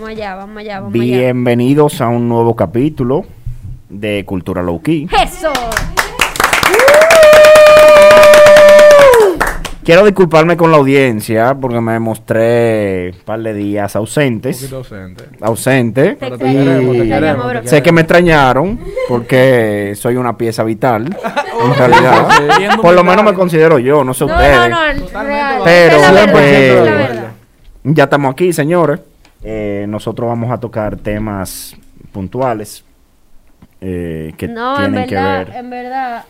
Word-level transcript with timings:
Vamos 0.00 0.16
allá, 0.16 0.34
vamos 0.34 0.56
allá, 0.56 0.80
vamos 0.80 0.94
allá. 0.94 1.02
Bienvenidos 1.04 2.00
a 2.00 2.08
un 2.08 2.26
nuevo 2.26 2.56
capítulo 2.56 3.26
de 3.90 4.24
Cultura 4.24 4.62
Low 4.62 4.80
Key. 4.80 5.08
¡Eso! 5.22 5.52
Quiero 9.84 10.06
disculparme 10.06 10.56
con 10.56 10.70
la 10.70 10.78
audiencia 10.78 11.54
porque 11.54 11.82
me 11.82 11.98
mostré 11.98 13.10
un 13.10 13.24
par 13.26 13.40
de 13.40 13.52
días 13.52 13.94
ausentes. 13.94 14.72
ausente. 14.72 15.24
Ausente. 15.42 16.02
Te 16.02 16.16
Pero 16.16 16.38
te 16.38 16.46
extrañamos, 16.46 16.64
queremos, 16.64 16.92
te 16.92 16.96
te 16.96 17.02
extrañamos, 17.02 17.48
bro. 17.50 17.60
Sé 17.66 17.82
que 17.82 17.92
me 17.92 18.00
extrañaron 18.00 18.80
porque 19.06 19.92
soy 19.96 20.16
una 20.16 20.38
pieza 20.38 20.64
vital. 20.64 21.14
En 21.62 21.74
realidad. 21.74 22.78
Por 22.80 22.94
lo 22.94 23.04
menos 23.04 23.22
me 23.22 23.34
considero 23.34 23.78
yo, 23.78 24.02
no 24.02 24.14
sé 24.14 24.24
No, 24.24 24.32
ustedes. 24.32 24.70
no, 24.70 24.94
no. 24.94 25.62
Pero. 25.62 26.00
Ya 27.84 28.04
estamos 28.04 28.32
aquí, 28.32 28.54
señores. 28.54 29.00
Eh, 29.42 29.86
nosotros 29.88 30.28
vamos 30.28 30.50
a 30.50 30.58
tocar 30.60 30.96
temas 30.96 31.76
puntuales 32.12 32.84
eh, 33.80 34.34
que 34.36 34.48
No, 34.48 34.76
en 34.82 34.92
tienen 34.92 35.08
que 35.08 35.14
verdad, 35.14 35.46
ver. 35.46 35.56
en 35.56 35.70
verdad, 35.70 36.24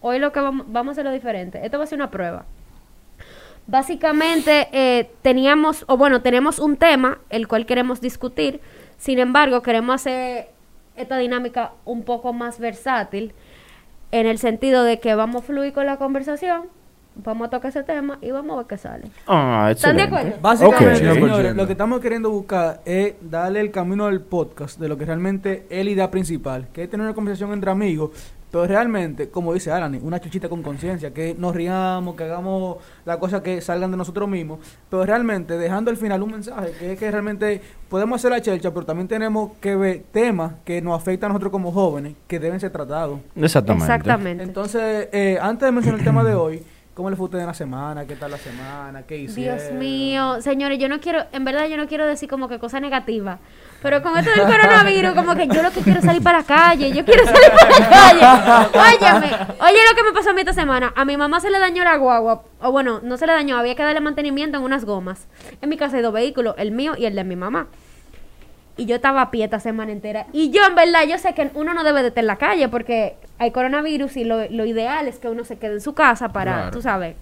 hoy 0.00 0.18
lo 0.18 0.32
que 0.32 0.40
vamos, 0.40 0.66
vamos 0.68 0.90
a 0.90 0.92
hacerlo 0.92 1.12
diferente. 1.12 1.64
Esto 1.64 1.78
va 1.78 1.84
a 1.84 1.86
ser 1.86 1.98
una 1.98 2.10
prueba. 2.10 2.44
Básicamente 3.66 4.68
eh, 4.72 5.10
teníamos, 5.22 5.84
o 5.88 5.96
bueno, 5.96 6.20
tenemos 6.22 6.58
un 6.58 6.76
tema 6.76 7.18
el 7.30 7.46
cual 7.48 7.64
queremos 7.66 8.00
discutir. 8.00 8.60
Sin 8.98 9.18
embargo, 9.18 9.62
queremos 9.62 9.94
hacer 9.96 10.48
esta 10.96 11.16
dinámica 11.16 11.72
un 11.84 12.02
poco 12.02 12.32
más 12.32 12.58
versátil 12.58 13.34
en 14.10 14.26
el 14.26 14.38
sentido 14.38 14.84
de 14.84 15.00
que 15.00 15.14
vamos 15.14 15.42
a 15.42 15.46
fluir 15.46 15.72
con 15.72 15.86
la 15.86 15.96
conversación, 15.96 16.64
vamos 17.14 17.46
a 17.46 17.50
tocar 17.50 17.68
ese 17.68 17.82
tema 17.82 18.18
y 18.20 18.30
vamos 18.30 18.54
a 18.54 18.56
ver 18.58 18.66
qué 18.66 18.78
sale. 18.78 19.04
Ah, 19.26 19.68
¿Están 19.70 19.96
de 19.96 20.02
acuerdo? 20.02 20.32
Básicamente, 20.40 21.08
Ok. 21.10 21.14
señores, 21.14 21.54
lo 21.56 21.66
que 21.66 21.72
estamos 21.72 22.00
queriendo 22.00 22.30
buscar 22.30 22.80
es 22.84 23.14
darle 23.20 23.60
el 23.60 23.70
camino 23.70 24.06
al 24.06 24.20
podcast 24.20 24.78
de 24.78 24.88
lo 24.88 24.96
que 24.96 25.04
realmente 25.04 25.66
es 25.68 25.84
la 25.84 25.90
idea 25.90 26.10
principal, 26.10 26.68
que 26.72 26.84
es 26.84 26.90
tener 26.90 27.04
una 27.06 27.14
conversación 27.14 27.52
entre 27.52 27.70
amigos, 27.70 28.10
pero 28.50 28.66
realmente, 28.66 29.30
como 29.30 29.54
dice 29.54 29.72
Alan, 29.72 29.98
una 30.02 30.20
chuchita 30.20 30.46
con 30.50 30.62
conciencia, 30.62 31.14
que 31.14 31.34
nos 31.38 31.54
riamos, 31.56 32.14
que 32.16 32.24
hagamos 32.24 32.76
las 33.06 33.16
cosas 33.16 33.40
que 33.40 33.62
salgan 33.62 33.90
de 33.90 33.96
nosotros 33.96 34.28
mismos, 34.28 34.58
pero 34.90 35.06
realmente 35.06 35.56
dejando 35.56 35.90
al 35.90 35.96
final 35.96 36.22
un 36.22 36.32
mensaje, 36.32 36.70
que 36.78 36.92
es 36.92 36.98
que 36.98 37.10
realmente 37.10 37.62
podemos 37.88 38.20
hacer 38.20 38.30
la 38.30 38.42
chelcha, 38.42 38.70
pero 38.74 38.84
también 38.84 39.08
tenemos 39.08 39.52
que 39.58 39.74
ver 39.74 40.02
temas 40.12 40.52
que 40.66 40.82
nos 40.82 41.00
afectan 41.00 41.30
a 41.30 41.32
nosotros 41.32 41.50
como 41.50 41.72
jóvenes, 41.72 42.14
que 42.26 42.38
deben 42.38 42.60
ser 42.60 42.70
tratados. 42.72 43.20
Exactamente. 43.36 43.84
Exactamente. 43.86 44.44
Entonces, 44.44 45.08
eh, 45.12 45.38
antes 45.40 45.66
de 45.66 45.72
mencionar 45.72 46.00
el 46.00 46.04
tema 46.04 46.22
de 46.22 46.34
hoy, 46.34 46.62
¿cómo 46.94 47.10
le 47.10 47.16
fue 47.16 47.24
a 47.24 47.26
usted 47.26 47.38
en 47.40 47.46
la 47.46 47.54
semana? 47.54 48.06
¿Qué 48.06 48.16
tal 48.16 48.30
la 48.30 48.38
semana? 48.38 49.02
¿Qué 49.02 49.16
hicieron? 49.16 49.58
Dios 49.58 49.72
mío, 49.72 50.40
señores, 50.40 50.78
yo 50.78 50.88
no 50.88 51.00
quiero, 51.00 51.24
en 51.32 51.44
verdad 51.44 51.66
yo 51.66 51.76
no 51.76 51.86
quiero 51.86 52.06
decir 52.06 52.28
como 52.28 52.48
que 52.48 52.58
cosa 52.58 52.80
negativa, 52.80 53.38
pero 53.82 54.02
con 54.02 54.16
esto 54.18 54.30
del 54.30 54.46
coronavirus, 54.46 55.12
como 55.14 55.34
que 55.34 55.48
yo 55.48 55.62
lo 55.62 55.70
que 55.70 55.80
quiero 55.80 56.00
es 56.00 56.04
salir 56.04 56.22
para 56.22 56.38
la 56.38 56.44
calle, 56.44 56.92
yo 56.92 57.04
quiero 57.04 57.24
salir 57.24 57.50
para 57.58 57.78
la 57.78 58.70
calle. 58.70 58.78
Óyeme, 58.78 59.26
oye 59.60 59.78
lo 59.90 59.96
que 59.96 60.02
me 60.04 60.12
pasó 60.12 60.30
a 60.30 60.34
mí 60.34 60.40
esta 60.40 60.52
semana, 60.52 60.92
a 60.94 61.04
mi 61.04 61.16
mamá 61.16 61.40
se 61.40 61.50
le 61.50 61.58
dañó 61.58 61.84
la 61.84 61.96
guagua, 61.96 62.44
o 62.60 62.72
bueno, 62.72 63.00
no 63.02 63.16
se 63.16 63.26
le 63.26 63.32
dañó, 63.32 63.56
había 63.56 63.74
que 63.74 63.82
darle 63.82 64.00
mantenimiento 64.00 64.58
en 64.58 64.64
unas 64.64 64.84
gomas. 64.84 65.26
En 65.60 65.68
mi 65.68 65.76
casa 65.76 65.96
hay 65.96 66.02
dos 66.02 66.12
vehículos, 66.12 66.54
el 66.58 66.72
mío 66.72 66.94
y 66.96 67.06
el 67.06 67.14
de 67.14 67.24
mi 67.24 67.36
mamá. 67.36 67.68
Y 68.76 68.86
yo 68.86 68.96
estaba 68.96 69.20
a 69.22 69.30
pie 69.30 69.44
esta 69.44 69.60
semana 69.60 69.92
entera. 69.92 70.26
Y 70.32 70.50
yo, 70.50 70.62
en 70.66 70.74
verdad, 70.74 71.02
yo 71.06 71.18
sé 71.18 71.34
que 71.34 71.50
uno 71.54 71.74
no 71.74 71.84
debe 71.84 72.00
de 72.02 72.08
estar 72.08 72.22
en 72.22 72.26
la 72.26 72.36
calle 72.36 72.68
porque 72.68 73.16
hay 73.38 73.50
coronavirus 73.50 74.16
y 74.16 74.24
lo, 74.24 74.48
lo 74.50 74.64
ideal 74.64 75.06
es 75.08 75.18
que 75.18 75.28
uno 75.28 75.44
se 75.44 75.58
quede 75.58 75.74
en 75.74 75.80
su 75.80 75.92
casa 75.94 76.30
para, 76.30 76.52
Claro. 76.54 76.70
tú 76.70 76.80
sabes, 76.82 77.14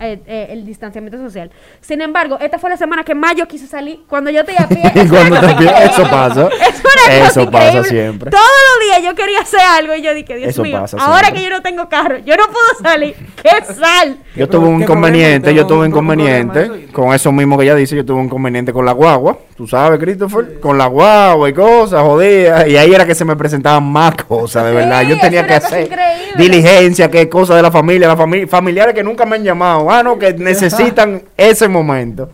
eh, 0.00 0.20
eh, 0.26 0.48
el 0.50 0.64
distanciamiento 0.66 1.18
social. 1.18 1.50
Sin 1.80 2.00
embargo, 2.02 2.38
esta 2.40 2.58
fue 2.58 2.70
la 2.70 2.76
semana 2.76 3.02
que 3.02 3.14
más 3.16 3.34
yo 3.34 3.48
quise 3.48 3.66
salir 3.66 4.00
cuando 4.06 4.30
yo 4.30 4.40
estoy 4.42 4.54
a 4.58 4.68
pie. 4.68 4.82
Y 4.94 5.08
cuando 5.08 5.40
te 5.40 5.46
pie- 5.56 5.72
eso 5.90 6.02
pasa. 6.08 6.48
Es 6.48 6.80
una 6.80 7.18
cosa 7.18 7.26
Eso 7.40 7.50
pasa 7.50 7.66
increíble. 7.78 7.88
siempre. 7.88 8.30
Todos 8.30 8.44
los 8.44 8.86
días 8.86 9.02
yo 9.10 9.14
quería 9.16 9.40
hacer 9.40 9.60
algo 9.60 9.94
y 9.96 10.02
yo 10.02 10.14
dije, 10.14 10.36
Dios 10.36 10.50
Eso 10.50 10.62
mío, 10.62 10.80
pasa 10.82 10.98
ahora 11.00 11.20
siempre. 11.28 11.40
que 11.42 11.48
yo 11.48 11.56
no 11.56 11.62
tengo 11.62 11.88
carro, 11.88 12.18
yo 12.18 12.36
no 12.36 12.44
puedo 12.44 12.68
salir. 12.82 13.16
¡Qué 13.42 13.72
sal! 13.74 14.18
Yo 14.36 14.46
¿Qué 14.46 14.52
tuve 14.52 14.68
un 14.68 14.82
inconveniente, 14.82 15.52
yo 15.54 15.66
tuve 15.66 15.78
un 15.78 15.92
¿Tengo 15.92 15.98
un 16.00 16.06
problema 16.06 16.38
inconveniente 16.40 16.92
con 16.92 17.12
eso 17.14 17.32
mismo 17.32 17.56
que 17.58 17.64
ella 17.64 17.74
dice, 17.74 17.96
yo 17.96 18.04
tuve 18.04 18.18
un 18.20 18.26
inconveniente 18.26 18.72
con 18.72 18.84
la 18.84 18.92
guagua, 18.92 19.38
tú 19.58 19.66
sabes, 19.66 19.98
Christopher, 19.98 20.60
con 20.60 20.78
la 20.78 20.86
guagua 20.86 21.48
y 21.48 21.52
cosas, 21.52 22.00
jodidas, 22.00 22.68
y 22.68 22.76
ahí 22.76 22.94
era 22.94 23.04
que 23.04 23.16
se 23.16 23.24
me 23.24 23.34
presentaban 23.34 23.82
más 23.82 24.14
cosas, 24.14 24.62
de 24.62 24.70
Sí, 24.70 24.76
verdad. 24.76 25.02
Yo 25.02 25.18
tenía 25.18 25.44
que 25.48 25.54
hacer 25.54 25.82
increíble. 25.86 26.32
diligencia, 26.36 27.10
que 27.10 27.28
cosas 27.28 27.56
de 27.56 27.62
la 27.62 27.72
familia, 27.72 28.06
la 28.06 28.16
familia, 28.16 28.46
familiares 28.46 28.94
que 28.94 29.02
nunca 29.02 29.26
me 29.26 29.34
han 29.34 29.42
llamado, 29.42 29.90
ah, 29.90 30.04
no, 30.04 30.16
que 30.16 30.32
necesitan 30.34 31.22
ese 31.36 31.66
momento. 31.66 32.30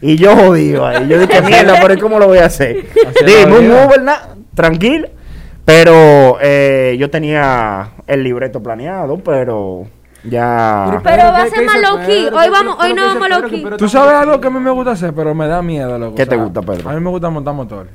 Y 0.00 0.16
yo 0.16 0.34
jodido 0.34 0.84
ahí, 0.84 1.06
yo 1.06 1.20
dije, 1.20 1.40
mierda, 1.40 1.78
pero 1.80 1.94
¿y 1.94 1.98
cómo 1.98 2.18
lo 2.18 2.26
voy 2.26 2.38
a 2.38 2.46
hacer? 2.46 2.84
Dime, 3.24 3.58
un. 3.58 3.70
Uber, 3.70 4.02
tranquilo. 4.52 5.08
Pero 5.64 6.38
eh, 6.40 6.96
yo 6.98 7.10
tenía 7.10 7.90
el 8.08 8.24
libreto 8.24 8.60
planeado, 8.60 9.18
pero 9.18 9.86
ya... 10.28 11.00
Pero 11.02 11.22
va 11.24 11.42
a 11.42 11.44
¿qué- 11.44 11.50
ser 11.50 11.66
más 11.66 11.80
low 11.80 11.98
key. 12.06 12.26
Hoy 12.26 12.44
¿Qué- 12.44 12.50
vamos- 12.50 12.76
hoy 12.80 12.94
no 12.94 13.04
vamos 13.06 13.28
low 13.28 13.42
Que 13.42 13.48
key. 13.50 13.66
Tú 13.78 13.88
sabes 13.88 14.14
algo 14.14 14.40
que 14.40 14.48
a 14.48 14.50
mí 14.50 14.60
me 14.60 14.70
gusta 14.70 14.92
hacer, 14.92 15.14
pero 15.14 15.34
me 15.34 15.46
da 15.46 15.62
miedo, 15.62 15.98
loco. 15.98 16.14
¿Qué 16.14 16.22
o 16.24 16.28
te 16.28 16.36
gusta, 16.36 16.62
Pedro? 16.62 16.90
A 16.90 16.92
mí 16.94 17.00
me 17.00 17.10
gusta 17.10 17.30
montar 17.30 17.54
motor. 17.54 17.88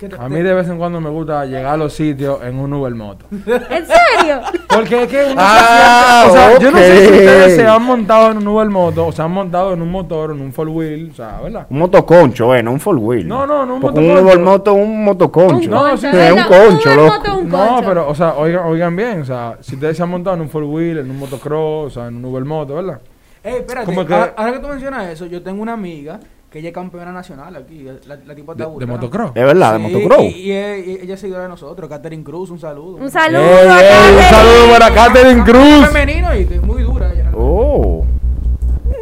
¿Qué 0.00 0.08
te- 0.08 0.16
A 0.18 0.30
mí 0.30 0.40
de 0.40 0.54
vez 0.54 0.66
en 0.66 0.78
cuando 0.78 0.98
me 0.98 1.10
gusta 1.10 1.44
llegar 1.44 1.74
a 1.74 1.76
los 1.76 1.92
sitios 1.92 2.42
en 2.42 2.58
un 2.58 2.72
Uber 2.72 2.94
moto. 2.94 3.26
¿En 3.30 3.86
serio? 3.86 4.40
Porque 4.66 5.02
es 5.02 5.08
que 5.08 5.24
uno 5.26 5.34
Ah, 5.36 6.22
se 6.24 6.30
siente- 6.30 6.30
o 6.30 6.32
sea, 6.32 6.58
yo 6.58 6.70
no 6.70 6.78
sé 6.78 6.96
si 7.06 7.12
ustedes 7.12 7.56
se 7.56 7.66
han 7.66 7.82
montado 7.82 8.30
en 8.30 8.38
un 8.38 8.48
Uber 8.48 8.70
moto 8.70 9.06
o 9.08 9.12
se 9.12 9.20
han 9.20 9.30
montado 9.30 9.74
en 9.74 9.82
un 9.82 9.90
motor, 9.90 10.30
en 10.30 10.40
un 10.40 10.52
four 10.54 10.68
wheel, 10.70 11.10
o 11.12 11.14
sea, 11.14 11.40
¿verdad? 11.42 11.66
Un 11.68 11.78
motoconcho, 11.80 12.54
eh, 12.54 12.62
no 12.62 12.72
un 12.72 12.80
four 12.80 12.96
wheel. 12.96 13.28
No, 13.28 13.46
no, 13.46 13.66
no 13.66 13.74
un 13.74 13.80
Porque 13.82 14.00
motoconcho. 14.00 14.22
un 14.22 14.26
Uber 14.26 14.38
moto, 14.38 14.72
un 14.72 15.04
motoconcho. 15.04 15.70
No, 15.70 15.96
sí, 15.98 16.06
es 16.10 16.32
un 16.32 16.42
concho, 16.44 16.94
loco. 16.94 17.34
un 17.36 17.48
No, 17.50 17.82
pero, 17.84 18.08
o 18.08 18.14
sea, 18.14 18.34
oigan, 18.38 18.64
oigan 18.64 18.96
bien, 18.96 19.20
o 19.20 19.24
sea, 19.26 19.58
si 19.60 19.74
ustedes 19.74 19.98
se 19.98 20.02
han 20.02 20.08
montado 20.08 20.36
en 20.36 20.40
un 20.42 20.48
four 20.48 20.64
wheel, 20.64 20.96
en 20.96 21.10
un 21.10 21.18
motocross, 21.18 21.88
o 21.88 21.90
sea, 21.90 22.06
en 22.06 22.16
un 22.16 22.24
Uber 22.24 22.44
moto, 22.46 22.76
¿verdad? 22.76 23.00
Ey, 23.44 23.56
espérate, 23.56 23.92
que- 24.06 24.14
ahora 24.14 24.52
que 24.52 24.58
tú 24.60 24.68
mencionas 24.68 25.08
eso, 25.08 25.26
yo 25.26 25.42
tengo 25.42 25.60
una 25.60 25.74
amiga 25.74 26.20
que 26.50 26.58
ella 26.58 26.68
es 26.70 26.74
campeona 26.74 27.12
nacional 27.12 27.54
aquí, 27.54 27.84
la, 27.84 28.16
la 28.26 28.34
está 28.34 28.54
De, 28.54 28.66
de 28.78 28.86
motocross. 28.86 29.30
Es 29.34 29.44
verdad, 29.44 29.72
de 29.74 29.78
motocross. 29.78 30.20
Y, 30.22 30.26
y, 30.26 30.52
es- 30.52 30.86
y 30.86 30.90
ella 31.02 31.14
es 31.14 31.20
seguidora 31.20 31.44
de 31.44 31.48
nosotros, 31.48 31.88
Catherine 31.88 32.24
Cruz, 32.24 32.50
un 32.50 32.58
saludo. 32.58 32.96
Un 32.96 33.10
saludo. 33.10 33.40
A 33.40 34.16
un 34.16 34.22
saludo 34.22 34.72
para 34.72 34.90
Catherine 34.92 35.44
Cruz. 35.44 35.86
Femenino 35.86 36.34
y 36.34 36.44
de- 36.44 36.60
muy 36.60 36.82
dura 36.82 37.12
ella. 37.12 37.30
Oh. 37.34 38.04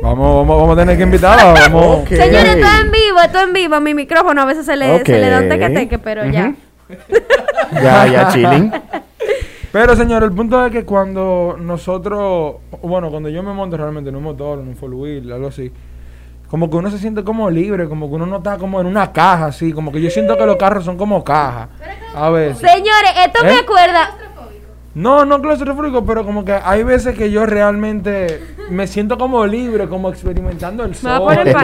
Vamos, 0.02 0.36
vamos, 0.36 0.58
vamos 0.60 0.76
a 0.76 0.80
tener 0.80 0.96
que 0.96 1.02
invitarla, 1.02 1.52
vamos. 1.52 1.98
Ok. 2.02 2.08
Señores, 2.08 2.44
esto 2.56 2.66
es 2.66 2.80
en 2.84 2.90
vivo, 2.92 3.18
esto 3.24 3.38
es 3.38 3.44
en 3.44 3.52
vivo. 3.54 3.80
Mi 3.80 3.94
micrófono 3.94 4.42
a 4.42 4.44
veces 4.44 4.66
se 4.66 4.76
le, 4.76 5.04
se 5.04 5.18
le 5.18 5.28
da 5.30 5.38
un 5.38 5.44
Ok. 5.44 5.50
teque-teque, 5.50 5.98
pero 5.98 6.24
ya. 6.26 6.54
Ya, 7.72 8.06
ya, 8.06 8.28
chilling. 8.28 8.72
Pero 9.70 9.94
señor, 9.94 10.22
el 10.24 10.32
punto 10.32 10.64
es 10.64 10.72
que 10.72 10.86
cuando 10.86 11.56
nosotros, 11.60 12.54
bueno, 12.82 13.10
cuando 13.10 13.28
yo 13.28 13.42
me 13.42 13.52
monto 13.52 13.76
realmente 13.76 14.08
en 14.08 14.16
un 14.16 14.22
motor, 14.22 14.60
en 14.60 14.68
un 14.68 14.74
four 14.76 14.94
wheel, 14.94 15.30
algo 15.30 15.48
así, 15.48 15.70
como 16.50 16.70
que 16.70 16.76
uno 16.76 16.90
se 16.90 16.98
siente 16.98 17.24
como 17.24 17.50
libre, 17.50 17.88
como 17.88 18.08
que 18.08 18.14
uno 18.14 18.26
no 18.26 18.38
está 18.38 18.56
como 18.56 18.80
en 18.80 18.86
una 18.86 19.12
caja 19.12 19.46
así, 19.46 19.72
como 19.72 19.92
que 19.92 20.00
yo 20.00 20.10
siento 20.10 20.36
que 20.36 20.46
los 20.46 20.56
carros 20.56 20.84
son 20.84 20.96
como 20.96 21.22
cajas. 21.22 21.68
A 22.14 22.30
veces. 22.30 22.58
Señores, 22.58 23.10
esto 23.26 23.44
me 23.44 23.52
¿Eh? 23.52 23.58
acuerda. 23.62 24.16
No, 24.94 25.24
no 25.24 25.40
claustrofóbico, 25.40 26.04
pero 26.04 26.24
como 26.24 26.44
que 26.44 26.52
hay 26.52 26.82
veces 26.82 27.16
que 27.16 27.30
yo 27.30 27.46
realmente 27.46 28.42
me 28.70 28.86
siento 28.86 29.16
como 29.18 29.46
libre, 29.46 29.86
como 29.88 30.08
experimentando 30.08 30.84
el 30.84 30.94
sol, 30.94 31.38
el 31.38 31.54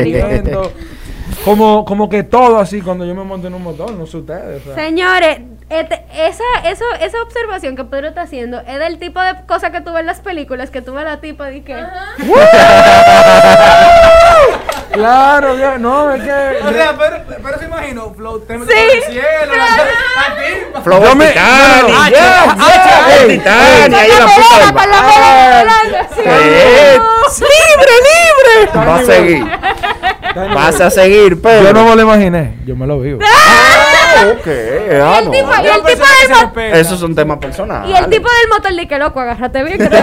como, 1.44 1.85
como 1.85 2.08
que 2.08 2.23
todo 2.23 2.58
así 2.58 2.81
cuando 2.81 3.05
yo 3.05 3.14
me 3.14 3.25
monto 3.25 3.49
en 3.49 3.55
un 3.55 3.62
motor, 3.62 3.93
no 3.93 4.06
sé 4.06 4.19
ustedes. 4.19 4.62
o 4.62 4.64
sea. 4.64 4.75
Señores, 4.76 5.41
esa, 5.70 6.44
eso, 6.64 6.84
esa 7.00 7.22
observación 7.22 7.75
que 7.76 7.84
Pedro 7.84 8.08
está 8.08 8.22
haciendo 8.22 8.61
es 8.61 8.78
del 8.78 8.99
tipo 8.99 9.20
de 9.20 9.34
cosas 9.46 9.70
que 9.70 9.81
tú 9.81 9.93
ves 9.93 10.00
en 10.00 10.06
las 10.06 10.20
películas, 10.20 10.70
que 10.70 10.82
tú 10.82 10.93
ves 10.93 11.02
a 11.02 11.08
la 11.11 11.20
tipa 11.20 11.50
y 11.52 11.62
que... 11.62 11.75
Claro, 14.93 15.58
ya, 15.58 15.76
no, 15.76 16.12
es 16.14 16.22
que... 16.22 16.31
O 16.31 16.72
sea, 16.72 16.94
pero, 16.96 17.16
pero 17.43 17.58
se 17.58 17.64
imagino, 17.64 18.14
Flow, 18.14 18.38
te 18.40 18.56
metes 18.56 18.76
Sí, 18.76 18.81
el 18.96 19.02
cielo, 19.12 19.55
la. 19.56 20.81
Flow 20.82 21.02
Yo 21.05 21.16
me- 21.16 21.26
Titanic, 21.26 21.82
no, 21.82 21.88
no, 21.88 21.88
ya, 21.88 22.05
H, 22.05 22.14
ya, 22.14 22.52
H, 22.52 23.25
el 23.25 23.25
H, 23.25 23.26
Titanic, 23.26 23.99
ahí 23.99 24.10
la 24.10 24.26
puta 24.26 24.67
del 24.67 24.72
bar. 24.72 24.87
¡Libre, 27.40 27.94
libre! 28.06 28.87
Va 28.87 28.94
a 28.94 29.05
seguir. 29.05 29.44
Vas 30.55 30.81
a 30.81 30.90
seguir, 30.90 31.43
pero. 31.43 31.62
Yo 31.64 31.72
no 31.72 31.84
me 31.87 31.96
lo 31.96 32.02
imaginé, 32.02 32.55
yo 32.64 32.76
me 32.76 32.87
lo 32.87 33.00
vivo. 33.00 33.19
Ah, 34.25 34.26
ok. 34.31 34.46
ah, 34.46 35.19
el 35.19 35.25
no. 35.25 35.31
tipo, 35.32 35.49
y 35.62 35.66
el 35.66 35.82
tipo 35.82 35.88
del 35.88 36.40
respeta. 36.40 36.78
Esos 36.78 37.00
son 37.00 37.14
temas 37.14 37.38
personales. 37.38 37.90
y 37.90 37.96
el 37.96 38.08
tipo 38.08 38.28
del 38.28 38.49
motor 38.49 38.72
de 38.75 38.88
que 38.88 38.99
loco, 38.99 39.20
agárrate 39.20 39.64
bien 39.64 39.78
que 39.78 39.88
te 39.88 39.96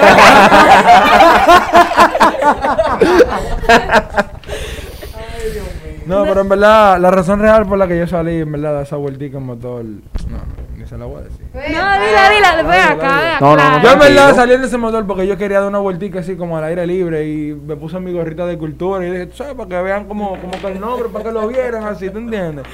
No, 6.06 6.24
pero 6.24 6.42
en 6.42 6.50
verdad, 6.50 7.00
la 7.00 7.12
razón 7.12 7.40
real 7.40 7.66
por 7.66 7.78
la 7.78 7.88
que 7.88 7.98
yo 7.98 8.06
salí, 8.08 8.42
en 8.42 8.52
verdad, 8.52 8.76
de 8.78 8.84
esa 8.84 8.96
vueltica 8.98 9.38
en 9.38 9.46
motor, 9.46 9.84
no, 9.84 10.02
no, 10.30 10.40
ni 10.76 10.86
se 10.86 10.98
la 10.98 11.06
voy 11.06 11.22
a 11.22 11.26
decir. 11.26 11.46
No, 11.54 11.62
dila, 11.62 12.30
dila, 12.30 12.64
ven 12.64 12.82
acá, 12.82 12.92
acá. 12.92 13.38
No, 13.40 13.56
no, 13.56 13.70
no, 13.78 13.82
Yo 13.84 13.92
en 13.92 14.00
verdad 14.00 14.36
salí 14.36 14.58
de 14.58 14.66
ese 14.66 14.78
motor 14.78 15.06
porque 15.08 15.26
yo 15.28 15.38
quería 15.38 15.60
dar 15.60 15.70
una 15.70 15.78
vueltica 15.80 16.20
así 16.20 16.36
como 16.36 16.58
al 16.58 16.64
aire 16.66 16.86
libre 16.88 17.26
y 17.28 17.54
me 17.54 17.76
puse 17.78 18.00
mi 18.00 18.12
gorrita 18.12 18.46
de 18.46 18.58
cultura 18.58 19.06
y 19.06 19.12
dije, 19.12 19.30
sabes, 19.34 19.54
para 19.54 19.70
que 19.70 19.82
vean 19.82 20.06
como, 20.06 20.38
como 20.42 20.52
que 20.60 20.68
el 20.68 20.80
nombre, 20.82 21.08
para 21.10 21.24
que 21.26 21.32
lo 21.32 21.48
vieran 21.48 21.84
así, 21.86 22.10
¿tú 22.10 22.18
entiendes? 22.18 22.66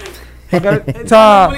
Porque, 0.49 0.69
o 1.05 1.07
sea, 1.07 1.49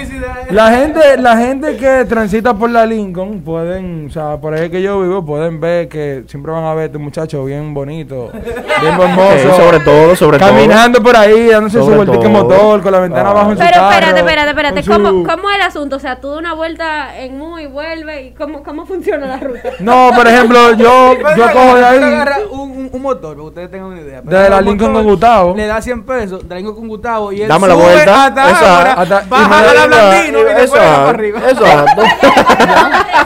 la 0.50 0.70
gente, 0.72 1.16
la 1.18 1.36
gente 1.36 1.76
que 1.76 2.04
transita 2.06 2.54
por 2.54 2.70
la 2.70 2.84
Lincoln 2.86 3.40
pueden, 3.42 4.06
o 4.08 4.12
sea, 4.12 4.36
por 4.38 4.54
ahí 4.54 4.68
que 4.70 4.82
yo 4.82 5.00
vivo, 5.00 5.24
pueden 5.24 5.60
ver 5.60 5.88
que 5.88 6.24
siempre 6.26 6.50
van 6.52 6.64
a 6.64 6.74
ver 6.74 6.82
a 6.82 6.86
este 6.86 6.98
muchacho 6.98 7.44
bien 7.44 7.72
bonito, 7.72 8.30
bien 8.32 8.94
hermoso. 9.00 9.36
Sí, 9.38 9.48
sobre 9.62 9.80
todo, 9.80 10.16
sobre 10.16 10.38
todo. 10.38 10.48
Caminando 10.50 11.02
por 11.02 11.16
ahí, 11.16 11.46
dándose 11.48 11.78
su 11.78 11.90
vueltica 11.90 12.28
motor, 12.28 12.82
con 12.82 12.92
la 12.92 13.00
ventana 13.00 13.28
Ah. 13.28 13.32
abajo 13.32 13.50
en 13.52 13.58
su 13.58 13.62
Pero 13.62 13.74
carro. 13.74 13.90
espérate, 13.90 14.18
espérate, 14.20 14.48
espérate. 14.50 14.82
su- 14.82 14.90
¿Cómo, 14.92 15.08
¿Cómo 15.24 15.50
es 15.50 15.56
el 15.56 15.62
asunto? 15.62 15.96
O 15.96 16.00
sea, 16.00 16.20
tú 16.20 16.30
das 16.30 16.38
una 16.38 16.54
vuelta 16.54 17.16
en 17.18 17.38
muy 17.38 17.66
vuelve 17.66 18.22
y 18.24 18.30
cómo, 18.32 18.62
cómo 18.62 18.86
funciona 18.86 19.26
la 19.26 19.36
ruta. 19.36 19.70
No, 19.78 20.10
por 20.16 20.26
ejemplo, 20.26 20.72
yo, 20.74 21.14
yo 21.36 21.52
cojo 21.52 21.76
de 21.76 21.84
ahí. 21.84 21.98
agarra 22.02 22.38
un, 22.50 22.90
motor, 23.00 23.30
para 23.30 23.34
que 23.36 23.40
ustedes 23.48 23.70
tengan 23.70 23.88
una 23.92 24.00
idea. 24.00 24.20
De 24.22 24.50
la 24.50 24.60
Lincoln 24.60 24.90
motor, 24.90 25.04
con 25.04 25.12
Gustavo. 25.12 25.54
Le 25.56 25.66
da 25.66 25.80
100 25.80 26.04
pesos, 26.04 26.42
de 26.42 26.48
la 26.48 26.56
Lincoln 26.56 26.76
con 26.76 26.88
Gustavo 26.88 27.32
y 27.32 27.42
él 27.42 27.48
Dame 27.48 27.68
la 27.68 27.74
vuelta, 27.74 28.24
hasta 28.26 28.79
ahora, 28.88 28.92
hasta- 28.94 29.24
baja 29.28 29.58
a 29.70 29.74
la 29.74 29.86
Blandino 29.86 30.38
y 30.40 30.44
después 30.44 30.72
le 30.72 30.78
da 30.78 30.96
para 30.96 31.08
arriba. 31.10 31.40
exacto. 31.50 32.02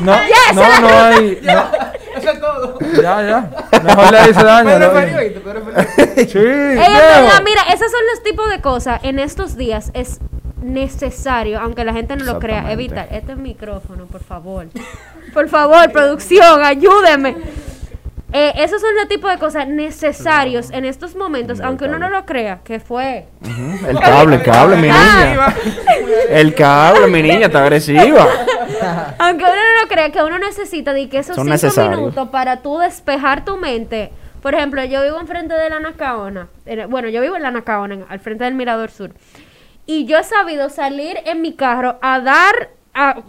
No, 0.00 0.12
no, 0.54 0.80
no 0.80 0.88
hay. 0.88 1.38
no. 1.44 1.64
Eso 2.16 2.30
es 2.30 2.40
todo. 2.40 2.78
Ya, 3.00 3.22
ya. 3.22 3.50
Mejor 3.82 4.12
le 4.12 4.28
dice 4.28 4.44
daño. 4.44 4.70
Pedro 4.70 4.92
¿viste? 4.92 5.40
Pedro 5.40 5.64
Ferio. 5.64 6.26
Sí, 6.26 6.38
mira, 7.44 7.62
esos 7.72 7.90
son 7.90 8.00
los 8.12 8.22
tipos 8.22 8.48
de 8.50 8.60
cosas. 8.60 9.00
En 9.04 9.18
estos 9.18 9.56
días 9.56 9.90
es 9.94 10.18
necesario, 10.62 11.60
aunque 11.60 11.84
la 11.84 11.92
gente 11.92 12.16
no 12.16 12.24
lo 12.24 12.38
crea, 12.38 12.72
evitar. 12.72 13.08
Este 13.10 13.32
es 13.32 13.38
micrófono, 13.38 14.06
por 14.06 14.22
favor. 14.24 14.66
Por 15.32 15.48
favor, 15.48 15.90
producción, 15.92 16.64
ayúdeme. 16.64 17.36
Eh, 18.32 18.52
esos 18.56 18.80
son 18.80 18.94
los 18.96 19.06
tipos 19.08 19.30
de 19.30 19.38
cosas 19.38 19.68
necesarios 19.68 20.70
en 20.70 20.84
estos 20.84 21.14
momentos, 21.14 21.60
aunque 21.60 21.84
uno 21.84 21.98
no 21.98 22.08
lo 22.10 22.26
crea, 22.26 22.58
que 22.64 22.80
fue. 22.80 23.26
El 23.88 23.98
cable, 24.00 24.36
el 24.36 24.42
cable, 24.42 24.76
mi 24.76 24.82
niña. 24.88 25.54
El 26.28 26.54
cable, 26.54 27.06
mi 27.06 27.22
niña, 27.22 27.46
está 27.46 27.62
agresiva. 27.62 28.26
Aunque 29.18 29.44
uno 29.44 29.52
no 29.54 29.82
lo 29.82 29.88
crea, 29.88 30.10
que 30.10 30.22
uno 30.22 30.38
necesita 30.38 30.92
de 30.92 31.08
que 31.08 31.18
esos 31.18 31.36
Son 31.36 31.44
cinco 31.44 31.52
necesarios. 31.54 31.98
minutos 32.00 32.28
para 32.30 32.62
tú 32.62 32.78
despejar 32.78 33.44
tu 33.44 33.56
mente. 33.56 34.10
Por 34.42 34.54
ejemplo, 34.54 34.84
yo 34.84 35.02
vivo 35.02 35.18
enfrente 35.20 35.54
de 35.54 35.70
la 35.70 35.80
Nacaona. 35.80 36.48
en- 36.66 36.90
Bueno, 36.90 37.08
yo 37.08 37.20
vivo 37.20 37.36
en 37.36 37.42
la 37.42 37.50
Nacaona, 37.52 38.06
al 38.08 38.20
frente 38.20 38.44
del 38.44 38.54
Mirador 38.54 38.90
Sur. 38.90 39.12
Y 39.86 40.04
yo 40.06 40.18
he 40.18 40.24
sabido 40.24 40.68
salir 40.68 41.16
en 41.26 41.42
mi 41.42 41.54
carro 41.54 41.96
a 42.02 42.20
dar, 42.20 42.70
a 42.92 43.20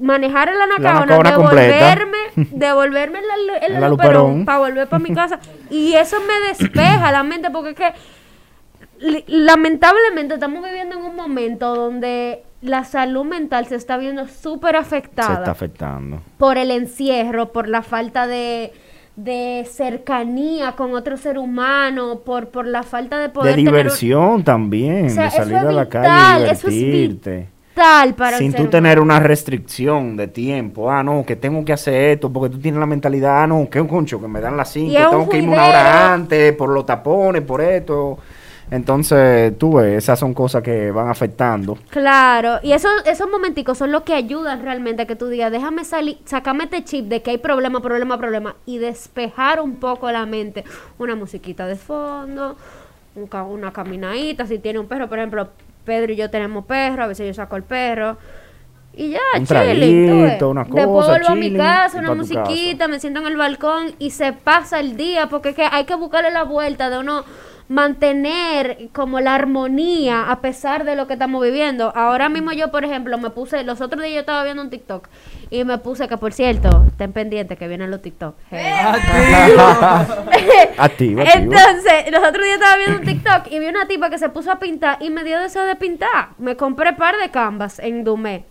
manejar 0.00 0.48
en 0.48 0.58
la 0.58 0.66
Nacaona, 0.66 1.00
Nacaona 1.06 1.34
completa. 1.34 1.60
devolverme, 1.62 2.18
devolverme 2.52 3.18
la 3.22 3.88
Luperón 3.88 3.90
Luperón. 3.90 4.44
para 4.44 4.58
volver 4.58 4.88
para 4.88 5.02
mi 5.02 5.10
casa. 5.14 5.38
Y 5.70 5.94
eso 5.94 6.16
me 6.20 6.48
despeja 6.48 7.12
la 7.12 7.22
mente 7.22 7.50
porque 7.50 7.70
es 7.70 7.76
que 7.76 7.92
lamentablemente 9.26 10.34
estamos 10.34 10.64
viviendo 10.64 10.96
en 10.98 11.04
un 11.04 11.16
momento 11.16 11.74
donde 11.74 12.42
la 12.62 12.84
salud 12.84 13.24
mental 13.24 13.66
se 13.66 13.76
está 13.76 13.96
viendo 13.98 14.26
súper 14.26 14.72
Se 14.72 14.78
afectada 14.78 15.34
está 15.34 15.50
afectando. 15.50 16.20
por 16.38 16.56
el 16.58 16.70
encierro, 16.70 17.52
por 17.52 17.68
la 17.68 17.82
falta 17.82 18.26
de, 18.26 18.72
de 19.16 19.66
cercanía 19.70 20.72
con 20.72 20.94
otro 20.94 21.16
ser 21.18 21.38
humano, 21.38 22.20
por, 22.24 22.48
por 22.48 22.66
la 22.66 22.82
falta 22.82 23.18
de 23.18 23.28
poder 23.28 23.54
De 23.56 23.62
tener 23.62 23.74
diversión 23.74 24.42
también, 24.42 25.06
O 25.06 25.10
sea, 25.10 25.24
de 25.24 25.30
salir 25.30 25.56
a 25.56 25.72
la 25.72 25.88
calle 25.88 26.46
y 26.46 26.50
eso 26.50 26.68
es 26.68 26.74
para 27.76 28.38
Sin 28.38 28.54
tú 28.54 28.66
tener 28.68 28.98
una 28.98 29.20
restricción 29.20 30.16
de 30.16 30.28
tiempo. 30.28 30.90
Ah, 30.90 31.02
no, 31.02 31.24
que 31.26 31.36
tengo 31.36 31.64
que 31.64 31.72
hacer 31.74 32.12
esto, 32.12 32.32
porque 32.32 32.54
tú 32.54 32.58
tienes 32.60 32.80
la 32.80 32.86
mentalidad, 32.86 33.42
ah, 33.42 33.46
no, 33.46 33.68
que 33.70 33.80
un 33.80 33.88
concho, 33.88 34.20
que 34.20 34.26
me 34.28 34.40
dan 34.40 34.56
las 34.56 34.72
5, 34.72 34.90
Y 34.92 34.96
es 34.96 35.04
un 35.04 35.10
tengo 35.10 35.28
que 35.28 35.38
irme 35.38 35.52
una 35.52 35.66
hora 35.66 36.14
antes 36.14 36.52
por 36.54 36.70
los 36.70 36.86
tapones, 36.86 37.42
por 37.42 37.60
esto. 37.60 38.18
Entonces, 38.68 39.56
tú 39.58 39.74
ves, 39.74 39.98
esas 39.98 40.18
son 40.18 40.34
cosas 40.34 40.60
que 40.62 40.90
van 40.90 41.08
afectando. 41.08 41.78
Claro, 41.90 42.58
y 42.64 42.72
esos, 42.72 42.90
esos 43.06 43.30
momenticos 43.30 43.78
son 43.78 43.92
los 43.92 44.02
que 44.02 44.12
ayudan 44.14 44.62
realmente 44.62 45.02
a 45.02 45.06
que 45.06 45.14
tú 45.14 45.28
digas, 45.28 45.52
déjame 45.52 45.84
salir, 45.84 46.18
sacame 46.24 46.64
este 46.64 46.82
chip 46.82 47.06
de 47.06 47.22
que 47.22 47.30
hay 47.30 47.38
problema, 47.38 47.80
problema, 47.80 48.18
problema, 48.18 48.56
y 48.66 48.78
despejar 48.78 49.60
un 49.60 49.76
poco 49.76 50.10
la 50.10 50.26
mente. 50.26 50.64
Una 50.98 51.14
musiquita 51.14 51.66
de 51.66 51.76
fondo, 51.76 52.56
un 53.14 53.26
ca- 53.28 53.44
una 53.44 53.72
caminadita, 53.72 54.46
si 54.46 54.58
tiene 54.58 54.80
un 54.80 54.86
perro, 54.88 55.08
por 55.08 55.18
ejemplo, 55.18 55.48
Pedro 55.86 56.12
y 56.12 56.16
yo 56.16 56.28
tenemos 56.28 56.66
perro, 56.66 57.04
a 57.04 57.06
veces 57.06 57.26
yo 57.26 57.32
saco 57.32 57.56
el 57.56 57.62
perro. 57.62 58.18
Y 58.94 59.10
ya, 59.10 59.20
Un 59.34 59.46
chilling, 59.46 60.06
traguito, 60.06 60.50
una 60.50 60.64
Después 60.64 61.06
vuelvo 61.06 61.28
a 61.28 61.34
mi 61.34 61.54
casa, 61.54 61.98
una 61.98 62.14
musiquita, 62.14 62.88
me 62.88 62.98
siento 63.00 63.20
en 63.20 63.26
el 63.26 63.36
balcón 63.36 63.94
y 63.98 64.10
se 64.10 64.32
pasa 64.32 64.80
el 64.80 64.96
día, 64.96 65.28
porque 65.28 65.50
es 65.50 65.54
que 65.54 65.64
hay 65.70 65.84
que 65.84 65.94
buscarle 65.94 66.30
la 66.30 66.44
vuelta 66.44 66.90
de 66.90 66.98
uno 66.98 67.24
mantener 67.68 68.88
como 68.92 69.20
la 69.20 69.34
armonía 69.34 70.30
a 70.30 70.40
pesar 70.40 70.84
de 70.84 70.96
lo 70.96 71.06
que 71.06 71.14
estamos 71.14 71.42
viviendo. 71.42 71.92
Ahora 71.94 72.28
mismo 72.28 72.52
yo, 72.52 72.70
por 72.70 72.84
ejemplo, 72.84 73.18
me 73.18 73.30
puse, 73.30 73.64
los 73.64 73.80
otros 73.80 74.02
días 74.02 74.14
yo 74.14 74.20
estaba 74.20 74.44
viendo 74.44 74.62
un 74.62 74.70
TikTok 74.70 75.08
y 75.50 75.64
me 75.64 75.78
puse 75.78 76.08
que, 76.08 76.16
por 76.16 76.32
cierto, 76.32 76.84
estén 76.88 77.12
pendientes 77.12 77.56
que 77.58 77.68
vienen 77.68 77.90
los 77.90 78.02
TikTok. 78.02 78.34
Activo, 80.78 81.22
activo. 81.22 81.22
Entonces, 81.22 82.10
los 82.10 82.20
otros 82.26 82.44
días 82.44 82.54
estaba 82.56 82.76
viendo 82.76 82.98
un 82.98 83.04
TikTok 83.04 83.50
y 83.50 83.58
vi 83.58 83.66
una 83.66 83.86
tipa 83.86 84.10
que 84.10 84.18
se 84.18 84.28
puso 84.28 84.50
a 84.50 84.58
pintar 84.58 84.98
y 85.00 85.10
me 85.10 85.24
dio 85.24 85.40
deseo 85.40 85.64
de 85.64 85.76
pintar. 85.76 86.30
Me 86.38 86.56
compré 86.56 86.92
par 86.92 87.16
de 87.16 87.30
canvas 87.30 87.78
en 87.78 88.04
Dumé. 88.04 88.44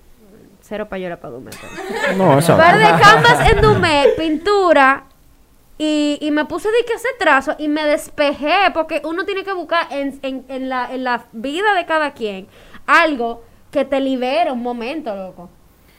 Cero 0.62 0.88
payola 0.90 1.18
para 1.18 1.34
Dumé. 1.34 1.52
pero. 1.62 2.18
No, 2.18 2.40
esa 2.40 2.58
Par 2.58 2.78
de 2.78 2.86
canvas 3.02 3.52
en 3.52 3.62
Dumé, 3.62 4.06
pintura. 4.18 5.04
Y, 5.78 6.18
y 6.22 6.32
me 6.32 6.46
puse 6.46 6.70
de 6.70 6.86
que 6.88 6.94
hacer 6.94 7.12
trazo 7.20 7.56
y 7.60 7.68
me 7.68 7.84
despejé 7.86 8.72
porque 8.74 9.02
uno 9.04 9.26
tiene 9.26 9.44
que 9.44 9.52
buscar 9.52 9.88
en, 9.92 10.18
en, 10.22 10.46
en 10.48 10.70
la, 10.70 10.90
en 10.94 11.04
la 11.04 11.26
vida 11.34 11.74
de 11.76 11.86
cada 11.86 12.12
quien 12.14 12.48
algo 12.88 13.44
que 13.72 13.84
te 13.84 14.00
libere 14.00 14.52
un 14.52 14.64
momento, 14.64 15.14
loco. 15.16 15.50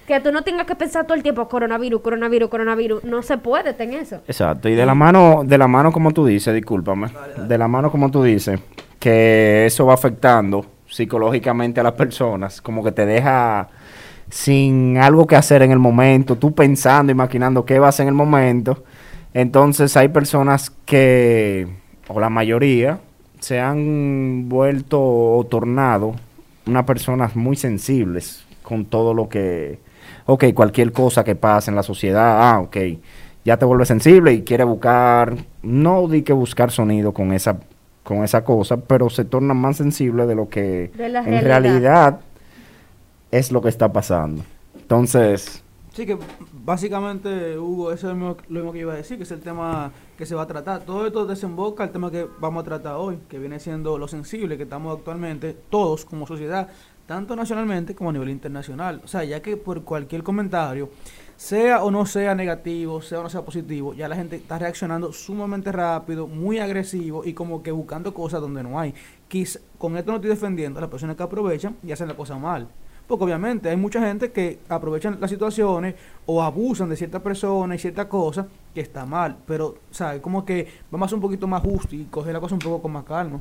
Que 0.07 0.21
tú 0.21 0.31
no 0.31 0.43
tengas 0.43 0.67
que 0.67 0.77
pensar 0.77 1.05
todo 1.05 1.17
el 1.17 1.23
tiempo 1.23 1.49
coronavirus, 1.49 2.01
coronavirus, 2.01 2.49
coronavirus. 2.49 3.05
No 3.05 3.23
se 3.23 3.39
puede 3.39 3.75
tener 3.75 4.03
eso. 4.03 4.17
Exacto, 4.29 4.69
y 4.69 4.75
de 4.75 4.87
la 4.87 4.95
mano, 4.95 5.43
de 5.45 5.59
la 5.59 5.67
mano 5.67 5.91
como 5.91 6.13
tú 6.13 6.25
dices, 6.27 6.55
discúlpame, 6.55 7.09
de 7.49 7.59
la 7.59 7.67
mano 7.67 7.91
como 7.91 8.11
tú 8.11 8.23
dices, 8.23 8.61
que 9.01 9.67
eso 9.67 9.87
va 9.87 9.95
afectando 9.95 10.65
psicológicamente 10.89 11.81
a 11.81 11.83
las 11.83 11.95
personas, 11.95 12.61
como 12.61 12.85
que 12.85 12.93
te 12.93 13.05
deja 13.05 13.69
sin 14.31 14.99
algo 14.99 15.27
que 15.27 15.37
hacer 15.37 15.63
en 15.63 15.73
el 15.73 15.79
momento, 15.79 16.37
tú 16.37 16.55
pensando, 16.55 17.13
imaginando 17.13 17.65
qué 17.65 17.79
vas 17.79 17.87
a 17.87 17.89
hacer 17.91 18.05
en 18.05 18.09
el 18.09 18.15
momento. 18.15 18.85
Entonces 19.35 19.97
hay 19.97 20.09
personas 20.09 20.71
que, 20.85 21.69
o 22.09 22.21
la 22.21 22.31
mayoría, 22.31 23.01
se 23.41 23.61
han 23.61 24.49
vuelto 24.49 25.01
o 25.01 25.45
tornado 25.45 26.15
unas 26.67 26.85
personas 26.85 27.37
muy 27.37 27.57
sensibles 27.57 28.45
con 28.63 28.85
todo 28.87 29.15
lo 29.15 29.29
que, 29.29 29.79
ok, 30.27 30.45
cualquier 30.55 30.93
cosa 30.93 31.25
que 31.25 31.35
pase 31.35 31.71
en 31.71 31.77
la 31.77 31.83
sociedad, 31.83 32.51
ah, 32.51 32.61
ok, 32.61 32.77
ya 33.45 33.57
te 33.57 33.65
vuelves 33.65 33.89
sensible 33.89 34.33
y 34.33 34.43
quiere 34.43 34.65
buscar, 34.65 35.37
no 35.63 36.09
di 36.09 36.23
que 36.23 36.33
buscar 36.33 36.71
sonido 36.71 37.13
con 37.13 37.33
esa, 37.33 37.59
con 38.03 38.25
esa 38.25 38.45
cosa, 38.45 38.77
pero 38.77 39.09
se 39.09 39.25
torna 39.25 39.55
más 39.55 39.77
sensible 39.77 40.27
de 40.27 40.35
lo 40.35 40.49
que 40.49 40.91
De 40.97 41.07
en 41.07 41.13
realidad. 41.13 41.43
realidad 41.43 42.21
es 43.31 43.53
lo 43.53 43.63
que 43.63 43.69
está 43.69 43.93
pasando. 43.93 44.43
Entonces, 44.79 45.63
Sí, 45.97 46.05
que 46.05 46.19
básicamente, 46.53 47.59
Hugo, 47.59 47.91
eso 47.91 48.09
es 48.11 48.15
lo 48.15 48.19
mismo, 48.19 48.37
lo 48.51 48.61
mismo 48.61 48.73
que 48.75 48.81
iba 48.81 48.93
a 48.93 48.97
decir, 48.97 49.17
que 49.17 49.23
es 49.23 49.31
el 49.31 49.41
tema 49.41 49.91
que 50.19 50.27
se 50.27 50.35
va 50.35 50.43
a 50.43 50.47
tratar. 50.47 50.83
Todo 50.83 51.07
esto 51.07 51.25
desemboca 51.25 51.85
el 51.85 51.91
tema 51.91 52.11
que 52.11 52.27
vamos 52.39 52.61
a 52.61 52.65
tratar 52.65 52.97
hoy, 52.97 53.19
que 53.31 53.39
viene 53.39 53.59
siendo 53.61 53.97
lo 53.97 54.07
sensible 54.07 54.59
que 54.59 54.65
estamos 54.65 54.95
actualmente, 54.95 55.57
todos 55.71 56.05
como 56.05 56.27
sociedad, 56.27 56.69
tanto 57.07 57.37
nacionalmente 57.37 57.95
como 57.95 58.11
a 58.11 58.13
nivel 58.13 58.31
internacional. 58.31 59.01
O 59.05 59.09
sea, 59.09 59.25
ya 59.25 59.41
que 59.41 59.57
por 59.57 59.83
cualquier 59.83 60.23
comentario, 60.23 60.91
sea 61.37 61.85
o 61.85 61.91
no 61.91 62.07
sea 62.07 62.35
negativo, 62.35 63.03
sea 63.03 63.21
o 63.21 63.23
no 63.23 63.29
sea 63.31 63.43
positivo, 63.43 63.95
ya 63.95 64.09
la 64.09 64.17
gente 64.17 64.37
está 64.37 64.59
reaccionando 64.59 65.13
sumamente 65.13 65.71
rápido, 65.71 66.27
muy 66.27 66.59
agresivo 66.59 67.25
y 67.25 67.35
como 67.35 67.63
que 67.63 67.71
buscando 67.71 68.15
cosas 68.15 68.41
donde 68.41 68.63
no 68.63 68.79
hay. 68.81 68.95
Quiz- 69.31 69.61
con 69.79 69.97
esto 69.97 70.11
no 70.11 70.17
estoy 70.17 70.31
defendiendo 70.31 70.79
a 70.79 70.83
las 70.83 70.91
personas 70.91 71.17
que 71.17 71.23
aprovechan 71.23 71.77
y 71.83 71.93
hacen 71.93 72.09
la 72.09 72.15
cosa 72.15 72.37
mal. 72.39 72.67
Porque 73.07 73.25
obviamente 73.25 73.69
hay 73.69 73.77
mucha 73.77 74.01
gente 74.01 74.33
que 74.33 74.59
aprovechan 74.69 75.19
las 75.21 75.31
situaciones 75.31 75.95
o 76.25 76.43
abusan 76.43 76.89
de 76.89 76.97
ciertas 76.97 77.23
personas 77.23 77.77
y 77.77 77.81
ciertas 77.81 78.07
cosas 78.07 78.47
que 78.75 78.81
está 78.81 79.07
mal. 79.07 79.37
Pero, 79.47 79.77
¿sabes? 79.93 80.21
Como 80.21 80.45
que 80.45 80.67
vamos 80.91 81.07
a 81.07 81.09
ser 81.11 81.15
un 81.17 81.23
poquito 81.23 81.47
más 81.47 81.63
justos 81.63 81.93
y 81.93 82.05
coger 82.07 82.33
la 82.33 82.41
cosa 82.41 82.55
un 82.57 82.61
poco 82.61 82.83
con 82.83 82.91
más 82.93 83.05
calma. 83.05 83.41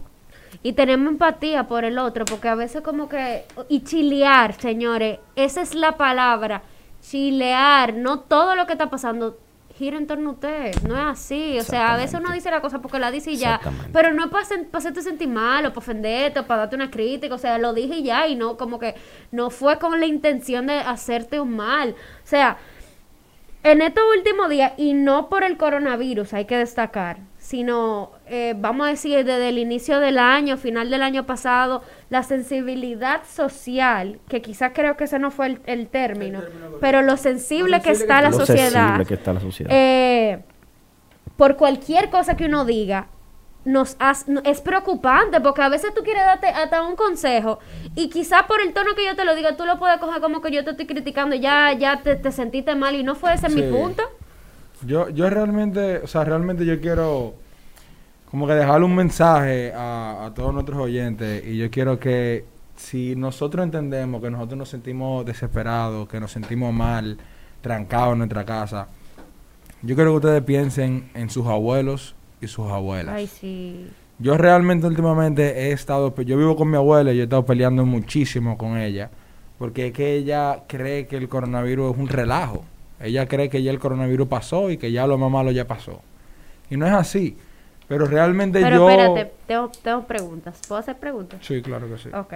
Y 0.63 0.73
tenemos 0.73 1.07
empatía 1.07 1.67
por 1.67 1.85
el 1.85 1.97
otro, 1.97 2.25
porque 2.25 2.47
a 2.47 2.55
veces 2.55 2.81
como 2.81 3.09
que... 3.09 3.45
Y 3.69 3.83
chilear, 3.83 4.53
señores, 4.53 5.19
esa 5.35 5.61
es 5.61 5.75
la 5.75 5.97
palabra. 5.97 6.63
Chilear, 7.01 7.93
no 7.93 8.19
todo 8.19 8.55
lo 8.55 8.65
que 8.65 8.73
está 8.73 8.89
pasando 8.89 9.37
gira 9.77 9.97
en 9.97 10.07
torno 10.07 10.29
a 10.29 10.33
usted. 10.33 10.73
No 10.87 10.95
es 10.95 11.19
así. 11.19 11.59
O 11.59 11.63
sea, 11.63 11.93
a 11.93 11.97
veces 11.97 12.19
uno 12.19 12.31
dice 12.31 12.49
la 12.49 12.61
cosa 12.61 12.79
porque 12.79 12.99
la 12.99 13.11
dice 13.11 13.31
y 13.31 13.37
ya. 13.37 13.59
Pero 13.91 14.13
no 14.13 14.25
es 14.25 14.31
para, 14.31 14.45
hacerte 14.73 15.01
sentir 15.01 15.27
mal 15.27 15.65
o 15.65 15.69
para 15.69 15.79
ofenderte 15.79 16.39
o 16.39 16.47
para 16.47 16.61
darte 16.61 16.75
una 16.75 16.89
crítica. 16.89 17.35
O 17.35 17.37
sea, 17.37 17.57
lo 17.57 17.73
dije 17.73 17.97
y 17.97 18.03
ya. 18.03 18.27
Y 18.27 18.35
no, 18.35 18.57
como 18.57 18.79
que 18.79 18.95
no 19.31 19.49
fue 19.49 19.77
con 19.77 19.99
la 19.99 20.05
intención 20.05 20.67
de 20.67 20.75
hacerte 20.79 21.39
un 21.39 21.55
mal. 21.55 21.91
O 21.91 22.27
sea, 22.27 22.57
en 23.63 23.81
estos 23.81 24.03
últimos 24.15 24.49
días, 24.49 24.73
y 24.77 24.93
no 24.93 25.27
por 25.27 25.43
el 25.43 25.57
coronavirus, 25.57 26.33
hay 26.33 26.45
que 26.45 26.55
destacar, 26.55 27.17
sino, 27.39 28.11
eh, 28.27 28.53
vamos 28.57 28.87
a 28.87 28.89
decir, 28.89 29.17
desde 29.25 29.49
el 29.49 29.57
inicio 29.57 29.99
del 29.99 30.17
año, 30.17 30.57
final 30.57 30.89
del 30.89 31.03
año 31.03 31.25
pasado, 31.25 31.83
la 32.09 32.23
sensibilidad 32.23 33.21
social, 33.25 34.19
que 34.27 34.41
quizás 34.41 34.71
creo 34.73 34.97
que 34.97 35.03
ese 35.05 35.19
no 35.19 35.31
fue 35.31 35.47
el, 35.47 35.61
el 35.65 35.87
término, 35.87 36.41
pero 36.81 37.01
lo 37.01 37.17
sensible 37.17 37.81
que 37.81 37.91
está 37.91 38.21
la 38.21 38.29
Lo 38.31 38.37
sociedad, 38.37 38.71
sensible 38.71 39.05
que 39.05 39.13
está 39.13 39.33
la 39.33 39.39
sociedad. 39.39 39.71
eh, 39.73 40.43
por 41.37 41.55
cualquier 41.57 42.09
cosa 42.09 42.35
que 42.37 42.45
uno 42.45 42.65
diga, 42.65 43.07
nos 43.65 43.95
has- 43.99 44.25
es 44.43 44.61
preocupante 44.61 45.41
porque 45.41 45.61
a 45.63 45.69
veces 45.69 45.93
tú 45.95 46.03
quieres 46.03 46.23
darte 46.23 46.47
hasta 46.47 46.83
un 46.83 46.95
consejo 46.95 47.59
y 47.95 48.09
quizás 48.09 48.43
por 48.43 48.61
el 48.61 48.73
tono 48.73 48.93
que 48.95 49.03
yo 49.05 49.15
te 49.15 49.25
lo 49.25 49.35
diga, 49.35 49.57
tú 49.57 49.65
lo 49.65 49.79
puedes 49.79 49.97
coger 49.97 50.21
como 50.21 50.39
que 50.41 50.51
yo 50.51 50.63
te 50.63 50.71
estoy 50.71 50.85
criticando 50.85 51.35
ya, 51.35 51.73
ya 51.73 52.01
te, 52.03 52.15
te 52.15 52.31
sentiste 52.31 52.75
mal 52.75 52.95
y 52.95 53.03
no 53.03 53.15
fue 53.15 53.33
ese 53.33 53.49
mi 53.49 53.63
punto. 53.63 54.03
Yo, 54.85 55.09
yo 55.09 55.29
realmente, 55.29 55.97
o 55.97 56.07
sea, 56.07 56.23
realmente 56.25 56.63
yo 56.65 56.79
quiero 56.79 57.33
como 58.29 58.47
que 58.47 58.53
dejarle 58.53 58.85
un 58.85 58.95
mensaje 58.95 59.71
a, 59.73 60.25
a 60.25 60.33
todos 60.33 60.53
nuestros 60.53 60.79
oyentes 60.79 61.45
y 61.45 61.57
yo 61.57 61.69
quiero 61.69 61.99
que 61.99 62.45
si 62.75 63.15
nosotros 63.15 63.63
entendemos 63.63 64.21
que 64.21 64.29
nosotros 64.29 64.57
nos 64.57 64.69
sentimos 64.69 65.25
desesperados, 65.25 66.07
que 66.07 66.19
nos 66.19 66.31
sentimos 66.31 66.73
mal, 66.73 67.17
trancados 67.61 68.13
en 68.13 68.19
nuestra 68.19 68.45
casa, 68.45 68.87
yo 69.81 69.95
quiero 69.95 70.11
que 70.11 70.17
ustedes 70.17 70.43
piensen 70.43 71.09
en 71.13 71.29
sus 71.29 71.45
abuelos 71.47 72.15
y 72.41 72.47
sus 72.47 72.69
abuelas. 72.69 73.15
Ay, 73.15 73.27
sí. 73.27 73.87
Yo 74.17 74.37
realmente 74.37 74.87
últimamente 74.87 75.67
he 75.67 75.71
estado, 75.71 76.15
yo 76.21 76.37
vivo 76.37 76.55
con 76.55 76.69
mi 76.69 76.77
abuela 76.77 77.11
y 77.11 77.17
yo 77.17 77.21
he 77.21 77.25
estado 77.25 77.45
peleando 77.45 77.85
muchísimo 77.85 78.57
con 78.57 78.77
ella, 78.77 79.09
porque 79.57 79.87
es 79.87 79.93
que 79.93 80.15
ella 80.15 80.63
cree 80.67 81.05
que 81.07 81.17
el 81.17 81.27
coronavirus 81.27 81.93
es 81.93 81.99
un 81.99 82.07
relajo. 82.07 82.63
Ella 82.99 83.27
cree 83.27 83.49
que 83.49 83.61
ya 83.61 83.71
el 83.71 83.79
coronavirus 83.79 84.27
pasó 84.27 84.71
y 84.71 84.77
que 84.77 84.91
ya 84.91 85.05
lo 85.05 85.17
más 85.17 85.29
malo 85.29 85.51
ya 85.51 85.67
pasó. 85.67 86.01
Y 86.69 86.77
no 86.77 86.85
es 86.85 86.93
así. 86.93 87.37
Pero 87.87 88.05
realmente 88.05 88.61
Pero 88.61 88.77
yo... 88.77 88.89
espérate, 88.89 89.33
tengo, 89.47 89.69
tengo 89.83 90.03
preguntas. 90.03 90.59
¿Puedo 90.67 90.79
hacer 90.79 90.97
preguntas? 90.97 91.39
Sí, 91.43 91.61
claro 91.61 91.87
que 91.87 91.97
sí. 91.97 92.09
Ok. 92.09 92.33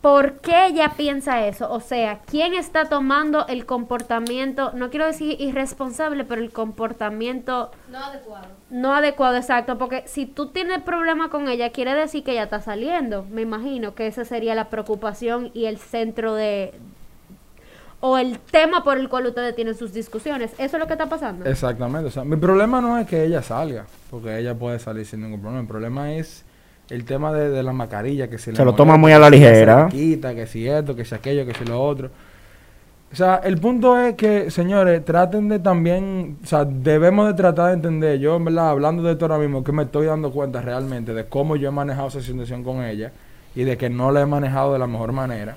¿Por 0.00 0.38
qué 0.40 0.68
ella 0.68 0.94
piensa 0.96 1.46
eso? 1.46 1.70
O 1.70 1.80
sea, 1.80 2.20
¿quién 2.24 2.54
está 2.54 2.86
tomando 2.86 3.46
el 3.48 3.66
comportamiento, 3.66 4.72
no 4.72 4.88
quiero 4.88 5.04
decir 5.04 5.38
irresponsable, 5.38 6.24
pero 6.24 6.40
el 6.40 6.52
comportamiento 6.52 7.70
No 7.90 7.98
adecuado. 7.98 8.46
no 8.70 8.94
adecuado, 8.94 9.36
exacto? 9.36 9.76
Porque 9.76 10.04
si 10.06 10.24
tú 10.24 10.46
tienes 10.46 10.80
problema 10.80 11.28
con 11.28 11.48
ella, 11.48 11.68
quiere 11.70 11.94
decir 11.94 12.24
que 12.24 12.30
ella 12.32 12.44
está 12.44 12.62
saliendo. 12.62 13.26
Me 13.30 13.42
imagino 13.42 13.94
que 13.94 14.06
esa 14.06 14.24
sería 14.24 14.54
la 14.54 14.70
preocupación 14.70 15.50
y 15.52 15.66
el 15.66 15.76
centro 15.76 16.32
de... 16.34 16.72
o 18.00 18.16
el 18.16 18.38
tema 18.38 18.82
por 18.82 18.98
el 18.98 19.08
cual 19.08 19.26
ustedes 19.26 19.54
tienen 19.54 19.74
sus 19.74 19.92
discusiones. 19.92 20.52
¿Eso 20.58 20.76
es 20.76 20.80
lo 20.80 20.86
que 20.86 20.94
está 20.94 21.08
pasando? 21.08 21.44
Exactamente. 21.44 22.08
O 22.08 22.10
sea, 22.10 22.24
mi 22.24 22.36
problema 22.36 22.80
no 22.80 22.98
es 22.98 23.06
que 23.06 23.24
ella 23.24 23.42
salga, 23.42 23.84
porque 24.10 24.38
ella 24.38 24.54
puede 24.54 24.78
salir 24.78 25.04
sin 25.06 25.22
ningún 25.22 25.40
problema. 25.40 25.60
El 25.60 25.66
problema 25.68 26.12
es 26.14 26.44
el 26.88 27.04
tema 27.04 27.32
de, 27.32 27.50
de 27.50 27.62
la 27.62 27.72
mascarilla, 27.72 28.28
que 28.28 28.38
si 28.38 28.54
Se 28.54 28.64
lo 28.64 28.74
toma 28.74 28.96
muy 28.96 29.12
a 29.12 29.18
la 29.18 29.30
que 29.30 29.36
ligera. 29.36 29.76
se 29.76 29.82
la 29.84 29.88
quita, 29.88 30.34
que 30.34 30.46
si 30.46 30.66
esto, 30.66 30.96
que 30.96 31.04
si 31.04 31.14
aquello, 31.14 31.46
que 31.46 31.54
si 31.54 31.64
lo 31.64 31.82
otro. 31.82 32.10
O 33.12 33.16
sea, 33.16 33.40
el 33.42 33.58
punto 33.58 33.98
es 33.98 34.14
que, 34.14 34.50
señores, 34.50 35.04
traten 35.04 35.48
de 35.48 35.58
también, 35.58 36.38
o 36.42 36.46
sea, 36.46 36.64
debemos 36.64 37.26
de 37.26 37.34
tratar 37.34 37.66
de 37.66 37.72
entender, 37.74 38.18
yo 38.20 38.36
en 38.36 38.44
verdad, 38.44 38.70
hablando 38.70 39.02
de 39.02 39.12
esto 39.12 39.24
ahora 39.24 39.38
mismo, 39.38 39.64
que 39.64 39.72
me 39.72 39.82
estoy 39.82 40.06
dando 40.06 40.30
cuenta 40.30 40.62
realmente 40.62 41.12
de 41.12 41.24
cómo 41.26 41.56
yo 41.56 41.68
he 41.68 41.72
manejado 41.72 42.06
esa 42.08 42.22
situación 42.22 42.62
con 42.62 42.84
ella 42.84 43.10
y 43.54 43.64
de 43.64 43.76
que 43.76 43.90
no 43.90 44.12
la 44.12 44.20
he 44.20 44.26
manejado 44.26 44.72
de 44.72 44.78
la 44.78 44.86
mejor 44.86 45.10
manera 45.12 45.56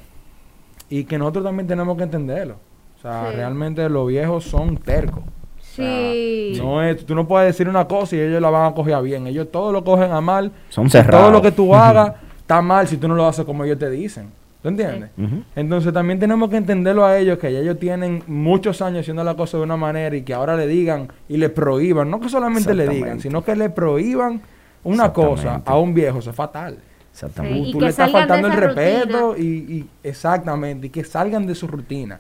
y 0.90 1.04
que 1.06 1.18
nosotros 1.18 1.44
también 1.46 1.68
tenemos 1.68 1.98
que 1.98 2.04
entenderlo. 2.04 2.56
O 2.98 3.02
sea, 3.02 3.30
Sí. 3.30 3.36
realmente 3.36 3.88
los 3.90 4.08
viejos 4.08 4.44
son 4.46 4.78
tercos. 4.78 5.24
O 5.24 5.76
sea, 5.76 6.12
Sí. 6.12 6.54
no 6.62 6.84
es, 6.84 7.06
tú 7.06 7.16
no 7.16 7.28
puedes 7.28 7.48
decir 7.48 7.68
una 7.68 7.88
cosa 7.88 8.16
y 8.16 8.20
ellos 8.20 8.42
la 8.42 8.50
van 8.50 8.72
a 8.72 8.76
coger 8.76 8.94
a 8.94 9.02
bien. 9.02 9.26
Ellos 9.28 9.50
todo 9.52 9.72
lo 9.72 9.84
cogen 9.84 10.12
a 10.12 10.22
mal. 10.22 10.52
Son 10.70 10.90
cerrados. 10.90 11.22
Todo 11.28 11.32
lo 11.32 11.42
que 11.42 11.52
tú 11.52 11.74
hagas 11.76 12.14
está 12.38 12.62
mal 12.62 12.88
si 12.88 12.98
tú 12.98 13.08
no 13.08 13.16
lo 13.16 13.26
haces 13.28 13.44
como 13.46 13.64
ellos 13.64 13.80
te 13.80 13.90
dicen. 13.90 14.30
¿Tú 14.62 14.70
entiendes? 14.70 15.10
Entonces 15.58 15.92
también 15.92 16.20
tenemos 16.20 16.50
que 16.50 16.56
entenderlo 16.56 17.04
a 17.04 17.18
ellos, 17.18 17.38
que 17.38 17.52
ya 17.52 17.60
ellos 17.60 17.78
tienen 17.80 18.24
muchos 18.28 18.82
años 18.82 19.02
haciendo 19.02 19.22
la 19.26 19.36
cosa 19.36 19.58
de 19.58 19.64
una 19.64 19.76
manera 19.76 20.16
y 20.16 20.22
que 20.22 20.34
ahora 20.34 20.56
le 20.56 20.68
digan 20.68 21.10
y 21.28 21.36
le 21.36 21.50
prohíban, 21.50 22.10
no 22.10 22.22
que 22.22 22.30
solamente 22.30 22.74
le 22.74 22.88
digan, 22.88 23.20
sino 23.20 23.44
que 23.44 23.58
le 23.58 23.70
prohíban 23.70 24.42
una 24.86 25.12
cosa 25.12 25.62
a 25.66 25.78
un 25.78 25.94
viejo, 25.94 26.20
eso 26.20 26.30
es 26.30 26.36
fatal. 26.38 26.78
Exactamente. 27.14 27.58
Sí, 27.58 27.64
Tú, 27.64 27.70
y 27.70 27.72
tú 27.72 27.78
que 27.80 27.86
le 27.86 27.90
estás 27.92 28.12
salgan 28.12 28.28
de 28.28 28.28
faltando 28.28 28.48
el 28.48 28.74
respeto 28.76 29.38
y, 29.38 29.44
y 29.44 29.90
exactamente, 30.04 30.88
y 30.88 30.90
que 30.90 31.04
salgan 31.04 31.46
de 31.46 31.56
su 31.56 31.68
rutina. 31.68 32.20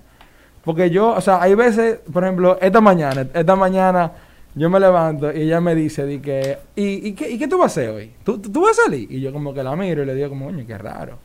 Porque 0.63 0.89
yo, 0.89 1.09
o 1.09 1.21
sea, 1.21 1.41
hay 1.41 1.55
veces, 1.55 1.99
por 2.11 2.23
ejemplo, 2.23 2.57
esta 2.61 2.79
mañana, 2.79 3.27
esta 3.33 3.55
mañana 3.55 4.11
yo 4.55 4.69
me 4.69 4.79
levanto 4.79 5.31
y 5.31 5.41
ella 5.41 5.59
me 5.59 5.75
dice, 5.75 6.05
di 6.05 6.19
que, 6.19 6.59
¿y, 6.75 7.09
y, 7.09 7.13
qué, 7.13 7.29
¿y 7.29 7.39
qué 7.39 7.47
tú 7.47 7.57
vas 7.57 7.75
a 7.77 7.81
hacer 7.81 7.89
hoy? 7.89 8.11
¿Tú, 8.23 8.37
tú, 8.37 8.51
tú 8.51 8.61
vas 8.61 8.79
a 8.79 8.83
salir? 8.83 9.11
Y 9.11 9.19
yo 9.19 9.33
como 9.33 9.53
que 9.53 9.63
la 9.63 9.75
miro 9.75 10.03
y 10.03 10.05
le 10.05 10.13
digo 10.13 10.29
como, 10.29 10.47
oye, 10.47 10.65
qué 10.65 10.77
raro. 10.77 11.17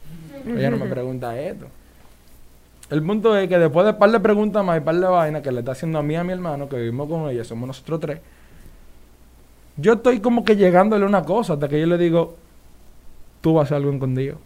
Ella 0.47 0.71
no 0.71 0.79
me 0.79 0.87
pregunta 0.87 1.39
esto. 1.39 1.67
El 2.91 3.03
punto 3.03 3.37
es 3.37 3.49
que 3.49 3.59
después 3.59 3.85
de 3.85 3.93
par 3.93 4.11
de 4.11 4.19
preguntas 4.19 4.65
más 4.65 4.79
y 4.79 4.81
par 4.81 4.95
de 4.95 5.07
vainas 5.07 5.43
que 5.43 5.53
le 5.53 5.59
está 5.61 5.73
haciendo 5.73 5.99
a 5.99 6.03
mí 6.03 6.15
y 6.15 6.17
a 6.17 6.25
mi 6.25 6.33
hermano, 6.33 6.69
que 6.71 6.77
vivimos 6.77 7.07
con 7.07 7.29
ella, 7.29 7.45
somos 7.45 7.67
nosotros 7.67 8.01
tres, 8.01 8.21
yo 9.77 9.93
estoy 9.93 10.21
como 10.21 10.43
que 10.43 10.57
llegándole 10.57 11.05
una 11.05 11.23
cosa 11.23 11.53
hasta 11.53 11.69
que 11.69 11.79
yo 11.79 11.87
le 11.87 11.99
digo, 11.99 12.38
tú 13.41 13.55
vas 13.55 13.63
a 13.63 13.65
hacer 13.67 13.77
algo 13.77 13.93
escondido. 13.93 14.37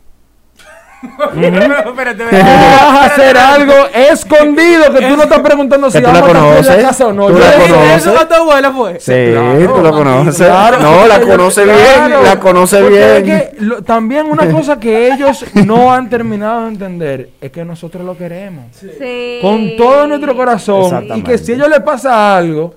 Espérate, 1.34 2.24
Tú 2.24 2.36
vas 2.36 2.94
a 2.94 3.04
hacer 3.06 3.36
algo 3.36 3.74
escondido 3.92 4.84
que 4.92 5.06
tú 5.08 5.16
no 5.16 5.22
estás 5.24 5.40
preguntando 5.40 5.90
si 5.90 6.00
la 6.00 6.12
vamos 6.12 6.22
a 6.22 6.32
conoces, 6.32 6.76
casa 6.84 7.06
o 7.08 7.12
no. 7.12 7.26
tú 7.26 7.32
Yo 7.32 7.38
la 7.40 7.52
conoces. 7.54 7.96
¿Eso 8.06 8.18
a 8.20 8.28
tu 8.28 8.34
abuela 8.34 8.70
fue? 8.72 9.00
Sí, 9.00 9.12
claro, 9.32 9.74
tú 9.74 9.82
la 9.82 9.90
conoces. 9.90 10.46
Claro, 10.46 10.78
no, 10.78 11.06
la 11.08 11.20
conoce 11.20 11.64
bien, 11.64 12.22
la 12.24 12.38
conoce 12.38 12.88
bien. 12.88 13.24
que 13.24 13.50
lo- 13.58 13.82
también 13.82 14.26
una 14.26 14.48
cosa 14.50 14.78
que 14.78 15.08
ellos 15.12 15.44
no 15.66 15.92
han 15.92 16.08
terminado 16.08 16.62
de 16.62 16.68
entender 16.68 17.30
es 17.40 17.50
que 17.50 17.64
nosotros 17.64 18.04
lo 18.04 18.16
queremos. 18.16 18.66
Sí. 18.76 19.38
Con 19.42 19.76
todo 19.76 20.06
nuestro 20.06 20.36
corazón. 20.36 21.06
Y 21.16 21.22
que 21.22 21.36
si 21.36 21.52
a 21.52 21.54
ellos 21.56 21.68
les 21.68 21.80
pasa 21.80 22.36
algo, 22.36 22.74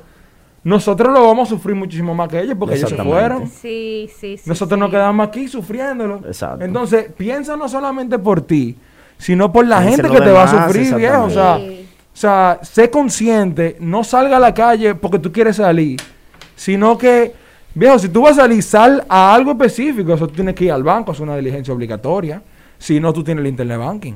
nosotros 0.66 1.14
lo 1.14 1.24
vamos 1.24 1.48
a 1.48 1.50
sufrir 1.52 1.76
muchísimo 1.76 2.16
más 2.16 2.28
que 2.28 2.42
ellos 2.42 2.56
porque 2.58 2.74
ellos 2.74 2.90
se 2.90 2.96
fueron. 2.98 3.48
Sí, 3.48 4.10
sí, 4.20 4.36
sí. 4.36 4.50
Nosotros 4.50 4.78
sí. 4.78 4.80
nos 4.80 4.90
quedamos 4.90 5.28
aquí 5.28 5.48
sufriéndolo. 5.48 6.22
Exacto. 6.26 6.66
Entonces, 6.66 7.06
piensa 7.16 7.56
no 7.56 7.70
solamente 7.70 8.18
por 8.18 8.42
ti, 8.42 8.76
sino 9.20 9.54
por 9.54 9.68
la 9.68 9.84
gente 9.84 10.08
en 10.08 10.14
que 10.14 10.22
te 10.22 10.32
va 10.32 10.44
a 10.44 10.48
sufrir, 10.48 10.96
viejo. 10.96 11.26
O 11.26 11.30
sea, 11.30 11.58
Sí. 11.60 11.88
o 12.12 12.18
sea, 12.18 12.60
sé 12.64 12.90
consciente, 12.90 13.78
no 13.80 14.04
salga 14.04 14.38
a 14.38 14.40
la 14.40 14.56
calle 14.56 14.96
porque 14.96 15.20
tú 15.20 15.32
quieres 15.32 15.58
salir, 15.58 16.02
sino 16.56 16.98
que, 16.98 17.34
viejo, 17.76 18.00
si 18.00 18.10
tú 18.10 18.24
vas 18.24 18.32
a 18.40 18.42
salir, 18.42 18.64
sal 18.64 19.06
a 19.08 19.36
algo 19.36 19.52
específico. 19.52 20.16
Eso 20.16 20.28
tú 20.28 20.34
tienes 20.34 20.56
que 20.56 20.66
ir 20.66 20.72
al 20.72 20.82
banco, 20.82 21.12
es 21.12 21.20
una 21.20 21.36
diligencia 21.36 21.76
obligatoria. 21.76 22.42
Si 22.80 23.00
no, 23.00 23.14
tú 23.14 23.24
tienes 23.24 23.44
el 23.44 23.50
internet 23.50 23.78
banking. 23.78 24.16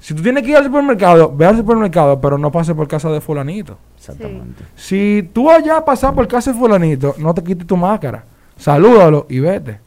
Si 0.00 0.14
tú 0.14 0.22
tienes 0.22 0.42
que 0.44 0.50
ir 0.50 0.56
al 0.56 0.64
supermercado, 0.64 1.32
ve 1.34 1.44
al 1.46 1.56
supermercado, 1.56 2.20
pero 2.20 2.38
no 2.38 2.52
pases 2.52 2.74
por 2.74 2.86
casa 2.86 3.10
de 3.10 3.20
fulanito. 3.20 3.76
Exactamente. 3.96 4.64
Si 4.76 5.28
tú 5.32 5.50
allá 5.50 5.84
pasas 5.84 6.12
por 6.12 6.28
casa 6.28 6.52
de 6.52 6.58
fulanito, 6.58 7.14
no 7.18 7.34
te 7.34 7.42
quites 7.42 7.66
tu 7.66 7.76
máscara. 7.76 8.24
Salúdalo 8.56 9.26
y 9.28 9.40
vete. 9.40 9.80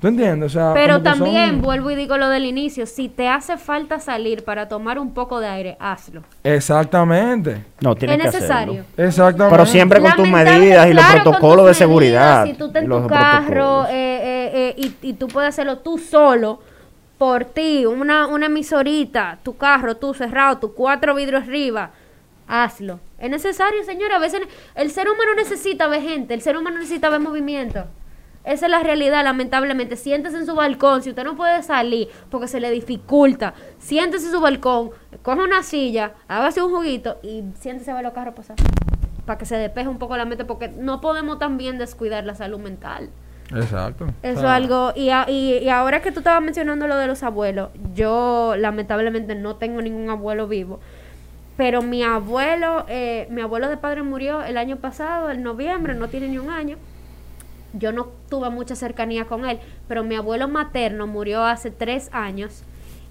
¿Tú 0.00 0.08
entiendes? 0.08 0.46
O 0.56 0.58
sea, 0.58 0.72
Pero 0.72 0.94
son- 0.94 1.02
también, 1.02 1.60
vuelvo 1.60 1.90
y 1.90 1.94
digo 1.94 2.16
lo 2.16 2.30
del 2.30 2.46
inicio, 2.46 2.86
si 2.86 3.10
te 3.10 3.28
hace 3.28 3.58
falta 3.58 3.98
salir 4.00 4.44
para 4.44 4.66
tomar 4.66 4.98
un 4.98 5.12
poco 5.12 5.40
de 5.40 5.46
aire, 5.48 5.76
hazlo. 5.78 6.22
Exactamente. 6.42 7.64
No, 7.80 7.94
tienes 7.94 8.16
es 8.18 8.22
que 8.22 8.26
necesario. 8.38 8.72
hacerlo. 8.82 9.06
Exactamente. 9.06 9.50
Pero 9.56 9.66
siempre 9.66 10.00
con 10.00 10.12
tus 10.16 10.28
medidas 10.28 10.86
y 10.88 10.94
los 10.94 11.04
claro, 11.04 11.22
protocolos 11.22 11.56
de 11.56 11.62
medidas, 11.62 11.76
seguridad. 11.76 12.44
Si 12.46 12.54
tú 12.54 12.66
estás 12.66 12.82
en 12.82 12.88
los 12.88 13.02
tu 13.02 13.08
carro 13.08 13.84
eh, 13.86 13.90
eh, 13.92 14.50
eh, 14.54 14.74
y, 15.02 15.08
y 15.08 15.12
tú 15.14 15.28
puedes 15.28 15.50
hacerlo 15.50 15.78
tú 15.78 15.98
solo, 15.98 16.60
por 17.20 17.44
ti, 17.44 17.84
una, 17.84 18.26
una 18.28 18.46
emisorita, 18.46 19.40
tu 19.42 19.58
carro, 19.58 19.94
tú 19.98 20.14
cerrado, 20.14 20.56
tus 20.56 20.70
cuatro 20.70 21.14
vidrios 21.14 21.42
arriba, 21.42 21.90
hazlo. 22.48 22.98
Es 23.18 23.28
necesario, 23.28 23.84
señora. 23.84 24.16
A 24.16 24.20
veces 24.20 24.40
el 24.74 24.90
ser 24.90 25.06
humano 25.06 25.34
necesita 25.36 25.86
ver 25.86 26.00
gente, 26.00 26.32
el 26.32 26.40
ser 26.40 26.56
humano 26.56 26.78
necesita 26.78 27.10
ver 27.10 27.20
movimiento. 27.20 27.84
Esa 28.42 28.64
es 28.64 28.70
la 28.70 28.82
realidad, 28.82 29.22
lamentablemente. 29.22 29.96
Siéntese 29.96 30.38
en 30.38 30.46
su 30.46 30.54
balcón, 30.54 31.02
si 31.02 31.10
usted 31.10 31.24
no 31.24 31.36
puede 31.36 31.62
salir 31.62 32.08
porque 32.30 32.48
se 32.48 32.58
le 32.58 32.70
dificulta, 32.70 33.52
siéntese 33.78 34.24
en 34.24 34.32
su 34.32 34.40
balcón, 34.40 34.92
coge 35.20 35.42
una 35.42 35.62
silla, 35.62 36.14
hágase 36.26 36.62
un 36.62 36.74
juguito 36.74 37.18
y 37.22 37.44
siéntese 37.60 37.90
a 37.90 37.96
ver 37.96 38.04
los 38.04 38.14
carros 38.14 38.32
pasar. 38.34 38.56
Para 39.26 39.36
que 39.36 39.44
se 39.44 39.56
despeje 39.56 39.88
un 39.88 39.98
poco 39.98 40.16
la 40.16 40.24
mente, 40.24 40.46
porque 40.46 40.68
no 40.68 41.02
podemos 41.02 41.38
también 41.38 41.76
descuidar 41.76 42.24
la 42.24 42.34
salud 42.34 42.60
mental. 42.60 43.10
Exacto. 43.54 44.06
Eso 44.22 44.40
sea, 44.42 44.54
algo, 44.54 44.92
y, 44.94 45.10
a- 45.10 45.26
y, 45.28 45.58
y 45.58 45.68
ahora 45.68 46.00
que 46.02 46.12
tú 46.12 46.20
estabas 46.20 46.42
mencionando 46.42 46.86
lo 46.86 46.96
de 46.96 47.06
los 47.06 47.22
abuelos, 47.22 47.70
yo 47.94 48.54
lamentablemente 48.56 49.34
no 49.34 49.56
tengo 49.56 49.82
ningún 49.82 50.08
abuelo 50.10 50.46
vivo, 50.46 50.80
pero 51.56 51.82
mi 51.82 52.02
abuelo, 52.02 52.84
eh, 52.88 53.26
mi 53.30 53.40
abuelo 53.40 53.68
de 53.68 53.76
padre 53.76 54.02
murió 54.02 54.42
el 54.42 54.56
año 54.56 54.76
pasado, 54.76 55.30
en 55.30 55.42
noviembre, 55.42 55.94
no 55.94 56.08
tiene 56.08 56.28
ni 56.28 56.38
un 56.38 56.50
año. 56.50 56.76
Yo 57.72 57.92
no 57.92 58.08
tuve 58.28 58.50
mucha 58.50 58.74
cercanía 58.74 59.26
con 59.26 59.44
él, 59.44 59.58
pero 59.86 60.02
mi 60.02 60.16
abuelo 60.16 60.48
materno 60.48 61.06
murió 61.06 61.44
hace 61.44 61.70
tres 61.70 62.08
años 62.12 62.64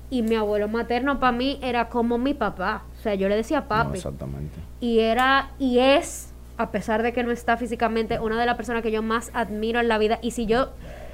y 0.10 0.22
mi 0.22 0.36
abuelo 0.36 0.68
materno 0.68 1.20
para 1.20 1.32
mí 1.32 1.60
era 1.62 1.88
como 1.90 2.18
mi 2.18 2.34
papá. 2.34 2.84
O 2.98 3.02
sea, 3.02 3.14
yo 3.16 3.30
le 3.30 3.36
decía 3.36 3.62
No, 3.62 3.68
papi. 3.68 3.98
exactamente. 3.98 4.60
y 4.82 5.00
era 5.00 5.52
y 5.60 5.80
es 5.80 6.29
a 6.60 6.70
pesar 6.72 7.02
de 7.02 7.12
que 7.14 7.24
no 7.24 7.32
está 7.32 7.58
físicamente 7.58 8.20
una 8.20 8.40
de 8.40 8.46
las 8.46 8.56
personas 8.56 8.84
que 8.84 8.92
yo 8.92 9.02
más 9.02 9.32
admiro 9.34 9.80
en 9.80 9.88
la 9.88 9.98
vida. 9.98 10.20
Y 10.22 10.32
si 10.32 10.46
yo 10.46 10.70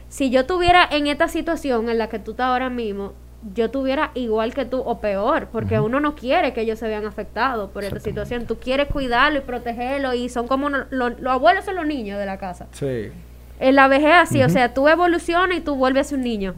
si 0.09 0.29
yo 0.29 0.45
tuviera 0.45 0.87
en 0.91 1.07
esta 1.07 1.27
situación 1.27 1.87
en 1.89 1.97
la 1.97 2.09
que 2.09 2.19
tú 2.19 2.31
estás 2.31 2.47
ahora 2.47 2.69
mismo 2.69 3.13
yo 3.53 3.69
tuviera 3.69 4.09
igual 4.15 4.55
que 4.55 4.65
tú 4.65 4.79
o 4.79 4.99
peor 4.99 5.49
porque 5.51 5.79
uno 5.79 5.99
no 5.99 6.15
quiere 6.15 6.51
que 6.53 6.61
ellos 6.61 6.79
se 6.79 6.87
vean 6.87 7.05
afectados 7.05 7.69
por 7.69 7.83
esta 7.83 7.99
situación. 7.99 8.47
Tú 8.47 8.57
quieres 8.57 8.87
cuidarlo 8.87 9.37
y 9.37 9.41
protegerlo 9.41 10.13
y 10.15 10.29
son 10.29 10.47
como 10.47 10.69
lo- 10.69 10.85
los 10.89 11.27
abuelos 11.31 11.63
son 11.63 11.75
los 11.75 11.85
niños 11.85 12.17
de 12.19 12.25
la 12.25 12.37
casa. 12.39 12.65
Sí. 12.71 13.11
en 13.59 13.75
la 13.75 13.87
vejez 13.87 14.13
así, 14.15 14.41
o 14.43 14.49
sea, 14.49 14.73
tú 14.73 14.87
evolucionas 14.89 15.57
y 15.57 15.61
tú 15.61 15.75
vuelves 15.75 16.07
a 16.07 16.09
ser 16.09 16.17
un 16.17 16.23
niño. 16.25 16.55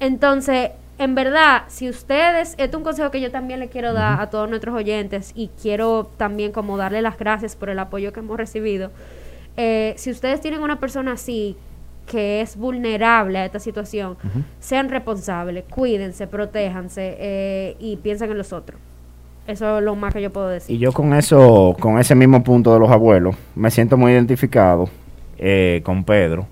Entonces, 0.00 0.70
en 0.98 1.14
verdad, 1.14 1.62
si 1.68 1.88
ustedes, 1.88 2.50
este 2.50 2.64
es 2.64 2.74
un 2.74 2.84
consejo 2.84 3.10
que 3.10 3.20
yo 3.20 3.30
también 3.30 3.60
le 3.60 3.68
quiero 3.68 3.92
dar 3.92 4.20
a 4.20 4.30
todos 4.30 4.48
nuestros 4.48 4.74
oyentes 4.74 5.32
y 5.34 5.50
quiero 5.60 6.10
también 6.16 6.52
como 6.52 6.76
darle 6.76 7.02
las 7.02 7.18
gracias 7.18 7.56
por 7.56 7.70
el 7.70 7.78
apoyo 7.78 8.12
que 8.12 8.20
hemos 8.20 8.36
recibido. 8.36 8.90
Eh, 9.56 9.94
si 9.96 10.10
ustedes 10.10 10.40
tienen 10.40 10.62
una 10.62 10.78
persona 10.80 11.12
así 11.12 11.56
que 12.06 12.40
es 12.40 12.56
vulnerable 12.56 13.38
a 13.38 13.44
esta 13.44 13.58
situación, 13.58 14.16
sean 14.60 14.88
responsables, 14.88 15.64
cuídense, 15.70 16.26
protéjanse 16.26 17.16
eh, 17.18 17.76
y 17.78 17.96
piensen 17.96 18.30
en 18.30 18.38
los 18.38 18.52
otros. 18.52 18.78
Eso 19.46 19.78
es 19.78 19.84
lo 19.84 19.96
más 19.96 20.12
que 20.12 20.22
yo 20.22 20.30
puedo 20.30 20.48
decir. 20.48 20.74
Y 20.76 20.78
yo 20.78 20.92
con 20.92 21.14
eso, 21.14 21.76
con 21.80 21.98
ese 21.98 22.14
mismo 22.14 22.44
punto 22.44 22.72
de 22.72 22.80
los 22.80 22.90
abuelos, 22.90 23.34
me 23.54 23.70
siento 23.70 23.96
muy 23.96 24.12
identificado 24.12 24.88
eh, 25.38 25.80
con 25.84 26.04
Pedro 26.04 26.46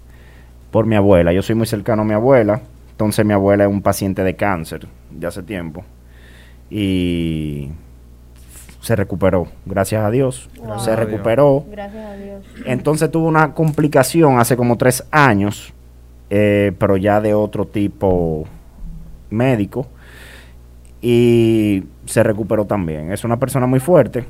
por 0.70 0.86
mi 0.86 0.96
abuela. 0.96 1.32
Yo 1.32 1.42
soy 1.42 1.54
muy 1.54 1.66
cercano 1.66 2.02
a 2.02 2.04
mi 2.04 2.14
abuela, 2.14 2.60
entonces 3.00 3.24
mi 3.24 3.32
abuela 3.32 3.64
es 3.64 3.70
un 3.70 3.80
paciente 3.80 4.22
de 4.22 4.36
cáncer 4.36 4.86
de 5.10 5.26
hace 5.26 5.42
tiempo 5.42 5.82
y 6.68 7.70
se 8.82 8.94
recuperó, 8.94 9.46
gracias 9.64 10.04
a 10.04 10.10
Dios, 10.10 10.50
Wow. 10.58 10.78
se 10.80 10.94
recuperó. 10.96 11.64
Gracias 11.70 12.04
a 12.06 12.14
Dios. 12.16 12.44
Entonces 12.66 13.10
tuvo 13.10 13.26
una 13.26 13.54
complicación 13.54 14.38
hace 14.38 14.54
como 14.54 14.76
tres 14.76 15.02
años, 15.10 15.72
eh, 16.28 16.72
pero 16.78 16.98
ya 16.98 17.22
de 17.22 17.32
otro 17.32 17.66
tipo 17.66 18.44
médico. 19.30 19.86
Y 21.00 21.84
se 22.04 22.22
recuperó 22.22 22.66
también. 22.66 23.12
Es 23.12 23.24
una 23.24 23.38
persona 23.38 23.66
muy 23.66 23.80
fuerte, 23.80 24.26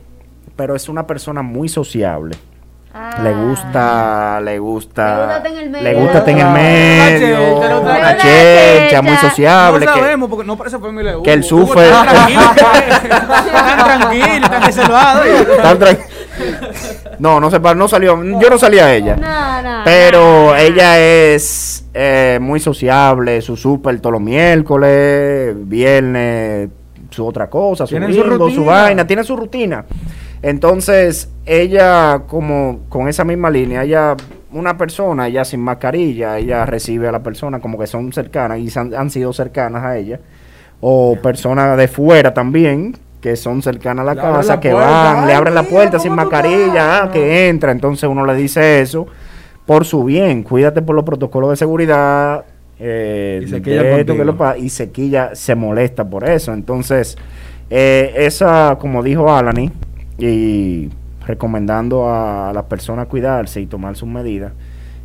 pero 0.55 0.77
es 0.77 0.89
una 0.89 1.09
persona 1.09 1.43
muy 1.43 1.69
sociable. 1.69 2.37
Ah. 2.92 3.20
Le 3.23 3.32
gusta, 3.32 4.40
le 4.40 4.59
gusta, 4.59 5.14
Le 5.14 5.20
gusta 5.20 5.37
estar 5.37 5.52
en 5.52 5.59
el 5.59 5.73
le 5.73 5.80
medio. 5.82 6.00
gusta 6.00 6.18
estar 6.18 6.28
en 6.35 6.38
el 6.40 6.50
medio, 6.50 7.61
chelcha, 7.61 7.99
la 7.99 8.16
chelcha, 8.16 9.02
muy 9.02 9.16
sociable. 9.16 9.87
no 9.87 9.94
sabemos 9.94 10.28
porque 10.28 10.47
no 10.47 10.56
parece 10.56 10.78
familia 10.80 11.11
de 11.12 11.16
Hugo. 11.18 11.23
que 11.23 11.32
él 11.32 11.44
sufre- 11.44 11.88
Tan 11.88 13.85
tranquilo, 14.00 14.49
tan 14.49 14.62
reservado. 14.62 15.23
Tan 15.62 15.99
No, 17.20 17.38
no 17.38 17.49
se 17.50 17.61
no 17.61 17.87
salió, 17.87 18.23
yo 18.40 18.50
no 18.50 18.59
salía 18.59 18.87
a 18.87 18.94
ella. 18.94 19.14
No, 19.16 19.62
no, 19.62 19.85
Pero 19.85 20.56
ella 20.56 20.99
es 20.99 21.85
eh, 21.94 22.38
muy 22.40 22.59
sociable, 22.59 23.40
su 23.40 23.56
súper 23.56 24.00
todos 24.00 24.14
los 24.14 24.23
miércoles, 24.23 25.54
viernes, 25.68 26.70
su 27.11 27.26
otra 27.26 27.49
cosa, 27.49 27.87
su 27.87 27.94
bingo, 27.99 28.50
su, 28.50 28.64
vaina, 28.64 29.06
tiene 29.06 29.23
su 29.25 29.37
rutina. 29.37 29.85
Entonces, 30.42 31.28
ella 31.47 32.23
como 32.26 32.80
con 32.88 33.09
esa 33.09 33.25
misma 33.25 33.50
línea, 33.50 33.85
ella, 33.85 34.16
una 34.52 34.76
persona, 34.78 35.28
ella 35.28 35.44
sin 35.44 35.61
mascarilla, 35.61 36.38
ella 36.38 36.64
recibe 36.66 37.09
a 37.09 37.12
la 37.12 37.22
persona 37.22 37.61
como 37.61 37.79
que 37.79 37.87
son 37.87 38.12
cercanas 38.12 38.59
y 38.59 38.70
han, 38.79 38.94
han 38.94 39.11
sido 39.11 39.33
cercanas 39.33 39.85
a 39.85 39.96
ella. 39.98 40.20
O 40.81 41.16
personas 41.22 41.76
de 41.76 41.88
fuera 41.88 42.33
también, 42.33 42.96
que 43.20 43.37
son 43.37 43.61
cercanas 43.62 44.03
a 44.03 44.07
la 44.07 44.14
Le 44.14 44.20
casa, 44.22 44.55
la 44.55 44.61
que 44.61 44.70
puerta, 44.70 44.90
van, 45.14 45.26
le 45.26 45.33
"Ay, 45.33 45.38
abren 45.38 45.55
la 45.55 45.62
puerta 45.62 45.98
sin 45.98 46.12
¿cómo 46.12 46.22
tú 46.22 46.31
mascarilla, 46.31 46.94
ah, 46.94 46.96
estás?" 47.00 47.11
que 47.12 47.48
entra. 47.50 47.70
Entonces 47.72 48.09
uno 48.09 48.24
le 48.24 48.35
dice 48.35 48.81
eso 48.81 49.07
por 49.66 49.85
su 49.85 50.05
bien. 50.05 50.42
Cuídate 50.42 50.81
por 50.81 50.94
los 50.96 51.05
protocolos 51.05 51.50
de 51.50 51.57
seguridad. 51.57 52.44
eh, 52.83 53.42
Y 53.44 53.46
se 53.46 53.61
de 53.61 54.00
esto, 54.00 54.16
que 54.16 54.24
lo 54.24 54.38
pa- 54.38 54.57
y 54.57 54.70
se 54.70 54.90
quilla, 54.90 55.35
se 55.35 55.55
molesta 55.55 56.09
por 56.09 56.26
eso. 56.26 56.55
Entonces, 56.55 57.18
eh, 57.68 58.14
esa, 58.16 58.79
como 58.81 59.03
dijo 59.03 59.31
Alani, 59.31 59.70
y 60.20 60.90
recomendando 61.26 62.09
a 62.12 62.52
las 62.52 62.64
personas 62.64 63.06
cuidarse 63.06 63.61
y 63.61 63.66
tomar 63.66 63.96
sus 63.96 64.09
medidas, 64.09 64.52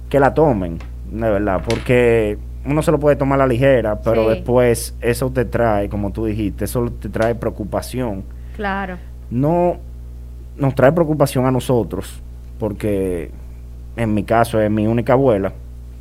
que 0.09 0.19
la 0.19 0.33
tomen, 0.33 0.79
de 1.11 1.29
verdad, 1.29 1.61
porque 1.67 2.37
uno 2.65 2.81
se 2.81 2.91
lo 2.91 2.99
puede 2.99 3.15
tomar 3.15 3.39
a 3.39 3.43
la 3.45 3.47
ligera, 3.47 3.99
pero 4.01 4.23
Sí. 4.23 4.29
después 4.35 4.95
eso 5.01 5.29
te 5.31 5.45
trae, 5.45 5.87
como 5.89 6.11
tú 6.11 6.25
dijiste, 6.25 6.65
eso 6.65 6.89
te 6.99 7.09
trae 7.09 7.35
preocupación 7.35 8.23
Claro. 8.55 8.97
no 9.29 9.77
nos 10.57 10.73
trae 10.73 10.91
preocupación 10.91 11.45
a 11.45 11.51
nosotros, 11.51 12.21
porque 12.59 13.29
en 13.97 14.13
mi 14.13 14.23
caso 14.23 14.59
es 14.61 14.71
mi 14.71 14.87
única 14.87 15.13
abuela 15.13 15.51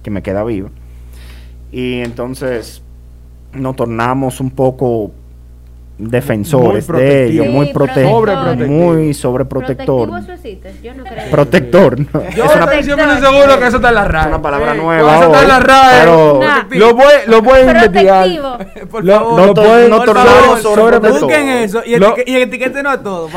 que 0.02 0.10
me 0.10 0.22
queda 0.22 0.44
viva. 0.44 0.70
Y 1.72 2.00
entonces 2.00 2.82
nos 3.52 3.74
tornamos 3.76 4.40
un 4.40 4.50
poco 4.50 5.10
defensores 5.96 6.88
Muy 6.88 7.00
de 7.00 7.24
ellos, 7.26 7.46
muy 7.46 7.66
Sí, 7.68 7.72
prote 7.72 7.92
protectores. 8.04 8.68
muy 8.68 9.14
sobreprotector. 9.14 10.08
Yo 10.82 10.94
no 10.94 11.04
creo. 11.04 11.30
Protector, 11.30 12.00
no, 12.00 12.06
Yo 12.34 12.44
es 12.46 12.88
una, 12.88 13.20
seguro 13.20 13.58
que 13.60 13.66
eso 13.68 13.76
está 13.76 13.88
en 13.90 13.94
la 13.94 14.04
RAE. 14.04 14.22
es 14.22 14.28
una 14.28 14.42
palabra 14.42 14.74
nueva. 14.74 15.14
Eso 15.16 15.26
está 15.26 15.42
en 15.42 15.48
la 15.48 15.60
RAE. 15.60 16.00
pero. 16.00 16.40
Lo 16.70 16.96
pueden 16.96 17.20
lo 17.30 17.42
pueden 17.42 17.70
investigar. 17.76 18.24
Protectivo. 18.28 18.88
Por 18.90 19.04
Lo- 19.04 19.14
favor, 19.14 19.54
to- 19.54 19.62
pueden- 19.62 19.90
no 19.90 20.04
busquen 21.20 21.48
eso 21.48 21.82
y, 21.86 21.96
Lo- 21.96 22.16
etique- 22.16 22.24
y 22.26 22.36
etiqueten 22.36 22.86
a 22.88 23.00
todos. 23.02 23.30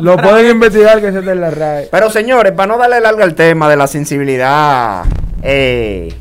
Lo 0.00 0.16
pueden 0.18 0.50
investigar 0.50 1.00
que 1.00 1.08
eso 1.08 1.20
está 1.20 1.32
en 1.32 1.40
la 1.40 1.50
RAE. 1.50 1.88
Pero 1.92 2.10
señores, 2.10 2.52
para 2.52 2.66
no 2.66 2.78
darle 2.78 3.00
larga 3.00 3.22
al 3.24 3.34
tema 3.34 3.68
de 3.70 3.76
la 3.76 3.86
sensibilidad 3.86 5.04
eh, 5.42 6.12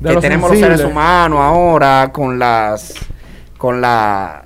De 0.00 0.08
que 0.10 0.14
lo 0.16 0.20
tenemos 0.20 0.50
sensible. 0.50 0.70
los 0.72 0.78
seres 0.80 0.92
humanos 0.92 1.38
ahora 1.40 2.10
con 2.12 2.38
las 2.38 2.92
con 3.56 3.80
las 3.80 4.42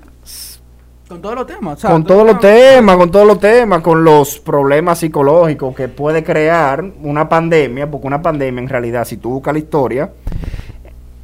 Con 1.09 1.23
todos 1.23 1.35
los 1.37 1.47
temas. 1.47 1.79
o 1.79 1.81
sea, 1.81 1.90
con 1.90 2.05
todos 2.05 2.27
los 2.27 2.38
temas, 2.38 2.97
con 2.97 3.11
todos 3.11 3.27
los 3.27 3.40
temas, 3.40 3.81
con 3.81 4.05
los 4.05 4.38
problemas 4.40 4.99
psicológicos 4.99 5.75
que 5.75 5.88
puede 5.88 6.23
crear 6.23 6.85
una 7.03 7.29
pandemia, 7.29 7.90
porque 7.90 8.07
una 8.07 8.21
pandemia 8.21 8.61
en 8.62 8.68
realidad, 8.68 9.07
si 9.07 9.16
tú 9.16 9.31
buscas 9.31 9.55
la 9.55 9.59
historia, 9.59 10.11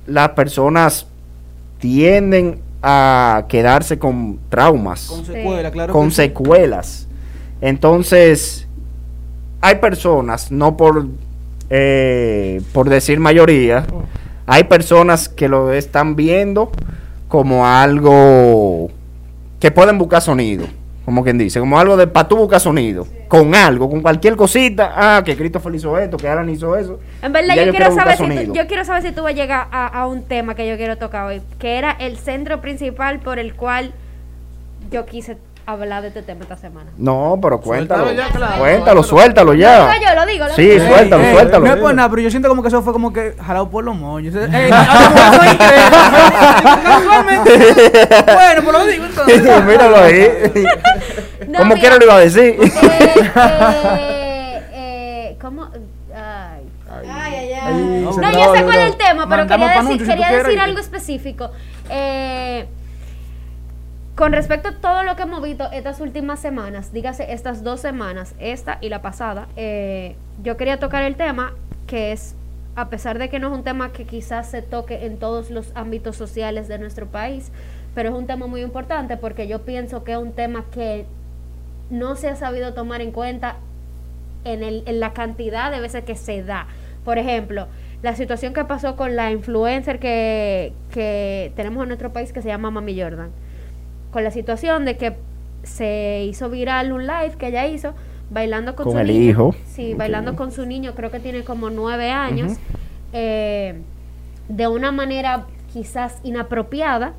las 0.06 0.30
personas 0.30 1.06
tienden 1.78 2.60
a 2.82 3.44
quedarse 3.48 3.98
con 3.98 4.38
traumas 4.48 5.06
Con 5.08 5.24
Sí. 5.24 5.32
secuela, 5.32 5.70
claro. 5.70 5.92
con 5.92 6.08
que 6.08 6.10
sí. 6.10 6.16
secuelas. 6.16 7.08
Entonces, 7.60 8.66
hay 9.60 9.76
personas, 9.76 10.50
no 10.50 10.76
por, 10.76 11.06
eh, 11.70 12.60
por 12.72 12.88
decir 12.88 13.20
mayoría, 13.20 13.86
hay 14.46 14.64
personas 14.64 15.28
que 15.28 15.48
lo 15.48 15.72
están 15.72 16.16
viendo 16.16 16.70
como 17.28 17.66
algo 17.66 18.90
que 19.64 19.70
pueden 19.70 19.96
buscar 19.96 20.20
sonido, 20.20 20.66
como 21.06 21.24
quien 21.24 21.38
dice, 21.38 21.58
como 21.58 21.78
algo 21.78 21.96
de 21.96 22.06
para 22.06 22.28
tú 22.28 22.36
buscar 22.36 22.60
sonido, 22.60 23.06
con 23.28 23.54
algo, 23.54 23.88
con 23.88 24.02
cualquier 24.02 24.36
cosita, 24.36 24.92
ah, 24.94 25.22
que 25.24 25.34
Christopher 25.38 25.74
hizo 25.74 25.98
esto, 25.98 26.18
que 26.18 26.28
Alan 26.28 26.50
hizo 26.50 26.76
eso. 26.76 27.00
En 27.22 27.32
verdad, 27.32 27.56
yo, 27.56 27.70
quiero 27.70 27.94
saber 27.94 28.18
si 28.18 28.44
tú, 28.44 28.52
yo 28.52 28.66
quiero 28.66 28.84
saber 28.84 29.02
si 29.04 29.12
tú 29.12 29.22
vas 29.22 29.32
a 29.32 29.34
llegar 29.34 29.68
a, 29.70 29.86
a 29.86 30.06
un 30.06 30.24
tema 30.24 30.54
que 30.54 30.68
yo 30.68 30.76
quiero 30.76 30.98
tocar 30.98 31.24
hoy, 31.24 31.40
que 31.58 31.78
era 31.78 31.92
el 31.92 32.18
centro 32.18 32.60
principal 32.60 33.20
por 33.20 33.38
el 33.38 33.54
cual 33.54 33.94
yo 34.90 35.06
quise 35.06 35.38
hablar 35.66 36.02
de 36.02 36.08
este 36.08 36.22
tema 36.22 36.42
esta 36.42 36.56
semana. 36.56 36.90
No, 36.98 37.38
pero 37.40 37.60
cuéntalo, 37.60 38.04
Suéltalo 38.04 38.28
ya, 38.28 38.36
claro. 38.36 38.58
cuéntalo, 38.60 39.02
suéltalo 39.02 39.54
ya. 39.54 39.78
Lo 39.78 39.92
digo 39.92 40.04
yo, 40.06 40.14
lo 40.14 40.26
digo, 40.26 40.46
lo 40.46 40.54
Sí, 40.54 40.68
digo. 40.68 40.86
Suéltalo, 40.86 41.24
ey, 41.24 41.32
suéltalo. 41.32 41.66
No 41.66 41.72
es 41.72 41.80
por 41.80 41.94
nada, 41.94 42.08
pero 42.10 42.22
yo 42.22 42.30
siento 42.30 42.48
como 42.48 42.62
que 42.62 42.68
eso 42.68 42.82
fue 42.82 42.92
como 42.92 43.12
que 43.12 43.34
jalado 43.40 43.70
por 43.70 43.84
los 43.84 43.96
moños. 43.96 44.34
Increíble. 44.44 44.70
Casualmente. 46.84 47.50
Bueno, 48.26 48.62
pues 48.62 48.72
lo 48.72 48.86
digo 48.86 49.04
entonces. 49.06 49.64
Míralo 49.66 49.96
ahí. 49.96 50.28
No, 51.48 51.58
Como 51.60 51.74
quiera 51.76 51.96
lo 51.96 52.04
iba 52.04 52.16
a 52.16 52.20
decir. 52.20 52.56
Eh, 52.60 52.72
eh, 53.36 54.62
eh, 54.72 55.36
¿Cómo? 55.40 55.64
Ay. 56.14 56.68
Ay, 57.10 57.34
ay, 57.36 57.52
ay. 57.52 57.74
No, 58.04 58.12
se 58.12 58.20
yo 58.22 58.54
sé 58.54 58.62
cuál 58.64 58.78
es 58.78 58.86
el 58.92 58.96
tema, 58.96 59.28
pero 59.28 59.46
Mandamos 59.46 59.48
quería 59.48 59.82
decir, 59.82 60.06
quería 60.06 60.42
decir 60.42 60.60
algo 60.60 60.78
específico. 60.78 61.50
Eh, 61.90 62.66
con 64.14 64.32
respecto 64.32 64.68
a 64.68 64.72
todo 64.72 65.02
lo 65.02 65.16
que 65.16 65.22
hemos 65.22 65.42
visto 65.42 65.68
estas 65.72 66.00
últimas 66.00 66.38
semanas, 66.38 66.92
dígase 66.92 67.32
estas 67.32 67.64
dos 67.64 67.80
semanas, 67.80 68.34
esta 68.38 68.78
y 68.80 68.88
la 68.88 69.02
pasada, 69.02 69.48
eh, 69.56 70.14
yo 70.42 70.56
quería 70.56 70.78
tocar 70.78 71.02
el 71.02 71.16
tema 71.16 71.52
que 71.88 72.12
es, 72.12 72.36
a 72.76 72.88
pesar 72.88 73.18
de 73.18 73.28
que 73.28 73.40
no 73.40 73.48
es 73.48 73.54
un 73.54 73.64
tema 73.64 73.92
que 73.92 74.04
quizás 74.04 74.48
se 74.48 74.62
toque 74.62 75.06
en 75.06 75.18
todos 75.18 75.50
los 75.50 75.72
ámbitos 75.74 76.16
sociales 76.16 76.68
de 76.68 76.78
nuestro 76.78 77.06
país, 77.06 77.50
pero 77.94 78.10
es 78.10 78.14
un 78.14 78.26
tema 78.26 78.46
muy 78.46 78.62
importante 78.62 79.16
porque 79.16 79.48
yo 79.48 79.62
pienso 79.62 80.04
que 80.04 80.12
es 80.12 80.18
un 80.18 80.32
tema 80.32 80.64
que 80.72 81.06
no 81.90 82.14
se 82.14 82.28
ha 82.28 82.36
sabido 82.36 82.72
tomar 82.72 83.00
en 83.00 83.10
cuenta 83.10 83.56
en, 84.44 84.62
el, 84.62 84.84
en 84.86 85.00
la 85.00 85.12
cantidad 85.12 85.72
de 85.72 85.80
veces 85.80 86.04
que 86.04 86.14
se 86.14 86.42
da. 86.44 86.68
Por 87.04 87.18
ejemplo, 87.18 87.66
la 88.02 88.14
situación 88.14 88.54
que 88.54 88.64
pasó 88.64 88.94
con 88.94 89.16
la 89.16 89.32
influencer 89.32 89.98
que, 89.98 90.72
que 90.92 91.52
tenemos 91.56 91.82
en 91.82 91.88
nuestro 91.88 92.12
país 92.12 92.32
que 92.32 92.42
se 92.42 92.48
llama 92.48 92.70
Mami 92.70 93.00
Jordan. 93.00 93.30
Con 94.14 94.22
la 94.22 94.30
situación 94.30 94.84
de 94.84 94.96
que 94.96 95.16
se 95.64 96.24
hizo 96.28 96.48
viral 96.48 96.92
un 96.92 97.04
live 97.06 97.32
que 97.36 97.48
ella 97.48 97.66
hizo 97.66 97.94
bailando 98.30 98.76
con, 98.76 98.84
Con 98.84 98.92
su 98.94 98.98
el 99.00 99.08
niño. 99.08 99.20
hijo. 99.30 99.54
Sí, 99.66 99.92
bailando 99.94 100.36
con 100.36 100.52
su 100.52 100.64
niño, 100.66 100.94
creo 100.94 101.10
que 101.10 101.18
tiene 101.18 101.42
como 101.42 101.68
nueve 101.68 102.10
años. 102.10 102.52
Eh, 103.12 103.80
de 104.48 104.68
una 104.68 104.92
manera 104.92 105.46
quizás 105.72 106.20
inapropiada. 106.22 107.12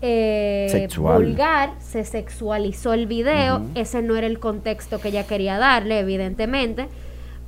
eh, 0.00 0.68
Sexual. 0.70 1.24
vulgar, 1.24 1.72
se 1.80 2.04
sexualizó 2.04 2.94
el 2.94 3.06
video, 3.06 3.62
ese 3.74 4.00
no 4.00 4.16
era 4.16 4.26
el 4.28 4.38
contexto 4.38 5.00
que 5.00 5.08
ella 5.08 5.26
quería 5.26 5.58
darle, 5.58 5.98
evidentemente, 5.98 6.88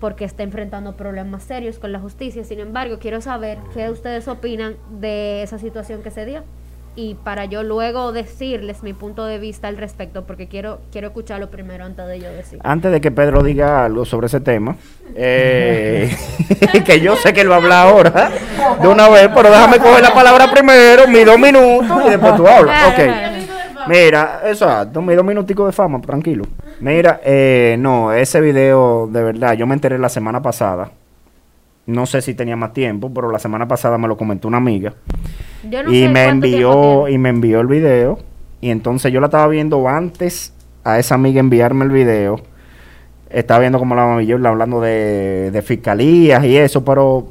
porque 0.00 0.24
está 0.26 0.42
enfrentando 0.42 0.96
problemas 0.96 1.44
serios 1.44 1.78
con 1.78 1.92
la 1.92 1.98
justicia. 2.00 2.44
Sin 2.44 2.60
embargo, 2.60 2.98
quiero 2.98 3.20
saber 3.22 3.56
qué 3.72 3.88
ustedes 3.88 4.28
opinan 4.28 4.74
de 5.00 5.42
esa 5.44 5.58
situación 5.58 6.02
que 6.02 6.10
se 6.10 6.26
dio 6.26 6.42
y 6.96 7.14
para 7.14 7.44
yo 7.44 7.62
luego 7.62 8.12
decirles 8.12 8.82
mi 8.82 8.92
punto 8.92 9.24
de 9.24 9.38
vista 9.38 9.68
al 9.68 9.76
respecto, 9.76 10.24
porque 10.26 10.48
quiero 10.48 10.80
quiero 10.90 11.08
escucharlo 11.08 11.50
primero 11.50 11.84
antes 11.84 12.06
de 12.06 12.20
yo 12.20 12.30
decir. 12.30 12.58
Antes 12.62 12.90
de 12.92 13.00
que 13.00 13.10
Pedro 13.10 13.42
diga 13.42 13.84
algo 13.84 14.04
sobre 14.04 14.26
ese 14.26 14.40
tema, 14.40 14.76
eh, 15.14 16.14
que 16.84 17.00
yo 17.00 17.16
sé 17.16 17.32
que 17.32 17.40
él 17.42 17.50
va 17.50 17.54
a 17.54 17.58
hablar 17.58 17.86
ahora 17.88 18.30
de 18.80 18.88
una 18.88 19.08
vez, 19.08 19.28
pero 19.34 19.50
déjame 19.50 19.78
coger 19.78 20.02
la 20.02 20.12
palabra 20.14 20.50
primero, 20.50 21.06
mis 21.08 21.24
dos 21.24 21.38
minutos 21.38 22.06
y 22.06 22.10
después 22.10 22.36
tú 22.36 22.46
hablas. 22.46 22.76
Claro, 22.78 22.88
Ok. 22.90 22.96
claro. 22.96 23.30
Mira, 23.88 24.40
exacto, 24.44 25.00
mis 25.00 25.16
dos 25.16 25.24
minuticos 25.24 25.66
de 25.66 25.72
fama, 25.72 26.00
tranquilo. 26.00 26.44
Mira, 26.80 27.20
eh, 27.24 27.76
no, 27.78 28.12
ese 28.12 28.40
video, 28.40 29.08
de 29.10 29.22
verdad, 29.22 29.54
yo 29.54 29.66
me 29.66 29.74
enteré 29.74 29.98
la 29.98 30.08
semana 30.08 30.40
pasada. 30.42 30.90
No 31.90 32.06
sé 32.06 32.22
si 32.22 32.34
tenía 32.34 32.56
más 32.56 32.72
tiempo, 32.72 33.12
pero 33.12 33.30
la 33.30 33.38
semana 33.38 33.66
pasada 33.68 33.98
me 33.98 34.08
lo 34.08 34.16
comentó 34.16 34.48
una 34.48 34.56
amiga. 34.58 34.94
Yo 35.68 35.82
no 35.82 35.92
y 35.92 36.02
sé 36.02 36.08
me 36.08 36.24
envió 36.24 37.08
y 37.08 37.18
me 37.18 37.28
envió 37.28 37.60
el 37.60 37.66
video. 37.66 38.18
Y 38.60 38.70
entonces 38.70 39.12
yo 39.12 39.20
la 39.20 39.26
estaba 39.26 39.46
viendo 39.48 39.88
antes 39.88 40.52
a 40.84 40.98
esa 40.98 41.14
amiga 41.14 41.40
enviarme 41.40 41.84
el 41.84 41.90
video. 41.90 42.40
Estaba 43.30 43.60
viendo 43.60 43.78
como 43.78 43.94
la 43.94 44.04
mami 44.06 44.30
Jordan 44.30 44.46
hablando 44.52 44.80
de, 44.80 45.50
de 45.52 45.62
fiscalías 45.62 46.44
y 46.44 46.56
eso 46.56 46.84
pero 46.84 47.28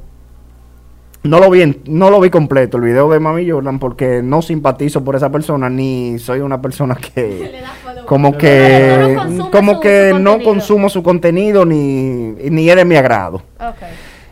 no 1.23 1.39
lo 1.39 1.49
vi 1.49 1.81
no 1.87 2.09
lo 2.09 2.21
vi 2.21 2.29
completo 2.29 2.77
el 2.77 2.83
video 2.83 3.09
de 3.11 3.19
mami 3.19 3.49
Jordan 3.49 3.77
porque 3.79 4.21
no 4.23 4.41
simpatizo 4.41 5.03
por 5.03 5.17
esa 5.17 5.29
persona 5.29 5.69
ni 5.69 6.17
soy 6.17 6.39
una 6.39 6.61
persona 6.61 6.95
que 6.95 7.59
como 8.05 8.37
que 8.37 9.17
no 9.29 9.51
como 9.51 9.73
su- 9.75 9.79
que 9.81 10.11
su 10.11 10.19
no 10.19 10.39
consumo 10.41 10.87
su 10.89 11.03
contenido 11.03 11.65
ni 11.65 12.31
ni 12.49 12.69
es 12.69 12.75
de 12.77 12.85
mi 12.85 12.95
agrado. 12.95 13.41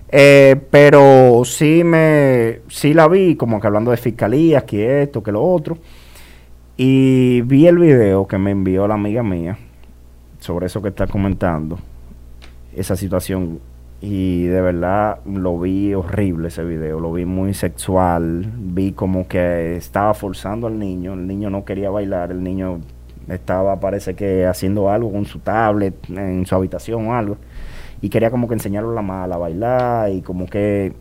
Eh, 0.09 0.55
pero 0.71 1.41
sí 1.43 1.83
me 1.83 2.61
sí 2.69 2.93
la 2.93 3.07
vi 3.07 3.35
como 3.35 3.59
que 3.59 3.67
hablando 3.67 3.91
de 3.91 3.97
fiscalías, 3.97 4.63
que 4.63 5.03
esto, 5.03 5.21
que 5.21 5.31
lo 5.31 5.43
otro. 5.43 5.77
Y 6.77 7.41
vi 7.41 7.67
el 7.67 7.79
video 7.79 8.27
que 8.27 8.37
me 8.37 8.51
envió 8.51 8.87
la 8.87 8.93
amiga 8.93 9.23
mía 9.23 9.57
sobre 10.39 10.67
eso 10.67 10.81
que 10.81 10.89
está 10.89 11.07
comentando, 11.07 11.79
esa 12.75 12.95
situación. 12.95 13.59
Y 13.99 14.45
de 14.45 14.61
verdad 14.61 15.19
lo 15.25 15.59
vi 15.59 15.95
horrible 15.95 16.49
ese 16.49 16.63
video, 16.63 16.99
lo 16.99 17.11
vi 17.11 17.25
muy 17.25 17.55
sexual, 17.55 18.47
vi 18.55 18.91
como 18.91 19.27
que 19.27 19.75
estaba 19.75 20.13
forzando 20.13 20.67
al 20.67 20.77
niño, 20.77 21.13
el 21.13 21.25
niño 21.25 21.49
no 21.49 21.65
quería 21.65 21.89
bailar, 21.89 22.31
el 22.31 22.43
niño 22.43 22.79
estaba 23.27 23.79
parece 23.79 24.13
que 24.13 24.45
haciendo 24.45 24.91
algo 24.91 25.11
con 25.11 25.25
su 25.25 25.39
tablet 25.39 25.95
en 26.09 26.45
su 26.45 26.53
habitación 26.53 27.07
o 27.07 27.15
algo 27.15 27.37
y 28.01 28.09
quería 28.09 28.29
como 28.31 28.47
que 28.47 28.53
enseñarle 28.55 28.89
a 28.91 28.93
la 28.95 29.01
mala 29.01 29.35
a 29.35 29.37
bailar 29.37 30.11
y 30.11 30.21
como 30.21 30.45
que 30.47 30.93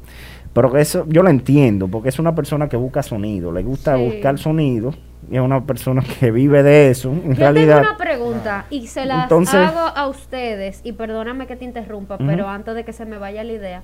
pero 0.53 0.73
que 0.73 0.81
eso 0.81 1.05
yo 1.09 1.23
lo 1.23 1.29
entiendo 1.29 1.89
porque 1.89 2.09
es 2.09 2.19
una 2.19 2.35
persona 2.35 2.69
que 2.69 2.77
busca 2.77 3.03
sonido 3.03 3.53
le 3.53 3.63
gusta 3.63 3.97
Sí. 3.97 4.05
buscar 4.07 4.39
sonido 4.39 4.95
y 5.31 5.35
es 5.37 5.41
una 5.43 5.65
persona 5.65 6.03
que 6.21 6.31
vive 6.31 6.63
de 6.63 6.91
eso 6.91 7.11
en 7.11 7.35
Yo 7.35 7.41
realidad 7.41 7.77
tengo 7.83 7.89
una 7.91 7.99
pregunta 7.99 8.65
y 8.71 8.87
se 8.87 9.05
las 9.05 9.25
Entonces- 9.25 9.55
hago 9.55 9.81
a 9.81 10.07
ustedes 10.09 10.81
y 10.85 10.93
perdóname 10.93 11.47
que 11.47 11.57
te 11.57 11.65
interrumpa, 11.65 12.17
pero 12.19 12.49
antes 12.49 12.75
de 12.75 12.85
que 12.85 12.93
se 12.95 13.05
me 13.05 13.19
vaya 13.19 13.45
la 13.45 13.53
idea, 13.53 13.83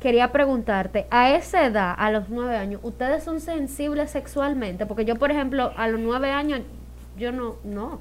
quería 0.00 0.32
preguntarte, 0.32 1.06
a 1.10 1.34
esa 1.34 1.64
edad, 1.66 1.94
a 1.96 2.10
los 2.10 2.28
nueve 2.28 2.56
años, 2.56 2.80
¿ustedes 2.84 3.22
son 3.24 3.40
sensibles 3.40 4.10
sexualmente? 4.10 4.84
Porque 4.86 5.04
yo, 5.06 5.16
por 5.16 5.30
ejemplo, 5.30 5.72
a 5.76 5.88
los 5.88 5.98
nueve 6.00 6.30
años, 6.30 6.60
yo 7.18 7.32
no, 7.32 7.54
no. 7.64 8.00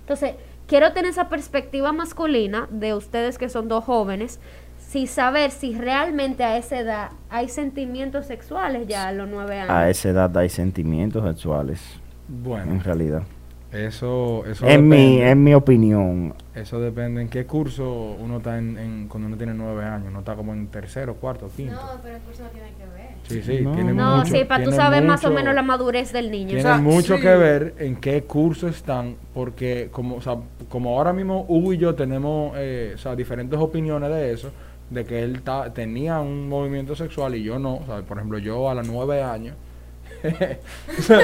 Entonces, 0.00 0.34
quiero 0.66 0.92
tener 0.92 1.10
esa 1.10 1.28
perspectiva 1.28 1.92
masculina 1.92 2.66
de 2.70 2.94
ustedes 2.94 3.38
que 3.38 3.48
son 3.48 3.68
dos 3.68 3.84
jóvenes, 3.84 4.40
si 4.78 5.06
saber 5.06 5.50
si 5.50 5.74
realmente 5.74 6.44
a 6.44 6.56
esa 6.58 6.78
edad 6.78 7.10
hay 7.28 7.48
sentimientos 7.48 8.26
sexuales 8.26 8.86
ya 8.86 9.08
a 9.08 9.12
los 9.12 9.28
nueve 9.28 9.58
años. 9.58 9.70
a 9.70 9.90
esa 9.90 10.10
edad 10.10 10.36
hay 10.38 10.48
sentimientos 10.48 11.24
sexuales 11.24 11.80
Bueno, 12.28 12.72
en 12.72 12.80
realidad 12.84 13.22
eso, 13.72 14.44
eso 14.46 14.64
en 14.66 14.88
mi 14.88 14.96
depende. 14.96 15.30
en 15.30 15.42
mi 15.44 15.54
opinión 15.54 16.34
Eso 16.54 16.80
depende 16.80 17.20
en 17.20 17.28
qué 17.28 17.44
curso 17.46 18.16
uno 18.18 18.38
está 18.38 18.58
en, 18.58 18.78
en- 18.78 19.08
cuando 19.08 19.26
uno 19.26 19.36
tiene 19.36 19.52
nueve 19.54 19.84
años. 19.84 20.06
Uno 20.08 20.20
está 20.20 20.34
como 20.34 20.54
en 20.54 20.68
tercero, 20.68 21.16
cuarto, 21.16 21.50
quinto. 21.54 21.76
pero 22.02 22.16
el 22.16 22.22
curso 22.22 22.44
no 22.44 22.48
tiene 22.50 22.68
que 22.70 22.84
ver. 22.86 23.15
Sí, 23.28 23.42
sí, 23.42 23.60
No. 23.62 23.72
tiene 23.72 23.92
No, 23.92 24.18
mucho. 24.18 24.30
sí, 24.32 24.44
para 24.44 24.64
tú 24.64 24.70
saber 24.72 25.02
más 25.04 25.24
o 25.24 25.30
menos 25.30 25.54
la 25.54 25.62
madurez 25.62 26.12
del 26.12 26.30
niño. 26.30 26.48
Tiene 26.48 26.60
O 26.60 26.64
sea, 26.64 26.76
mucho 26.78 27.16
sí. 27.16 27.22
que 27.22 27.34
ver 27.36 27.74
en 27.78 27.96
qué 27.96 28.22
curso 28.22 28.68
están, 28.68 29.16
porque 29.34 29.88
como, 29.90 30.16
o 30.16 30.20
sea, 30.20 30.36
como 30.68 30.96
ahora 30.96 31.12
mismo 31.12 31.44
Hugo 31.48 31.72
y 31.72 31.78
yo 31.78 31.94
tenemos 31.94 32.52
eh, 32.56 32.92
o 32.94 32.98
sea, 32.98 33.16
diferentes 33.16 33.58
opiniones 33.58 34.10
de 34.10 34.32
eso, 34.32 34.50
de 34.90 35.04
que 35.04 35.22
él 35.22 35.42
ta- 35.42 35.72
tenía 35.72 36.20
un 36.20 36.48
movimiento 36.48 36.94
sexual 36.94 37.34
y 37.34 37.42
yo 37.42 37.58
no. 37.58 37.76
O 37.78 37.84
sea, 37.86 38.02
por 38.02 38.18
ejemplo, 38.18 38.38
yo 38.38 38.70
a 38.70 38.74
los 38.74 38.86
nueve 38.86 39.22
años. 39.22 39.56
Eso 40.28 41.14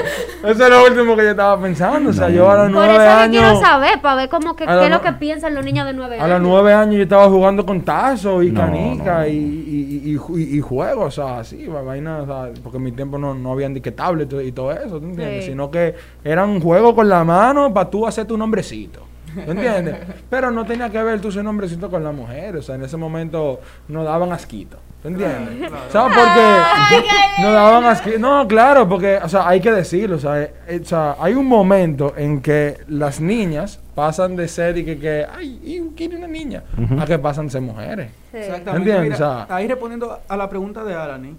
es 0.49 0.69
lo 0.69 0.83
último 0.85 1.15
que 1.15 1.23
yo 1.23 1.29
estaba 1.31 1.61
pensando. 1.61 2.09
O 2.09 2.13
sea, 2.13 2.29
yo 2.29 2.49
a 2.49 2.55
los 2.55 2.63
Por 2.65 2.71
nueve 2.71 2.93
eso 2.93 3.01
que 3.03 3.07
años. 3.09 3.41
quiero 3.43 3.59
saber, 3.61 4.01
para 4.01 4.15
ver 4.15 4.29
cómo 4.29 4.55
que, 4.55 4.63
A 4.65 4.79
qué 4.79 4.85
es 4.85 4.89
lo 4.91 5.01
que 5.01 5.11
piensan 5.13 5.55
los 5.55 5.63
niños 5.65 5.85
de 5.85 5.93
nueve 5.93 6.19
A 6.19 6.23
años. 6.25 6.39
los 6.39 6.49
nueve 6.49 6.73
años 6.73 6.95
yo 6.95 7.03
estaba 7.03 7.27
jugando 7.29 7.65
con 7.65 7.81
tazos 7.81 8.43
y 8.43 8.51
No, 8.51 8.61
canica 8.61 9.19
no. 9.21 9.27
Y, 9.27 9.31
y, 9.31 10.01
y, 10.05 10.11
y 10.11 10.17
ju- 10.17 10.37
y 10.39 10.61
juegos, 10.61 11.07
o 11.07 11.11
sea, 11.23 11.39
así, 11.39 11.65
va- 11.67 11.81
vaina, 11.81 12.19
o 12.21 12.25
sea, 12.25 12.49
porque 12.61 12.77
en 12.77 12.83
mi 12.83 12.91
tiempo 12.91 13.17
no, 13.17 13.33
no 13.33 13.51
habían 13.51 13.73
ni 13.73 13.81
que 13.81 13.91
tablet 13.91 14.31
y 14.43 14.51
todo 14.51 14.71
eso, 14.71 14.99
¿tú 14.99 15.05
entiendes? 15.05 15.45
Sí. 15.45 15.51
Sino 15.51 15.69
que 15.71 15.95
eran 16.23 16.49
un 16.49 16.59
juego 16.61 16.95
con 16.95 17.07
la 17.09 17.23
mano 17.23 17.73
para 17.73 17.89
tú 17.89 18.05
hacer 18.07 18.25
tu 18.25 18.37
nombrecito, 18.37 19.01
¿tú 19.45 19.51
entiendes? 19.51 19.95
Pero 20.29 20.51
no 20.51 20.65
tenía 20.65 20.89
que 20.89 21.01
ver 21.03 21.19
tú 21.21 21.29
ese 21.29 21.43
nombrecito 21.43 21.89
con 21.89 22.03
la 22.03 22.11
mujer, 22.11 22.55
o 22.57 22.61
sea, 22.61 22.75
en 22.75 22.83
ese 22.83 22.97
momento 22.97 23.59
nos 23.87 24.05
daban 24.05 24.31
asquito, 24.31 24.77
¿tú 25.01 25.07
entiendes? 25.09 25.69
¿Sabes 25.89 26.17
por 26.17 26.25
qué? 26.33 27.41
Nos 27.41 27.53
daban 27.53 27.83
asquito. 27.85 28.19
No, 28.19 28.47
claro, 28.47 28.87
porque, 28.87 29.17
o 29.23 29.29
sea, 29.29 29.47
hay 29.47 29.59
que 29.61 29.71
decirlo, 29.71 30.15
o 30.17 30.19
sea, 30.19 30.41
eh, 30.41 30.79
o 30.81 30.85
sea, 30.85 31.15
hay 31.19 31.33
un 31.33 31.45
momento 31.47 32.13
en 32.17 32.41
que 32.41 32.77
las 32.87 33.19
niñas 33.21 33.79
pasan 33.95 34.35
de 34.35 34.47
ser 34.47 34.77
y 34.77 34.85
que, 34.85 34.97
que 34.99 35.25
ay, 35.31 35.59
y 35.63 35.81
quiere 35.95 36.17
una 36.17 36.27
niña, 36.27 36.63
a 36.99 37.05
que 37.05 37.19
pasan 37.19 37.45
de 37.45 37.51
ser 37.51 37.61
mujeres. 37.61 38.09
Sí. 38.31 38.37
Exactamente. 38.37 38.77
¿Entiendes? 38.91 39.03
Mira, 39.03 39.15
O 39.43 39.45
sea- 39.47 39.55
ahí 39.55 39.67
respondiendo 39.67 40.19
a 40.27 40.37
la 40.37 40.49
pregunta 40.49 40.83
de 40.83 40.93
Alani, 40.95 41.35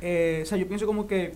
eh, 0.00 0.40
o 0.42 0.46
sea, 0.46 0.56
yo 0.56 0.66
pienso 0.66 0.86
como 0.86 1.06
que, 1.06 1.34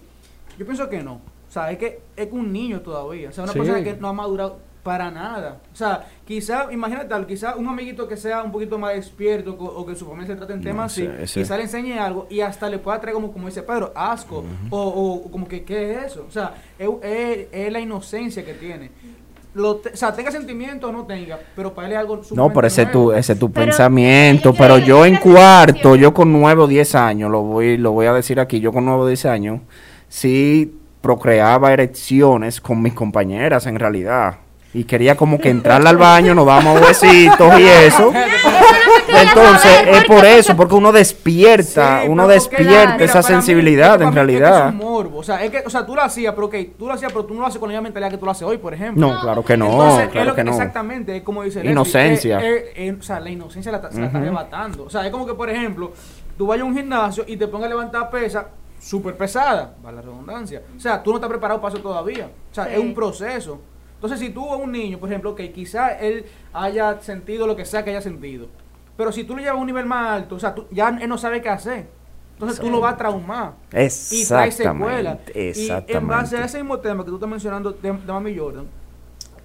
yo 0.59 0.65
pienso 0.65 0.89
que 0.89 1.03
no. 1.03 1.15
O 1.15 1.53
sea, 1.53 1.71
es 1.71 1.77
que 1.77 2.01
es 2.17 2.29
un 2.33 2.51
niño 2.51 2.81
todavía. 2.81 3.29
O 3.29 3.33
sea, 3.33 3.45
una 3.45 3.53
Sí. 3.53 3.59
persona 3.59 3.85
que 3.85 3.95
no 3.95 4.09
ha 4.09 4.13
madurado 4.15 4.59
para 4.83 5.11
nada. 5.11 5.59
O 5.73 5.77
sea, 5.77 6.07
quizá, 6.25 6.67
imagínate 6.73 7.07
tal, 7.09 7.27
quizá 7.27 7.55
un 7.57 7.69
amiguito 7.69 8.09
que 8.09 8.17
sea 8.17 8.43
un 8.43 8.51
poquito 8.51 8.79
más 8.79 8.95
despierto 8.95 9.53
o 9.59 9.87
que 9.87 9.95
su 9.95 10.05
familia 10.07 10.27
se 10.27 10.37
trate 10.37 10.55
en 10.55 10.59
No, 10.61 10.65
temas 10.65 10.93
así, 10.93 11.09
ese- 11.21 11.41
quizá 11.41 11.57
le 11.57 11.63
enseñe 11.65 11.99
algo 11.99 12.27
y 12.29 12.41
hasta 12.41 12.69
le 12.69 12.79
pueda 12.79 13.01
traer 13.01 13.15
como, 13.15 13.33
como 13.33 13.47
dice 13.47 13.63
Pedro, 13.63 13.93
asco 13.95 14.45
o, 14.71 14.83
o 15.25 15.31
como 15.31 15.47
que, 15.47 15.63
¿qué 15.65 15.93
es 15.93 16.07
eso? 16.07 16.27
O 16.29 16.33
sea, 16.33 16.55
es, 16.79 16.89
es- 17.03 17.47
es 17.53 17.73
la 17.73 17.79
inocencia 17.81 18.45
que 18.45 18.55
tiene. 18.55 18.91
Lo 19.55 19.77
te- 19.77 19.91
o 19.91 19.97
sea, 19.97 20.13
tenga 20.15 20.31
sentimiento 20.31 20.89
o 20.89 20.93
no 20.93 21.05
tenga, 21.05 21.39
pero 21.55 21.75
para 21.75 21.87
él 21.87 21.93
es 21.93 21.99
algo 22.01 22.21
No, 22.35 22.53
pero 22.53 22.67
ese 22.67 22.83
es 22.83 22.91
tu, 22.91 23.13
ese 23.13 23.35
es 23.35 23.39
tu 23.39 23.53
Pero- 23.53 23.67
pensamiento. 23.67 24.53
Pero- 24.55 24.75
Pero 24.77 24.79
yo 24.87 25.07
en 25.07 25.17
cuarto, 25.17 25.95
yo 25.95 26.13
con 26.15 26.33
nueve 26.33 26.63
o 26.63 26.67
diez 26.67 26.95
años, 26.95 27.31
lo 27.31 27.43
voy, 27.43 27.77
lo 27.77 27.93
voy 27.93 28.07
a 28.07 28.15
decir 28.15 28.41
aquí, 28.41 28.59
yo 28.61 28.73
con 28.73 28.85
nueve 28.87 29.03
o 29.03 29.07
diez 29.07 29.27
años, 29.27 29.61
sí 30.09 30.75
procreaba 31.03 31.73
erecciones 31.73 32.61
con 32.61 32.81
mis 32.81 32.95
compañeras 32.95 33.67
en 33.67 33.79
realidad. 33.79 34.37
Y 34.75 34.85
quería 34.85 35.17
como 35.17 35.39
que 35.39 35.51
entrarle 35.51 35.89
al 35.91 35.99
baño, 35.99 36.35
nos 36.35 36.47
dábamos 36.47 36.81
besitos 36.81 37.61
y 37.61 37.65
eso. 37.65 38.11
Entonces, 39.09 39.71
es 39.89 40.05
por 40.05 40.25
eso, 40.25 40.57
porque 40.57 40.75
uno 40.75 40.93
despierta, 40.93 42.03
Sí, 42.03 42.09
uno 42.09 42.27
despierta 42.27 42.95
mira, 42.95 43.05
esa 43.05 43.21
para 43.21 43.29
mí, 43.29 43.35
sensibilidad 43.35 43.93
es 43.95 43.99
que 43.99 44.05
en 44.05 44.11
para 44.15 44.25
mí 44.25 44.33
es 44.33 44.39
que 44.39 44.45
realidad. 44.45 44.69
Es 44.69 44.73
un 44.73 44.79
morbo. 44.79 45.19
O 45.19 45.23
sea, 45.23 45.45
es 45.45 45.51
que, 45.51 45.63
o 45.67 45.71
sea, 45.71 45.85
tú 45.85 45.95
lo 45.95 46.03
hacías, 46.03 46.35
pero 46.35 46.47
ok, 46.47 46.55
tú 46.79 46.87
lo 46.87 46.95
hacías, 46.95 47.13
pero 47.13 47.25
tú 47.25 47.35
no 47.35 47.41
lo 47.41 47.47
haces 47.47 47.59
con 47.59 47.69
la 47.69 47.73
misma 47.75 47.83
mentalidad 47.83 48.11
que 48.11 48.17
tú 48.19 48.25
lo 48.25 48.31
haces 48.31 48.45
hoy, 48.45 48.59
por 48.59 48.73
ejemplo. 48.73 49.07
No, 49.07 49.21
claro 49.21 49.45
que 49.45 49.57
no, 49.57 49.67
Entonces, 49.67 50.05
es 50.05 50.09
claro 50.11 50.31
lo 50.31 50.35
que 50.35 50.45
no. 50.45 50.51
Exactamente, 50.53 51.17
es 51.17 51.23
como 51.23 51.43
dice 51.43 51.59
Leslie, 51.59 51.73
Inocencia. 51.73 52.39
es- 52.41 52.63
es- 52.63 52.95
es- 52.95 52.99
o 52.99 53.03
sea, 53.03 53.21
la 53.21 53.31
inocencia 53.31 53.73
la, 53.73 53.79
se 53.91 54.01
la 54.01 54.07
está 54.07 54.19
Ujú. 54.19 54.27
arrebatando. 54.27 54.85
O 54.85 54.91
sea, 54.91 55.05
es 55.05 55.11
como 55.13 55.27
que, 55.27 55.35
por 55.35 55.51
ejemplo, 55.51 55.93
tú 56.39 56.47
vayas 56.47 56.63
a 56.65 56.67
un 56.67 56.75
gimnasio 56.77 57.25
y 57.27 57.37
te 57.37 57.47
pongas 57.47 57.67
a 57.67 57.71
levantar 57.71 58.09
pesas 58.11 58.47
súper 58.81 59.17
pesada, 59.17 59.75
va 59.85 59.93
la 59.93 60.01
redundancia. 60.01 60.63
O 60.77 60.81
sea, 60.81 61.03
tú 61.03 61.11
no 61.11 61.17
estás 61.17 61.29
preparado 61.29 61.61
para 61.61 61.75
eso 61.75 61.83
todavía. 61.83 62.31
O 62.51 62.55
sea, 62.55 62.65
Sí. 62.65 62.71
es 62.75 62.79
un 62.79 62.95
proceso. 62.95 63.61
Entonces, 64.03 64.19
si 64.19 64.31
tú 64.31 64.53
a 64.53 64.57
un 64.57 64.73
niño, 64.73 64.99
por 64.99 65.09
ejemplo, 65.09 65.33
que 65.37 65.53
quizá 65.53 65.97
él 65.97 66.25
haya 66.53 67.01
sentido 67.03 67.47
lo 67.47 67.55
que 67.55 67.65
sea 67.65 67.85
que 67.85 67.91
haya 67.91 68.01
sentido, 68.03 68.49
pero 68.97 69.13
si 69.13 69.23
tú 69.23 69.35
lo 69.37 69.41
llevas 69.41 69.55
a 69.57 69.61
un 69.61 69.67
nivel 69.67 69.87
más 69.87 70.11
alto, 70.11 70.35
o 70.35 70.39
sea, 70.41 70.53
tú- 70.57 70.67
ya 70.73 70.89
él 71.01 71.09
no 71.09 71.17
sabe 71.17 71.41
qué 71.41 71.49
hacer. 71.49 71.87
Entonces 72.33 72.59
tú 72.59 72.69
lo 72.69 72.81
vas 72.81 72.95
a 72.95 72.97
traumar. 72.97 73.53
Y 73.71 74.27
trae 74.27 74.51
secuelas. 74.51 75.19
Exactamente. 75.33 75.93
Y 75.93 75.97
en 75.97 76.09
base 76.09 76.37
a 76.37 76.43
Exactamente. 76.43 76.45
ese 76.47 76.59
mismo 76.59 76.79
tema 76.81 77.05
que 77.05 77.11
tú 77.11 77.15
estás 77.15 77.31
mencionando 77.31 77.71
de, 77.71 77.93
de 77.93 78.13
Mami 78.13 78.37
Jordan, 78.37 78.67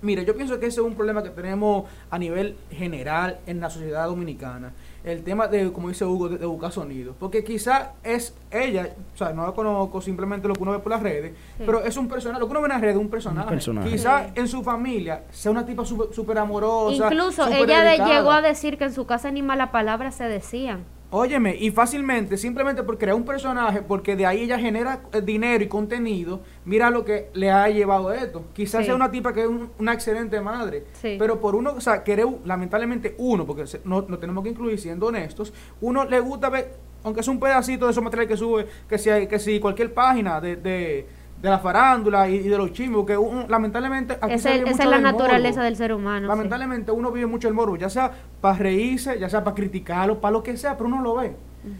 mire, 0.02 0.26
yo 0.26 0.36
pienso 0.36 0.60
que 0.60 0.66
ese 0.66 0.82
es 0.82 0.86
un 0.88 0.96
problema 0.96 1.22
que 1.22 1.30
tenemos 1.30 1.88
a 2.10 2.18
nivel 2.18 2.58
general 2.72 3.38
en 3.46 3.60
la 3.60 3.70
sociedad 3.70 4.08
dominicana. 4.08 4.74
El 5.08 5.24
tema 5.24 5.48
de, 5.48 5.72
como 5.72 5.88
dice 5.90 6.04
Hugo, 6.06 6.28
de, 6.30 6.38
de 6.38 6.46
buscar 6.46 6.72
sonido. 6.72 7.14
Porque 7.20 7.44
quizá 7.44 7.94
es 8.04 8.34
ella, 8.52 8.90
o 9.14 9.18
sea, 9.18 9.32
no 9.32 9.46
la 9.46 9.54
conozco 9.54 10.02
simplemente 10.02 10.48
lo 10.48 10.54
que 10.54 10.62
uno 10.64 10.72
ve 10.74 10.80
por 10.80 10.92
las 10.92 11.02
redes, 11.02 11.34
Sí. 11.58 11.64
pero 11.66 11.84
es 11.84 11.96
un 11.96 12.08
personaje, 12.08 12.40
lo 12.42 12.46
que 12.48 12.52
uno 12.52 12.62
ve 12.62 12.66
en 12.68 12.72
las 12.74 12.82
redes 12.82 12.96
es 12.96 13.02
un 13.02 13.10
personaje. 13.10 13.50
personaje. 13.50 13.90
Quizá 13.90 14.26
Sí. 14.26 14.32
en 14.36 14.48
su 14.48 14.64
familia 14.64 15.24
sea 15.32 15.52
una 15.52 15.66
tipa 15.66 15.86
súper 15.86 16.38
amorosa. 16.38 17.06
Incluso 17.06 17.48
ella 17.48 17.84
dedicada. 17.84 18.14
llegó 18.18 18.32
a 18.32 18.42
decir 18.42 18.78
que 18.78 18.84
en 18.84 18.94
su 18.94 19.06
casa 19.06 19.32
ni 19.32 19.42
malas 19.42 19.70
palabras 19.70 20.16
se 20.16 20.26
decían. 20.26 20.84
Óyeme, 21.10 21.56
y 21.56 21.72
fácilmente, 21.72 22.36
simplemente 22.36 22.84
por 22.84 22.98
crear 22.98 23.16
un 23.16 23.24
personaje, 23.24 23.82
porque 23.82 24.18
de 24.18 24.26
ahí 24.26 24.42
ella 24.42 24.60
genera 24.60 25.04
eh, 25.14 25.22
dinero 25.22 25.64
y 25.64 25.68
contenido, 25.70 26.42
mira 26.66 26.90
lo 26.90 27.06
que 27.06 27.30
le 27.34 27.50
ha 27.50 27.70
llevado 27.70 28.12
esto. 28.12 28.44
Quizás 28.54 28.82
Sí. 28.82 28.88
sea 28.88 28.96
una 28.96 29.10
tipa 29.10 29.32
que 29.32 29.44
es 29.44 29.48
un- 29.48 29.70
una 29.80 29.94
excelente 29.94 30.42
madre, 30.42 30.84
Sí. 31.02 31.16
pero 31.18 31.40
por 31.40 31.56
uno, 31.56 31.72
o 31.78 31.80
sea, 31.80 32.04
querer, 32.04 32.28
lamentablemente 32.44 33.16
uno, 33.20 33.46
porque 33.46 33.66
se- 33.68 33.80
no, 33.86 34.02
no 34.06 34.18
tenemos 34.20 34.44
que 34.44 34.50
incluir 34.50 34.78
siendo 34.82 35.06
honestos, 35.06 35.54
uno 35.80 36.04
le 36.04 36.20
gusta 36.20 36.50
ver, 36.50 36.74
aunque 37.06 37.22
es 37.22 37.28
un 37.30 37.40
pedacito 37.40 37.86
de 37.86 37.92
esos 37.92 38.04
materiales 38.04 38.30
que 38.30 38.38
sube, 38.38 38.68
que 38.90 38.98
si, 38.98 39.10
hay- 39.10 39.28
que 39.28 39.40
si 39.40 39.62
cualquier 39.62 39.94
página 39.94 40.42
de, 40.42 40.58
de, 40.58 41.08
de 41.42 41.50
la 41.50 41.60
farándula 41.60 42.28
y, 42.30 42.36
y 42.36 42.48
de 42.48 42.58
los 42.58 42.72
chismes, 42.74 43.06
que 43.06 43.16
uno, 43.18 43.46
lamentablemente 43.48 44.18
aquí 44.20 44.34
Esa 44.34 44.54
esa 44.56 44.72
es 44.72 44.90
la 44.90 44.98
morbo. 45.00 45.02
naturaleza 45.02 45.64
del 45.64 45.76
ser 45.76 45.94
humano. 45.94 46.22
sí. 46.26 46.28
Lamentablemente 46.28 46.92
uno 46.92 47.12
vive 47.12 47.28
mucho 47.28 47.48
el 47.48 47.54
morbo, 47.54 47.76
ya 47.76 47.90
sea 47.90 48.12
para 48.42 48.58
reírse, 48.58 49.20
ya 49.20 49.30
sea 49.30 49.44
para 49.44 49.56
criticarlo, 49.56 50.20
para 50.20 50.32
lo 50.32 50.42
que 50.44 50.58
sea, 50.58 50.76
pero 50.76 50.88
uno 50.88 51.02
lo 51.02 51.16
ve. 51.16 51.36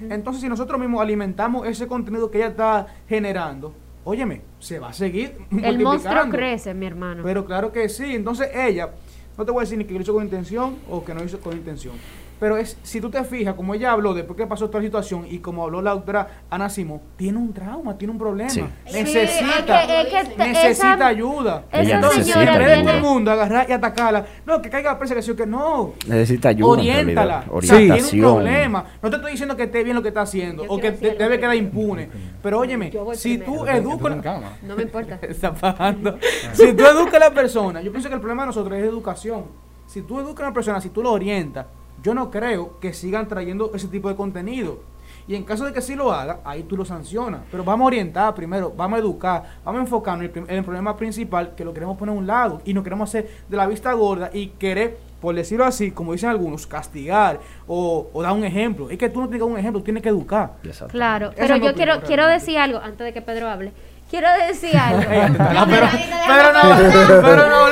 Entonces, 0.10 0.42
si 0.42 0.50
nosotros 0.50 0.80
mismos 0.80 1.02
alimentamos 1.02 1.66
ese 1.66 1.88
contenido 1.88 2.30
que 2.30 2.40
ella 2.40 2.48
está 2.48 2.88
generando, 3.08 3.74
óyeme, 4.04 4.42
se 4.60 4.80
va 4.80 4.90
a 4.90 4.94
seguir 4.94 5.38
El 5.64 5.80
monstruo 5.80 6.30
crece, 6.30 6.74
mi 6.74 6.86
hermano. 6.86 7.24
Pero 7.24 7.46
claro 7.46 7.72
que 7.72 7.88
sí. 7.88 8.16
Entonces, 8.16 8.50
ella, 8.54 8.92
no 9.38 9.46
te 9.46 9.52
voy 9.52 9.62
a 9.62 9.64
decir 9.64 9.78
ni 9.78 9.86
que 9.86 9.94
lo 9.94 10.02
hizo 10.02 10.14
con 10.14 10.24
intención 10.24 10.76
o 10.90 11.06
que 11.06 11.14
no 11.14 11.24
hizo 11.24 11.40
con 11.40 11.54
intención. 11.54 11.96
Pero 12.40 12.58
es, 12.58 12.78
si 12.84 13.02
tú 13.02 13.10
te 13.10 13.24
fijas, 13.24 13.56
como 13.56 13.74
ella 13.74 13.92
habló 13.92 14.14
después 14.14 14.38
que 14.38 14.46
pasó 14.46 14.68
toda 14.70 14.80
la 14.82 14.88
situación 14.88 15.26
y 15.30 15.40
como 15.40 15.64
habló 15.64 15.82
la 15.82 15.92
doctora 15.92 16.44
Ana 16.52 16.70
Simón, 16.70 17.02
tiene 17.16 17.38
un 17.40 17.52
trauma, 17.54 17.98
tiene 17.98 18.12
un 18.12 18.20
problema. 18.20 18.50
Sí. 18.50 18.64
Necesita, 18.86 19.82
Sí, 19.86 19.92
es 19.92 20.08
que- 20.08 20.20
es 20.20 20.30
que 20.30 20.38
necesita 20.38 20.94
esa- 20.94 21.08
ayuda. 21.08 21.64
esa 21.72 21.82
Ella 21.82 21.96
Entonces, 21.96 22.36
vez 22.36 22.68
de 22.78 22.84
todo 22.84 22.92
el 22.92 23.02
mundo 23.02 23.32
agarrar 23.32 23.68
y 23.70 23.74
atacarla, 23.74 24.26
no, 24.46 24.62
que 24.62 24.70
caiga 24.70 24.98
presa, 25.00 25.16
que 25.36 25.46
no. 25.48 25.94
Necesita 26.08 26.50
ayuda. 26.50 26.70
Oriéntala. 26.70 27.44
O 27.52 27.62
sea, 27.62 27.78
tiene 27.78 28.04
un 28.04 28.10
problema. 28.20 28.86
No 29.02 29.10
te 29.10 29.16
estoy 29.16 29.32
diciendo 29.32 29.56
que 29.56 29.64
esté 29.64 29.84
bien 29.84 29.96
lo 29.96 30.02
que 30.04 30.10
está 30.10 30.22
haciendo 30.22 30.64
Yo 30.66 30.72
o 30.72 30.80
que 30.80 30.92
te- 30.92 31.16
debe 31.16 31.40
quedar 31.40 31.56
impune. 31.56 32.10
Pero 32.44 32.60
óyeme, 32.60 32.92
si 33.14 33.38
primero. 33.40 33.54
tú 33.64 33.68
educas. 33.68 34.24
No 34.62 34.76
me 34.76 34.84
importa. 34.84 35.20
Está 35.22 35.54
pagando. 35.54 36.18
si 36.54 36.74
tú 36.74 36.86
educas 36.86 37.16
a 37.16 37.20
la 37.20 37.32
persona, 37.32 37.82
yo 37.82 37.92
pienso 37.92 38.10
que 38.10 38.16
el 38.16 38.22
problema 38.22 38.44
de 38.44 38.48
nosotros 38.48 38.78
es 38.78 38.84
educación. 38.84 39.46
Si 39.88 40.02
tú 40.02 40.20
educas 40.20 40.42
a 40.42 40.48
una 40.48 40.54
persona, 40.54 40.82
si 40.82 40.90
tú 40.90 41.02
lo 41.02 41.12
orientas, 41.14 41.66
yo 42.04 42.14
no 42.14 42.32
creo 42.32 42.80
que 42.80 42.94
sigan 42.94 43.28
trayendo 43.28 43.72
ese 43.74 43.88
tipo 43.88 44.10
de 44.10 44.16
contenido. 44.16 44.80
Y 45.28 45.36
en 45.36 45.44
caso 45.44 45.66
de 45.66 45.74
que 45.74 45.82
sí 45.82 45.94
lo 45.94 46.14
haga, 46.14 46.40
ahí 46.46 46.64
tú 46.64 46.78
lo 46.78 46.86
sancionas. 46.86 47.42
Pero 47.52 47.64
vamos 47.64 47.84
a 47.84 47.88
orientar 47.88 48.34
primero, 48.34 48.72
vamos 48.76 48.98
a 48.98 49.02
educar, 49.02 49.44
vamos 49.66 49.80
a 49.80 49.84
enfocarnos 49.84 50.26
en 50.26 50.44
el, 50.44 50.50
en 50.50 50.56
el 50.58 50.64
problema 50.64 50.96
principal 50.96 51.54
que 51.54 51.66
lo 51.66 51.74
queremos 51.74 51.98
poner 51.98 52.16
a 52.16 52.18
un 52.18 52.26
lado 52.26 52.62
y 52.64 52.74
no 52.74 52.82
queremos 52.82 53.10
hacer 53.10 53.30
de 53.50 53.58
la 53.58 53.68
vista 53.68 53.92
gorda 53.92 54.30
y 54.32 54.48
querer, 54.52 54.98
por 55.20 55.36
decirlo 55.36 55.66
así, 55.66 55.92
como 55.92 56.14
dicen 56.14 56.30
algunos, 56.30 56.66
castigar 56.66 57.42
o, 57.68 58.08
o 58.14 58.22
dar 58.22 58.32
un 58.32 58.46
ejemplo. 58.46 58.90
Es 58.90 58.98
que 58.98 59.10
tú 59.10 59.20
no 59.20 59.28
tienes 59.28 59.40
que 59.42 59.46
dar 59.46 59.54
un 59.54 59.60
ejemplo, 59.60 59.82
tú 59.82 59.86
tienes 59.86 60.04
que 60.04 60.10
educar. 60.10 60.54
Claro, 60.88 61.32
pero 61.36 61.58
yo 61.58 61.74
quiero, 61.74 62.00
quiero 62.02 62.26
decir 62.28 62.58
algo 62.58 62.80
antes 62.80 63.06
de 63.06 63.12
que 63.12 63.22
Pedro 63.22 63.50
hable. 63.50 63.74
Quiero 64.10 64.28
decir 64.48 64.78
algo. 64.78 65.02
No, 65.02 65.30
No, 65.30 65.68
pero, 65.68 65.86
no, 65.86 67.22
pero 67.22 67.50
no. 67.50 67.68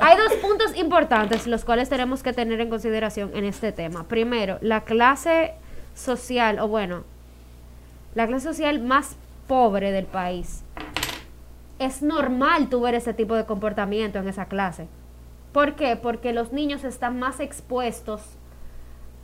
Hay 0.00 0.16
dos 0.16 0.32
puntos 0.40 0.76
importantes 0.76 1.46
los 1.46 1.64
cuales 1.64 1.88
tenemos 1.88 2.22
que 2.22 2.32
tener 2.32 2.60
en 2.60 2.68
consideración 2.68 3.30
en 3.34 3.44
este 3.44 3.72
tema. 3.72 4.04
Primero, 4.04 4.58
la 4.60 4.82
clase 4.84 5.54
social, 5.94 6.58
o 6.58 6.68
bueno, 6.68 7.04
la 8.14 8.26
clase 8.26 8.46
social 8.46 8.80
más 8.80 9.16
pobre 9.46 9.92
del 9.92 10.06
país. 10.06 10.62
Es 11.78 12.02
normal 12.02 12.68
tú 12.68 12.80
ver 12.80 12.94
ese 12.94 13.14
tipo 13.14 13.34
de 13.34 13.44
comportamiento 13.46 14.18
en 14.18 14.28
esa 14.28 14.46
clase. 14.46 14.88
¿Por 15.52 15.76
qué? 15.76 15.96
Porque 15.96 16.32
los 16.32 16.52
niños 16.52 16.84
están 16.84 17.18
más 17.18 17.40
expuestos 17.40 18.22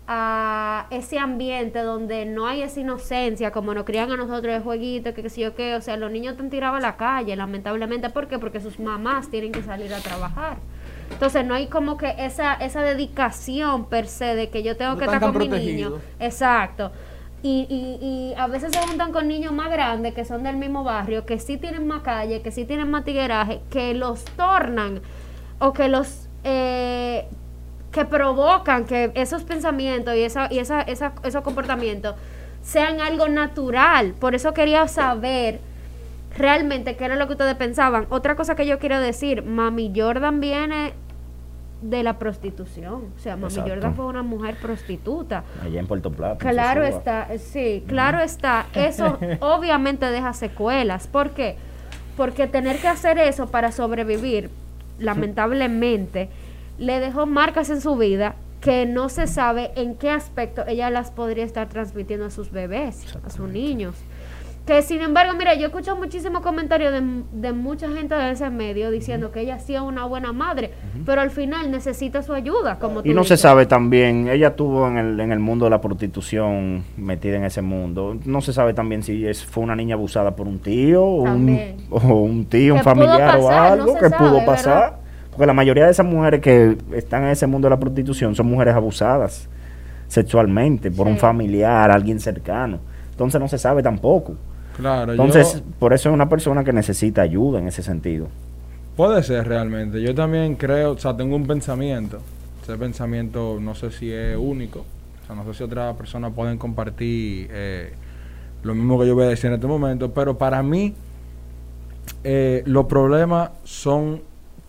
a 0.06 0.86
ese 0.90 1.18
ambiente 1.18 1.78
donde 1.80 2.26
no 2.26 2.46
hay 2.46 2.62
esa 2.62 2.80
inocencia, 2.80 3.52
como 3.52 3.72
nos 3.72 3.84
crían 3.84 4.10
a 4.12 4.16
nosotros 4.16 4.52
de 4.52 4.60
jueguito, 4.60 5.14
que 5.14 5.22
qué 5.22 5.30
sé 5.30 5.40
yo 5.40 5.54
qué, 5.54 5.74
o 5.76 5.80
sea, 5.80 5.96
los 5.96 6.10
niños 6.10 6.32
están 6.32 6.50
tirados 6.50 6.78
a 6.78 6.80
la 6.80 6.96
calle, 6.96 7.34
lamentablemente, 7.36 8.10
¿por 8.10 8.28
qué? 8.28 8.38
Porque 8.38 8.60
sus 8.60 8.78
mamás 8.78 9.30
tienen 9.30 9.52
que 9.52 9.62
salir 9.62 9.92
a 9.94 10.00
trabajar. 10.00 10.58
Entonces 11.10 11.44
no 11.46 11.54
hay 11.54 11.68
como 11.68 11.96
que 11.96 12.14
esa, 12.18 12.54
esa 12.54 12.82
dedicación 12.82 13.86
per 13.86 14.06
se 14.06 14.34
de 14.34 14.50
que 14.50 14.62
yo 14.62 14.76
tengo 14.76 14.92
No 14.92 14.98
que 14.98 15.04
estar 15.04 15.20
con 15.20 15.38
mi 15.38 15.48
niño. 15.48 15.98
Exacto. 16.18 16.92
Y, 17.42 17.66
y, 17.68 18.04
y 18.04 18.34
a 18.38 18.46
veces 18.46 18.72
se 18.72 18.78
juntan 18.86 19.12
con 19.12 19.28
niños 19.28 19.52
más 19.52 19.70
grandes 19.70 20.14
que 20.14 20.24
son 20.24 20.42
del 20.42 20.56
mismo 20.56 20.82
barrio, 20.82 21.26
que 21.26 21.38
sí 21.38 21.58
tienen 21.58 21.86
más 21.86 22.02
calle, 22.02 22.40
que 22.40 22.50
sí 22.50 22.64
tienen 22.64 22.90
más 22.90 23.04
tigueraje, 23.04 23.60
que 23.70 23.92
los 23.92 24.24
tornan 24.24 25.00
o 25.58 25.72
que 25.74 25.88
los 25.88 26.28
eh, 26.42 27.26
que 27.94 28.04
provocan 28.04 28.84
que 28.84 29.12
esos 29.14 29.44
pensamientos 29.44 30.14
y 30.16 30.22
esa 30.22 30.52
y 30.52 30.58
esa, 30.58 30.82
esa- 30.82 31.12
esos 31.22 31.42
comportamientos 31.42 32.16
sean 32.62 33.00
algo 33.00 33.28
natural. 33.28 34.14
Por 34.18 34.34
eso 34.34 34.52
quería 34.52 34.88
saber 34.88 35.60
realmente 36.36 36.96
qué 36.96 37.04
era 37.04 37.14
lo 37.16 37.26
que 37.28 37.32
ustedes 37.34 37.54
pensaban. 37.54 38.06
Otra 38.10 38.34
cosa 38.34 38.56
que 38.56 38.66
yo 38.66 38.78
quiero 38.80 38.98
decir, 38.98 39.44
Mami 39.44 39.92
Jordan 39.94 40.40
viene 40.40 40.92
de 41.82 42.02
la 42.02 42.18
prostitución. 42.18 43.12
O 43.16 43.18
sea, 43.20 43.36
Mami 43.36 43.46
Exacto. 43.52 43.70
Jordan 43.70 43.94
fue 43.94 44.06
una 44.06 44.22
mujer 44.24 44.56
prostituta. 44.60 45.44
Allá 45.62 45.78
en 45.78 45.86
Puerto 45.86 46.10
Plata. 46.10 46.38
Claro 46.38 46.82
está, 46.82 47.28
sí, 47.38 47.84
claro 47.86 48.18
está. 48.20 48.66
Eso 48.74 49.18
obviamente 49.40 50.06
deja 50.06 50.32
secuelas. 50.32 51.06
¿Por 51.06 51.30
qué? 51.30 51.56
Porque 52.16 52.48
tener 52.48 52.78
que 52.78 52.88
hacer 52.88 53.18
eso 53.18 53.46
para 53.48 53.70
sobrevivir, 53.70 54.50
lamentablemente, 54.98 56.28
le 56.78 57.00
dejó 57.00 57.26
marcas 57.26 57.70
en 57.70 57.80
su 57.80 57.96
vida 57.96 58.36
que 58.60 58.86
no 58.86 59.10
se 59.10 59.26
sabe 59.26 59.72
en 59.76 59.94
qué 59.94 60.10
aspecto 60.10 60.64
ella 60.66 60.88
las 60.88 61.10
podría 61.10 61.44
estar 61.44 61.68
transmitiendo 61.68 62.26
a 62.26 62.30
sus 62.30 62.50
bebés, 62.50 63.04
a 63.24 63.28
sus 63.28 63.48
niños. 63.48 63.94
Que 64.66 64.80
sin 64.80 65.02
embargo, 65.02 65.34
mira, 65.36 65.54
yo 65.54 65.66
escucho 65.66 65.94
muchísimos 65.94 66.40
comentarios 66.40 66.90
de, 66.90 67.02
de 67.32 67.52
mucha 67.52 67.90
gente 67.90 68.14
de 68.14 68.30
ese 68.30 68.48
medio 68.48 68.90
diciendo 68.90 69.30
que 69.30 69.42
ella 69.42 69.58
sí 69.58 69.74
es 69.74 69.82
una 69.82 70.06
buena 70.06 70.32
madre, 70.32 70.70
pero 71.04 71.20
al 71.20 71.30
final 71.30 71.70
necesita 71.70 72.22
su 72.22 72.32
ayuda, 72.32 72.78
como 72.78 73.02
tú 73.02 73.10
Y 73.10 73.12
no 73.12 73.24
se 73.24 73.36
sabe 73.36 73.66
también, 73.66 74.28
ella 74.28 74.48
estuvo 74.48 74.88
en 74.88 74.96
el, 74.96 75.20
en 75.20 75.32
el 75.32 75.38
mundo 75.38 75.66
de 75.66 75.70
la 75.70 75.82
prostitución, 75.82 76.82
metida 76.96 77.36
en 77.36 77.44
ese 77.44 77.60
mundo. 77.60 78.16
No 78.24 78.40
se 78.40 78.54
sabe 78.54 78.72
también 78.72 79.02
si 79.02 79.26
es, 79.26 79.44
fue 79.44 79.62
una 79.62 79.76
niña 79.76 79.96
abusada 79.96 80.34
por 80.34 80.48
un 80.48 80.58
tío 80.58 81.04
o 81.04 81.16
un, 81.16 81.24
También. 81.24 81.76
o 81.90 81.98
un 82.22 82.46
tío, 82.46 82.72
un 82.72 82.82
familiar 82.82 83.36
o 83.36 83.42
pasar, 83.42 83.72
algo 83.72 83.98
que 83.98 84.08
sabe, 84.08 84.16
pudo 84.16 84.44
pasar. 84.46 84.74
¿verdad? 84.74 85.03
Porque 85.36 85.46
la 85.46 85.52
mayoría 85.52 85.84
de 85.86 85.90
esas 85.90 86.06
mujeres 86.06 86.40
que 86.40 86.76
están 86.94 87.24
en 87.24 87.30
ese 87.30 87.46
mundo 87.46 87.66
de 87.66 87.70
la 87.70 87.80
prostitución 87.80 88.34
son 88.34 88.46
mujeres 88.46 88.74
abusadas 88.74 89.48
sexualmente 90.08 90.90
por 90.90 91.08
un 91.08 91.16
familiar, 91.18 91.90
alguien 91.90 92.20
cercano. 92.20 92.78
Entonces 93.10 93.40
no 93.40 93.48
se 93.48 93.58
sabe 93.58 93.82
tampoco. 93.82 94.36
Claro, 94.76 95.12
Entonces, 95.12 95.54
yo- 95.54 95.60
por 95.78 95.92
eso 95.92 96.08
es 96.08 96.14
una 96.14 96.28
persona 96.28 96.62
que 96.64 96.72
necesita 96.72 97.22
ayuda 97.22 97.58
en 97.58 97.68
ese 97.68 97.82
sentido. 97.82 98.28
Puede 98.96 99.22
ser 99.22 99.46
realmente. 99.48 100.00
Yo 100.02 100.14
también 100.14 100.54
creo, 100.56 100.92
o 100.92 100.98
sea, 100.98 101.16
tengo 101.16 101.34
un 101.36 101.46
pensamiento. 101.46 102.20
Ese 102.62 102.76
pensamiento 102.76 103.58
no 103.60 103.74
sé 103.74 103.90
si 103.90 104.12
es 104.12 104.36
único. 104.36 104.80
O 105.22 105.26
sea, 105.26 105.34
no 105.36 105.44
sé 105.44 105.54
si 105.54 105.64
otras 105.64 105.96
personas 105.96 106.32
pueden 106.34 106.58
compartir 106.58 107.48
eh, 107.50 107.92
lo 108.62 108.74
mismo 108.74 108.98
que 109.00 109.06
yo 109.06 109.14
voy 109.14 109.24
a 109.24 109.28
decir 109.28 109.46
en 109.48 109.54
este 109.54 109.66
momento. 109.66 110.12
Pero 110.12 110.38
para 110.38 110.62
mí, 110.62 110.94
eh, 112.22 112.62
los 112.66 112.86
problemas 112.86 113.50
son 113.64 114.22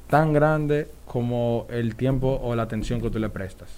tan 0.08 0.34
grandes 0.34 0.88
como 1.06 1.68
el 1.70 1.96
tiempo 1.96 2.40
o 2.44 2.56
la 2.56 2.64
atención 2.64 3.02
que 3.02 3.10
tú 3.10 3.20
le 3.20 3.30
prestas. 3.30 3.70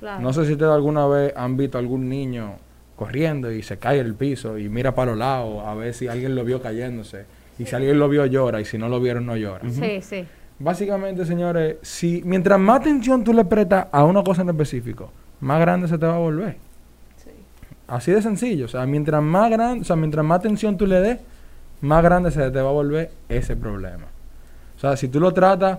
Claro. 0.00 0.22
No 0.22 0.32
sé 0.32 0.46
si 0.46 0.52
ustedes 0.52 0.72
alguna 0.72 1.06
vez 1.06 1.32
han 1.36 1.56
visto 1.56 1.78
algún 1.78 2.08
niño 2.08 2.54
corriendo 2.96 3.50
y 3.50 3.62
se 3.62 3.78
cae 3.78 4.00
el 4.00 4.14
piso 4.14 4.58
y 4.58 4.68
mira 4.68 4.94
para 4.94 5.12
los 5.12 5.18
lados 5.18 5.62
a 5.64 5.74
ver 5.74 5.94
si 5.94 6.08
alguien 6.08 6.34
lo 6.34 6.44
vio 6.44 6.60
cayéndose. 6.60 7.24
Y 7.58 7.64
si 7.64 7.74
alguien 7.74 7.98
lo 7.98 8.08
vio 8.08 8.26
llora 8.26 8.60
y 8.60 8.64
si 8.64 8.76
no 8.76 8.88
lo 8.88 9.00
vieron 9.00 9.24
no 9.24 9.36
llora. 9.36 9.68
Sí, 9.70 10.00
sí. 10.02 10.26
Básicamente, 10.58 11.24
señores, 11.24 11.76
si 11.82 12.22
mientras 12.24 12.58
más 12.58 12.80
atención 12.80 13.24
tú 13.24 13.32
le 13.32 13.44
prestas 13.44 13.86
a 13.92 14.04
una 14.04 14.22
cosa 14.22 14.42
en 14.42 14.50
específico, 14.50 15.10
más 15.40 15.60
grande 15.60 15.88
se 15.88 15.98
te 15.98 16.06
va 16.06 16.16
a 16.16 16.18
volver. 16.18 16.56
Así 17.88 18.10
de 18.10 18.20
sencillo. 18.20 18.64
O 18.64 18.68
sea, 18.68 18.84
mientras 18.86 19.22
más 19.22 19.50
grande, 19.50 19.82
o 19.82 19.84
sea, 19.84 19.96
mientras 19.96 20.24
más 20.24 20.40
atención 20.40 20.76
tú 20.76 20.86
le 20.86 21.00
des, 21.00 21.18
más 21.80 22.02
grande 22.02 22.30
se 22.30 22.50
te 22.50 22.60
va 22.60 22.70
a 22.70 22.72
volver 22.72 23.10
ese 23.28 23.54
problema. 23.56 24.06
O 24.76 24.80
sea, 24.80 24.96
si 24.96 25.08
tú 25.08 25.20
lo 25.20 25.32
tratas 25.32 25.78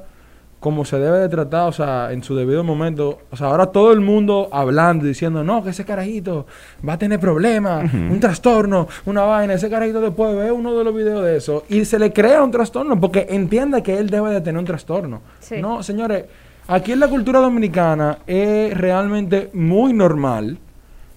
como 0.59 0.85
se 0.85 0.97
debe 0.97 1.19
de 1.19 1.29
tratar, 1.29 1.67
o 1.67 1.71
sea, 1.71 2.11
en 2.11 2.23
su 2.23 2.35
debido 2.35 2.63
momento, 2.63 3.19
o 3.29 3.37
sea, 3.37 3.47
ahora 3.47 3.67
todo 3.67 3.93
el 3.93 4.01
mundo 4.01 4.49
hablando 4.51 5.05
y 5.05 5.09
diciendo, 5.09 5.43
no, 5.43 5.63
que 5.63 5.69
ese 5.69 5.85
carajito 5.85 6.47
va 6.87 6.93
a 6.93 6.97
tener 6.97 7.19
problemas, 7.19 7.93
un 7.93 8.19
trastorno, 8.19 8.87
una 9.05 9.21
vaina, 9.21 9.53
ese 9.53 9.69
carajito 9.69 10.01
después 10.01 10.35
ve 10.35 10.51
uno 10.51 10.75
de 10.75 10.83
los 10.83 10.95
videos 10.95 11.23
de 11.23 11.37
eso 11.37 11.63
y 11.69 11.85
se 11.85 11.99
le 11.99 12.11
crea 12.11 12.41
un 12.41 12.49
trastorno 12.49 12.99
porque 12.99 13.27
entiende 13.29 13.83
que 13.83 13.99
él 13.99 14.09
debe 14.09 14.31
de 14.31 14.41
tener 14.41 14.57
un 14.57 14.65
trastorno. 14.65 15.21
Sí. 15.39 15.61
No, 15.61 15.83
señores, 15.83 16.25
aquí 16.67 16.93
en 16.93 17.01
la 17.01 17.07
cultura 17.07 17.39
dominicana 17.39 18.17
es 18.25 18.75
realmente 18.75 19.51
muy 19.53 19.93
normal, 19.93 20.57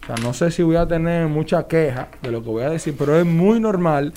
o 0.03 0.07
sea, 0.07 0.17
no 0.23 0.35
sé 0.35 0.51
si 0.51 0.63
voy 0.63 0.77
a 0.77 0.87
tener 0.87 1.29
mucha 1.29 1.67
queja 1.67 2.09
de 2.21 2.31
lo 2.31 2.43
que 2.43 2.51
voy 2.51 2.63
a 2.65 2.71
decir, 2.71 2.95
pero 2.99 3.19
es 3.19 3.25
muy 3.25 3.59
normal 3.59 4.13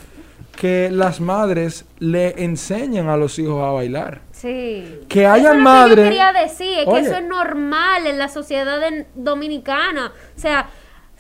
que 0.55 0.89
las 0.91 1.19
madres 1.19 1.85
le 1.99 2.43
enseñen 2.43 3.09
a 3.09 3.17
los 3.17 3.37
hijos 3.39 3.61
a 3.63 3.71
bailar. 3.71 4.21
Sí. 4.31 4.99
Que 5.09 5.25
hayan 5.25 5.45
eso 5.45 5.51
es 5.51 5.57
lo 5.57 5.63
madres- 5.63 5.95
Que 5.95 6.01
yo 6.03 6.09
quería 6.09 6.33
decir, 6.33 6.79
es 6.79 6.87
Oye. 6.87 7.01
que 7.01 7.07
eso 7.07 7.15
es 7.17 7.23
normal 7.25 8.07
en 8.07 8.17
la 8.19 8.27
sociedad 8.29 8.79
dominicana. 9.15 10.11
O 10.35 10.39
sea, 10.39 10.67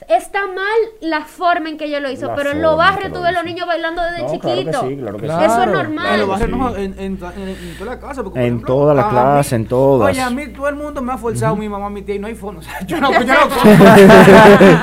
está 0.09 0.47
mal 0.47 0.57
la 1.01 1.21
forma 1.23 1.69
en 1.69 1.77
que 1.77 1.85
ella 1.85 1.99
lo 2.01 2.11
hizo, 2.11 2.27
La 2.27 2.35
pero 2.35 2.51
en 2.51 2.61
los 2.61 2.73
en 2.73 2.77
barrios 2.77 3.21
ves 3.21 3.33
los 3.33 3.45
niños 3.45 3.65
bailando 3.65 4.01
desde 4.01 4.21
No, 4.23 4.27
claro 4.27 4.41
que 4.41 4.57
chiquito. 4.65 4.81
sí, 4.81 4.97
claro 4.97 5.17
que 5.17 5.27
sí. 5.27 5.33
Eso 5.33 5.41
es 5.43 5.53
Claro. 5.53 5.63
En 5.63 5.71
normal. 5.77 6.19
los 6.19 6.29
barrios 6.29 6.49
Sí. 6.49 6.55
no, 6.57 6.69
en, 6.75 6.83
en, 6.83 6.99
en- 6.99 7.49
en 7.49 7.75
toda 7.77 7.91
la 7.95 7.99
casa. 8.01 8.15
Porque, 8.23 8.29
por 8.31 8.39
En 8.39 8.45
ejemplo, 8.47 8.67
todas 8.67 8.95
las 8.97 9.05
clases, 9.05 9.53
en 9.53 9.65
todas. 9.67 10.09
Oye, 10.11 10.21
a 10.21 10.29
mí 10.29 10.47
todo 10.47 10.67
el 10.67 10.75
mundo 10.75 11.01
me 11.01 11.13
ha 11.13 11.17
forzado, 11.17 11.55
mi 11.55 11.69
mamá, 11.69 11.89
mi 11.89 12.01
tía, 12.01 12.15
y 12.15 12.19
no 12.19 12.27
hay 12.27 12.35
forma. 12.35 12.59
O 12.63 12.63
sea, 12.63 12.85
yo 12.85 12.99
no, 12.99 13.11
yo 13.13 13.19
no 13.25 13.33
cojo. 13.49 13.65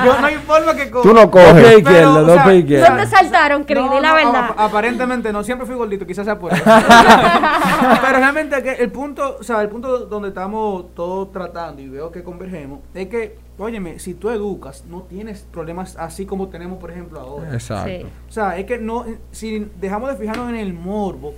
yo 0.05 0.19
no 0.21 0.25
hay 0.27 0.35
forma 0.37 0.75
que 0.75 0.89
cojo. 0.89 1.03
Tú 1.07 1.13
no 1.13 1.29
coges. 1.29 1.53
pies 1.53 1.65
Pero, 1.67 1.77
izquierdos, 1.79 2.17
o 2.17 2.21
dos 2.23 2.33
sea, 2.35 2.43
pies 2.45 2.55
izquierdos. 2.59 2.89
¿Dónde 2.89 3.05
saltaron? 3.07 3.65
No, 3.69 4.01
la 4.01 4.09
no, 4.09 4.15
verdad. 4.15 4.45
ap- 4.51 4.59
aparentemente 4.59 5.31
no, 5.31 5.43
siempre 5.43 5.67
fui 5.67 5.75
gordito, 5.75 6.05
quizás 6.07 6.25
sea 6.25 6.39
por 6.39 6.51
eso. 6.53 6.63
Pero 8.01 8.17
realmente 8.19 8.61
que 8.63 8.71
el 8.73 8.91
punto, 8.91 9.37
o 9.39 9.43
sea, 9.43 9.61
el 9.61 9.69
punto 9.69 9.99
donde 10.05 10.29
estamos 10.29 10.93
todos 10.95 11.31
tratando 11.31 11.81
y 11.81 11.89
veo 11.89 12.11
que 12.11 12.23
convergemos 12.23 12.79
es 12.93 13.07
que, 13.07 13.37
óyeme, 13.61 13.99
si 13.99 14.13
tú 14.13 14.29
educas, 14.29 14.85
no 14.89 15.03
tienes 15.03 15.45
problemas 15.51 15.95
así 15.97 16.25
como 16.25 16.47
tenemos, 16.49 16.79
por 16.79 16.91
ejemplo, 16.91 17.19
ahora. 17.19 17.53
Exacto. 17.53 17.89
Sí. 17.89 18.05
O 18.29 18.31
sea, 18.31 18.57
es 18.57 18.65
que 18.65 18.77
no, 18.77 19.05
si 19.31 19.67
dejamos 19.79 20.09
de 20.09 20.15
fijarnos 20.17 20.49
en 20.49 20.55
el 20.55 20.73
morbo, 20.73 21.33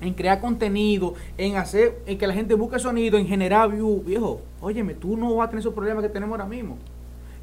en 0.00 0.14
crear 0.14 0.40
contenido, 0.40 1.14
en 1.36 1.56
hacer, 1.56 1.98
en 2.06 2.18
que 2.18 2.26
la 2.26 2.34
gente 2.34 2.54
busque 2.54 2.78
sonido, 2.78 3.18
en 3.18 3.26
generar 3.26 3.70
view, 3.70 4.02
viejo, 4.04 4.40
óyeme, 4.60 4.94
tú 4.94 5.16
no 5.16 5.34
vas 5.36 5.46
a 5.46 5.50
tener 5.50 5.60
esos 5.60 5.74
problemas 5.74 6.02
que 6.04 6.10
tenemos 6.10 6.38
ahora 6.38 6.48
mismo. 6.48 6.76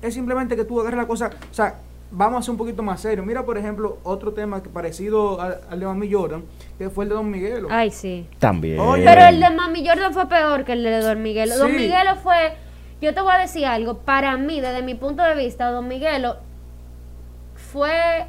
Es 0.02 0.14
simplemente 0.14 0.56
que 0.56 0.64
tú 0.64 0.80
agarres 0.80 0.98
la 0.98 1.08
cosa, 1.08 1.32
o 1.52 1.54
sea, 1.54 1.80
vamos 2.12 2.40
a 2.40 2.42
ser 2.44 2.52
un 2.52 2.58
poquito 2.58 2.84
más 2.84 3.02
serios. 3.02 3.26
Mira, 3.26 3.44
por 3.46 3.58
ejemplo, 3.58 3.98
otro 4.04 4.32
tema 4.34 4.62
que 4.62 4.70
parecido 4.70 5.42
al, 5.42 5.62
al 5.70 5.80
de 5.80 5.86
Mami 5.86 6.12
Jordan, 6.12 6.44
que 6.78 6.90
fue 6.90 7.06
el 7.06 7.10
de 7.10 7.16
Don 7.16 7.30
Miguelo. 7.30 7.68
Ay, 7.72 7.92
sí. 7.92 8.26
También. 8.40 8.80
Oye. 8.80 9.04
Pero 9.04 9.26
el 9.26 9.40
de 9.40 9.50
Mami 9.50 9.86
Jordan 9.86 10.14
fue 10.14 10.28
peor 10.30 10.64
que 10.64 10.74
el 10.74 10.84
de 10.84 11.00
Don 11.02 11.22
Miguelo. 11.22 11.58
Don 11.58 11.72
Sí. 11.72 11.78
Miguelo 11.78 12.16
fue, 12.22 12.54
yo 13.06 13.14
te 13.14 13.22
voy 13.22 13.34
a 13.34 13.38
decir 13.40 13.66
algo, 13.66 14.00
para 14.00 14.36
mí, 14.38 14.60
desde 14.62 14.82
mi 14.82 14.96
punto 14.96 15.24
de 15.24 15.36
vista, 15.36 15.70
Don 15.72 15.88
Miguelo 15.88 16.38
fue 17.72 18.26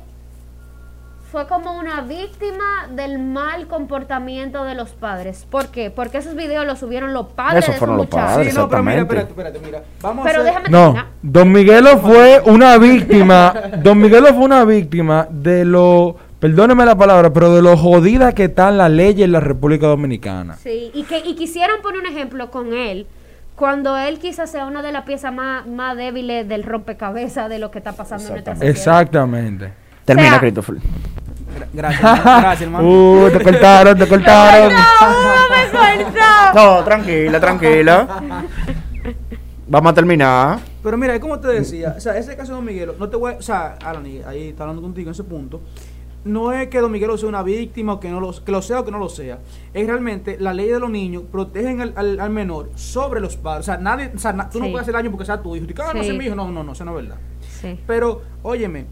fue 1.32 1.48
como 1.48 1.76
una 1.76 2.02
víctima 2.02 2.88
del 2.94 3.18
mal 3.18 3.66
comportamiento 3.66 4.62
de 4.64 4.74
los 4.76 4.90
padres. 4.90 5.44
¿Por 5.50 5.68
qué? 5.68 5.90
Porque 5.90 6.18
esos 6.18 6.36
videos 6.36 6.64
los 6.64 6.78
subieron 6.78 7.12
los 7.12 7.26
padres 7.26 7.64
Esos 7.64 7.66
de 7.66 7.72
esos 7.72 7.78
fueron 7.80 7.96
los 7.96 8.06
muchachos. 8.06 8.30
padres. 8.36 8.52
sí, 8.52 8.58
no, 8.58 8.68
pero 8.68 8.82
mira, 8.84 8.94
exactamente. 9.02 9.32
espérate, 9.32 9.58
espérate, 9.58 9.66
mira. 9.66 9.82
Vamos 10.02 10.24
Pero 10.24 10.38
a 10.38 10.42
hacer, 10.42 10.54
déjame 10.54 10.68
No, 10.70 10.82
terminar. 10.84 11.06
Don 11.22 11.52
Miguelo 11.52 11.98
fue 11.98 12.42
una 12.46 12.78
víctima. 12.78 13.54
Don 13.82 13.98
Miguelo 13.98 14.28
fue 14.28 14.44
una 14.44 14.64
víctima 14.64 15.26
de 15.30 15.64
lo. 15.64 16.16
Perdóneme 16.38 16.86
la 16.86 16.96
palabra, 16.96 17.32
pero 17.32 17.52
de 17.54 17.60
lo 17.60 17.76
jodida 17.76 18.32
que 18.32 18.44
están 18.44 18.78
las 18.78 18.90
leyes 18.90 19.24
en 19.24 19.32
la 19.32 19.40
República 19.40 19.88
Dominicana. 19.88 20.56
Sí, 20.56 20.90
y 20.94 21.02
que 21.04 21.18
y 21.18 21.34
quisieran 21.34 21.82
poner 21.82 22.00
un 22.02 22.06
ejemplo 22.06 22.50
con 22.52 22.72
él, 22.72 23.06
cuando 23.56 23.96
él 23.96 24.18
quizás 24.18 24.50
sea 24.50 24.66
una 24.66 24.82
de 24.82 24.92
las 24.92 25.04
piezas 25.04 25.32
más, 25.32 25.66
más 25.66 25.96
débiles 25.96 26.46
del 26.48 26.62
rompecabezas 26.62 27.48
de 27.48 27.58
lo 27.58 27.70
que 27.70 27.78
está 27.78 27.92
pasando 27.92 28.24
en 28.26 28.32
nuestra 28.32 28.54
sociedad. 28.54 28.70
Exactamente. 28.76 29.72
Termina, 30.04 30.28
O 30.28 30.30
sea, 30.32 30.40
Christopher. 30.40 30.76
Gra- 30.76 31.68
Gracias, 31.72 32.00
gracias, 32.24 32.60
hermano. 32.62 32.88
Uh, 32.88 33.30
te 33.30 33.42
cortaron, 33.42 33.98
te 33.98 34.06
cortaron. 34.06 34.72
¡No, 35.00 35.96
me 35.96 36.02
cortó! 36.04 36.54
No, 36.54 36.84
tranquila, 36.84 37.40
tranquila. 37.40 38.22
Vamos 39.68 39.90
a 39.90 39.94
terminar. 39.94 40.58
Pero 40.82 40.96
mira, 40.96 41.18
como 41.18 41.40
te 41.40 41.48
decía, 41.48 41.94
o 41.96 42.00
sea, 42.00 42.16
ese 42.16 42.36
caso 42.36 42.52
de 42.52 42.56
Don 42.56 42.64
Miguelo, 42.64 42.94
no 42.98 43.08
te 43.08 43.16
voy 43.16 43.32
a, 43.32 43.36
o 43.38 43.42
sea, 43.42 43.76
Alan, 43.84 44.06
y 44.06 44.22
ahí 44.22 44.50
está 44.50 44.62
hablando 44.62 44.80
contigo 44.82 45.08
en 45.08 45.12
ese 45.12 45.24
punto, 45.24 45.60
no 46.26 46.52
es 46.52 46.68
que 46.68 46.80
Don 46.80 46.90
Miguelo 46.92 47.16
sea 47.16 47.28
una 47.28 47.42
víctima 47.42 47.94
o 47.94 48.00
que 48.00 48.10
no 48.10 48.20
lo, 48.20 48.32
que 48.44 48.52
lo 48.52 48.60
sea 48.60 48.80
o 48.80 48.84
que 48.84 48.90
no 48.90 48.98
lo 48.98 49.08
sea. 49.08 49.38
Es 49.72 49.86
realmente 49.86 50.36
la 50.38 50.52
ley 50.52 50.68
de 50.68 50.78
los 50.80 50.90
niños 50.90 51.22
protegen 51.30 51.80
al, 51.80 51.92
al- 51.96 52.20
al 52.20 52.30
menor 52.30 52.70
sobre 52.74 53.20
los 53.20 53.36
padres. 53.36 53.60
O 53.68 53.72
sea, 53.72 53.76
nadie, 53.78 54.10
o 54.14 54.18
sea, 54.18 54.32
na- 54.32 54.50
tú 54.50 54.58
no 54.58 54.66
puedes 54.66 54.82
hacer 54.82 54.94
daño 54.94 55.10
porque 55.10 55.24
sea 55.26 55.40
tu 55.40 55.56
hijo. 55.56 55.64
Y 55.66 55.74
ah, 55.80 55.92
no 55.94 56.02
Sí. 56.04 56.12
mi 56.12 56.24
hijo. 56.26 56.34
No, 56.34 56.50
no, 56.50 56.62
no, 56.62 56.72
eso 56.72 56.84
no 56.84 56.98
es 56.98 57.04
verdad. 57.06 57.20
Sí. 57.60 57.78
Pero, 57.86 58.22
óyeme, 58.42 58.84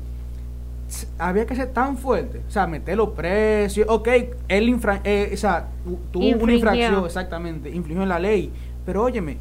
había 1.18 1.46
que 1.46 1.56
ser 1.56 1.72
tan 1.72 1.96
fuerte. 1.98 2.42
O 2.46 2.50
sea, 2.50 2.66
meter 2.66 2.96
los 2.96 3.10
precios. 3.10 3.86
Ok, 3.88 4.08
él 4.48 4.68
infra, 4.68 5.00
eh, 5.04 5.30
o 5.32 5.36
sea, 5.36 5.68
tu- 5.84 5.98
tuvo 6.12 6.42
una 6.42 6.52
infracción, 6.54 7.04
exactamente, 7.04 7.70
infringió 7.70 8.02
en 8.02 8.08
la 8.08 8.18
ley. 8.18 8.52
Pero 8.86 9.02
óyeme, 9.02 9.38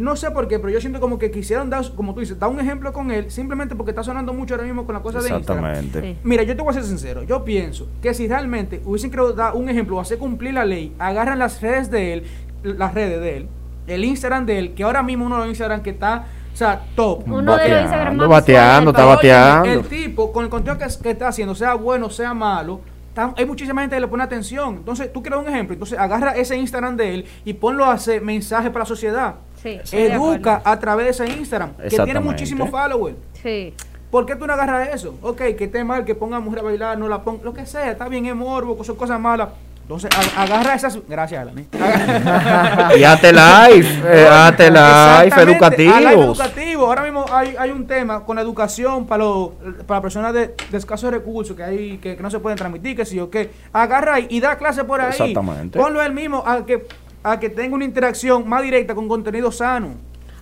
no 0.00 0.16
sé 0.16 0.30
por 0.30 0.48
qué, 0.48 0.58
pero 0.58 0.70
yo 0.72 0.80
siento 0.80 1.00
como 1.00 1.18
que 1.18 1.30
quisieron 1.30 1.68
dar, 1.68 1.84
como 1.94 2.14
tú 2.14 2.20
dices, 2.20 2.38
dar 2.38 2.48
un 2.48 2.58
ejemplo 2.60 2.92
con 2.92 3.10
él, 3.10 3.30
simplemente 3.30 3.74
porque 3.76 3.90
está 3.90 4.02
sonando 4.02 4.32
mucho 4.32 4.54
ahora 4.54 4.64
mismo 4.66 4.86
con 4.86 4.94
la 4.94 5.02
cosa 5.02 5.20
de 5.20 5.28
Instagram. 5.28 5.66
Exactamente. 5.66 6.12
Sí. 6.14 6.18
Mira, 6.24 6.42
yo 6.44 6.56
te 6.56 6.62
voy 6.62 6.70
a 6.70 6.74
ser 6.74 6.84
sincero. 6.84 7.22
Yo 7.24 7.44
pienso 7.44 7.88
que 8.00 8.14
si 8.14 8.26
realmente 8.26 8.80
hubiesen 8.84 9.10
querido 9.10 9.32
dar 9.34 9.54
un 9.54 9.68
ejemplo 9.68 9.96
o 9.96 10.00
hacer 10.00 10.16
cumplir 10.18 10.54
la 10.54 10.64
ley, 10.64 10.94
agarran 10.98 11.38
las 11.38 11.60
redes 11.60 11.90
de 11.90 12.14
él, 12.14 12.22
las 12.62 12.94
redes 12.94 13.20
de 13.20 13.36
él, 13.36 13.48
el 13.86 14.04
Instagram 14.04 14.46
de 14.46 14.58
él, 14.58 14.74
que 14.74 14.82
ahora 14.84 15.02
mismo 15.02 15.26
uno 15.26 15.34
de 15.36 15.40
los 15.42 15.48
Instagram 15.50 15.82
que 15.82 15.90
está, 15.90 16.24
o 16.52 16.56
sea, 16.56 16.80
top. 16.94 17.24
Uno 17.26 17.56
de 17.56 17.68
los 17.68 17.80
Instagram 17.82 18.16
más 18.16 18.28
Bateando, 18.28 18.90
está 18.92 19.04
bateando. 19.04 19.64
El 19.68 19.82
tipo, 19.88 20.32
con 20.32 20.44
el 20.44 20.50
contenido 20.50 20.78
que, 20.78 21.02
que 21.02 21.10
está 21.10 21.28
haciendo, 21.28 21.54
sea 21.54 21.74
bueno, 21.74 22.08
sea 22.08 22.32
malo, 22.32 22.80
tan- 23.12 23.34
hay 23.36 23.44
muchísima 23.44 23.82
gente 23.82 23.96
que 23.96 24.00
le 24.00 24.08
pone 24.08 24.22
atención. 24.22 24.76
Entonces, 24.76 25.12
tú 25.12 25.20
quieres 25.22 25.38
un 25.40 25.48
ejemplo. 25.48 25.74
Entonces, 25.74 25.98
agarra 25.98 26.30
ese 26.36 26.56
Instagram 26.56 26.96
de 26.96 27.14
él 27.14 27.24
y 27.44 27.52
ponlo 27.54 27.84
a 27.84 27.92
hacer 27.92 28.22
mensaje 28.22 28.70
para 28.70 28.84
la 28.84 28.86
sociedad. 28.86 29.34
Sí, 29.62 29.80
Educa 29.92 30.60
a 30.64 30.78
través 30.78 31.04
de 31.06 31.24
ese 31.24 31.38
Instagram, 31.38 31.74
que 31.76 31.88
tiene 32.04 32.20
muchísimos 32.20 32.68
followers. 32.70 33.16
Sí. 33.42 33.74
¿Por 34.10 34.26
qué 34.26 34.36
tú 34.36 34.46
no 34.46 34.52
agarras 34.52 34.88
eso? 34.94 35.14
Ok, 35.22 35.38
que 35.56 35.64
esté 35.64 35.84
mal, 35.84 36.04
que 36.04 36.14
ponga 36.14 36.36
a 36.36 36.40
mujer 36.40 36.58
a 36.58 36.62
bailar, 36.64 36.98
no 36.98 37.08
la 37.08 37.22
ponga, 37.22 37.44
lo 37.44 37.54
que 37.54 37.64
sea, 37.64 37.90
está 37.92 38.08
bien, 38.08 38.26
es 38.26 38.34
morbo, 38.34 38.82
son 38.84 38.96
cosas 38.96 39.18
malas. 39.18 39.48
Entonces, 39.82 40.10
agarra 40.36 40.74
esas. 40.74 40.98
Gracias, 41.08 41.40
Alan. 41.42 41.58
¿eh? 41.58 41.66
Agarra- 41.72 42.96
Y 42.96 43.04
hazte 43.04 43.32
live, 43.32 43.88
eh, 44.06 44.28
hazte 44.30 44.70
live 44.70 45.42
educativo. 45.42 46.86
Ahora 46.86 47.02
mismo 47.02 47.24
hay, 47.30 47.54
hay 47.58 47.70
un 47.70 47.86
tema 47.86 48.24
con 48.24 48.36
la 48.36 48.42
educación 48.42 49.06
para, 49.06 49.24
los 49.24 49.50
para 49.86 50.00
personas 50.00 50.32
de, 50.32 50.54
de 50.70 50.78
escasos 50.78 51.10
recursos 51.10 51.56
que 51.56 51.62
hay 51.64 51.98
que, 51.98 52.16
que 52.16 52.22
no 52.22 52.30
se 52.30 52.38
pueden 52.38 52.56
transmitir, 52.58 52.96
que 52.96 53.04
sí 53.04 53.18
o 53.18 53.30
qué. 53.30 53.50
Agarra 53.72 54.20
y, 54.20 54.26
y 54.30 54.40
da 54.40 54.56
clase 54.56 54.84
por 54.84 55.00
ahí. 55.00 55.10
Exactamente. 55.10 55.78
Ponlo 55.78 56.02
él 56.02 56.12
mismo 56.12 56.42
a 56.46 56.64
que, 56.64 56.86
a 57.22 57.38
que 57.38 57.48
tenga 57.50 57.74
una 57.74 57.84
interacción 57.84 58.48
más 58.48 58.62
directa 58.62 58.94
con 58.94 59.08
contenido 59.08 59.50
sano. 59.52 59.94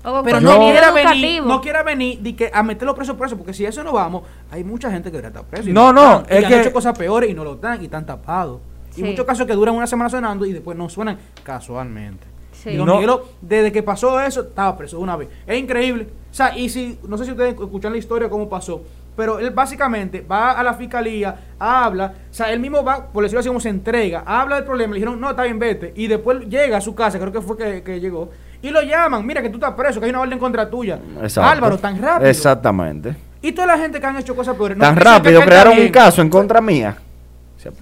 O 0.02 0.10
con 0.12 0.24
Pero 0.24 0.40
no 0.40 0.50
contenido 0.50 0.72
quiera 0.72 0.90
venir, 0.92 1.42
no 1.42 1.60
quiera 1.60 1.82
venir 1.82 2.18
de 2.20 2.34
que 2.34 2.50
a 2.52 2.62
meterlo 2.62 2.94
preso 2.94 3.16
preso, 3.18 3.36
porque 3.36 3.52
si 3.52 3.66
eso 3.66 3.84
no 3.84 3.92
vamos, 3.92 4.22
hay 4.50 4.64
mucha 4.64 4.90
gente 4.90 5.10
que 5.10 5.18
debería 5.18 5.28
estar 5.28 5.44
preso. 5.44 5.68
No, 5.70 5.92
no, 5.92 6.20
están, 6.20 6.26
y 6.30 6.38
es 6.38 6.44
han 6.44 6.50
que- 6.50 6.60
hecho 6.62 6.72
cosas 6.72 6.96
peores 6.98 7.30
y 7.30 7.34
no 7.34 7.44
lo 7.44 7.56
dan 7.56 7.80
y 7.82 7.84
están 7.84 8.06
tapados. 8.06 8.60
Sí. 8.90 9.02
Y 9.02 9.04
muchos 9.04 9.24
casos 9.26 9.46
que 9.46 9.52
duran 9.52 9.74
una 9.74 9.86
semana 9.86 10.08
sonando 10.08 10.46
y 10.46 10.52
después 10.52 10.76
no 10.76 10.88
suenan 10.88 11.18
casualmente. 11.44 12.26
Sí. 12.52 12.70
Y 12.70 12.76
Don 12.76 12.86
No. 12.86 12.94
Miguelo, 12.94 13.24
desde 13.40 13.70
que 13.72 13.82
pasó 13.82 14.20
eso, 14.20 14.40
estaba 14.42 14.76
preso 14.76 14.98
una 14.98 15.16
vez. 15.16 15.28
Es 15.46 15.58
increíble. 15.58 16.08
O 16.30 16.34
sea, 16.34 16.56
y 16.56 16.68
si, 16.70 16.98
no 17.06 17.16
sé 17.18 17.24
si 17.26 17.30
ustedes 17.32 17.52
escuchan 17.58 17.92
la 17.92 17.98
historia 17.98 18.28
cómo 18.30 18.48
pasó, 18.48 18.82
pero 19.20 19.38
él 19.38 19.50
básicamente 19.50 20.22
va 20.22 20.52
a 20.52 20.62
la 20.62 20.72
fiscalía, 20.72 21.36
habla, 21.58 22.14
o 22.30 22.32
sea, 22.32 22.50
él 22.50 22.58
mismo 22.58 22.82
va, 22.82 23.08
por 23.12 23.22
decirlo 23.22 23.40
así, 23.40 23.50
como 23.50 23.60
se 23.60 23.68
entrega, 23.68 24.22
habla 24.24 24.56
del 24.56 24.64
problema, 24.64 24.94
le 24.94 25.00
dijeron, 25.00 25.20
no, 25.20 25.28
está 25.28 25.42
bien, 25.42 25.58
vete, 25.58 25.92
y 25.94 26.06
después 26.06 26.48
llega 26.48 26.78
a 26.78 26.80
su 26.80 26.94
casa, 26.94 27.18
creo 27.18 27.30
que 27.30 27.42
fue 27.42 27.54
que, 27.54 27.82
que 27.82 28.00
llegó, 28.00 28.30
y 28.62 28.70
lo 28.70 28.80
llaman, 28.80 29.26
mira 29.26 29.42
que 29.42 29.50
tú 29.50 29.58
estás 29.58 29.74
preso, 29.74 30.00
que 30.00 30.06
hay 30.06 30.10
una 30.10 30.22
orden 30.22 30.38
contra 30.38 30.70
tuya. 30.70 30.98
Exacto. 31.20 31.50
Álvaro, 31.50 31.76
tan 31.76 32.00
rápido. 32.00 32.30
Exactamente. 32.30 33.14
Y 33.42 33.52
toda 33.52 33.66
la 33.66 33.76
gente 33.76 34.00
que 34.00 34.06
han 34.06 34.16
hecho 34.16 34.34
cosas 34.34 34.56
peores. 34.56 34.78
no 34.78 34.84
Tan 34.84 34.96
rápido 34.96 35.42
crearon 35.42 35.78
un 35.78 35.88
caso 35.90 36.22
en 36.22 36.30
contra 36.30 36.62
mía. 36.62 36.96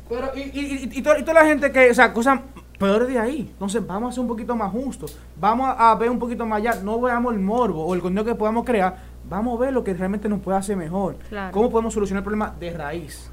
Pero, 0.08 0.32
y, 0.34 0.40
y, 0.40 0.90
y, 0.92 0.98
y 0.98 1.02
toda, 1.02 1.34
la 1.34 1.46
gente 1.46 1.70
que, 1.70 1.88
o 1.88 1.94
sea, 1.94 2.12
cosas 2.12 2.40
peores 2.80 3.06
de 3.06 3.18
ahí. 3.20 3.48
Entonces, 3.52 3.86
vamos 3.86 4.10
a 4.10 4.12
ser 4.12 4.22
un 4.22 4.28
poquito 4.28 4.56
más 4.56 4.72
justos. 4.72 5.16
Vamos 5.36 5.68
a, 5.68 5.92
a 5.92 5.94
ver 5.94 6.10
un 6.10 6.18
poquito 6.18 6.44
más 6.44 6.58
allá. 6.58 6.80
No 6.82 7.00
veamos 7.00 7.32
el 7.32 7.38
morbo 7.38 7.84
o 7.84 7.94
el 7.94 8.00
contenido 8.00 8.24
que 8.24 8.34
podamos 8.34 8.64
crear. 8.64 8.96
Vamos 9.28 9.58
a 9.58 9.64
ver 9.64 9.72
lo 9.72 9.84
que 9.84 9.92
realmente 9.92 10.28
nos 10.28 10.40
puede 10.40 10.58
hacer 10.58 10.76
mejor. 10.76 11.16
Claro. 11.28 11.52
¿Cómo 11.52 11.70
podemos 11.70 11.92
solucionar 11.92 12.20
el 12.20 12.24
problema 12.24 12.54
de 12.58 12.70
raíz? 12.70 13.30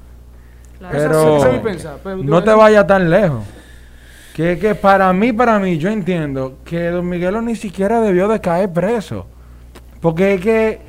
Claro. 0.78 0.94
Pero 0.96 1.36
esa 1.38 1.48
es 1.48 1.54
mi 1.54 1.60
pensar, 1.60 1.98
pero 2.02 2.16
no 2.18 2.44
te 2.44 2.52
vayas 2.52 2.86
tan 2.86 3.08
lejos. 3.08 3.42
Que, 4.34 4.58
que 4.58 4.74
para 4.74 5.10
mí, 5.14 5.32
para 5.32 5.58
mí, 5.58 5.78
yo 5.78 5.88
entiendo 5.88 6.58
que 6.62 6.90
Don 6.90 7.08
Miguelo 7.08 7.40
ni 7.40 7.56
siquiera 7.56 8.02
debió 8.02 8.28
de 8.28 8.38
caer 8.40 8.70
preso. 8.70 9.26
Porque 10.02 10.34
es 10.34 10.40
que, 10.42 10.80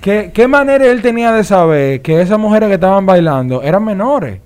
que, 0.00 0.32
¿qué 0.34 0.48
manera 0.48 0.84
él 0.84 1.00
tenía 1.00 1.30
de 1.32 1.44
saber 1.44 2.02
que 2.02 2.20
esas 2.20 2.38
mujeres 2.38 2.68
que 2.68 2.74
estaban 2.74 3.06
bailando 3.06 3.62
eran 3.62 3.84
menores? 3.84 4.40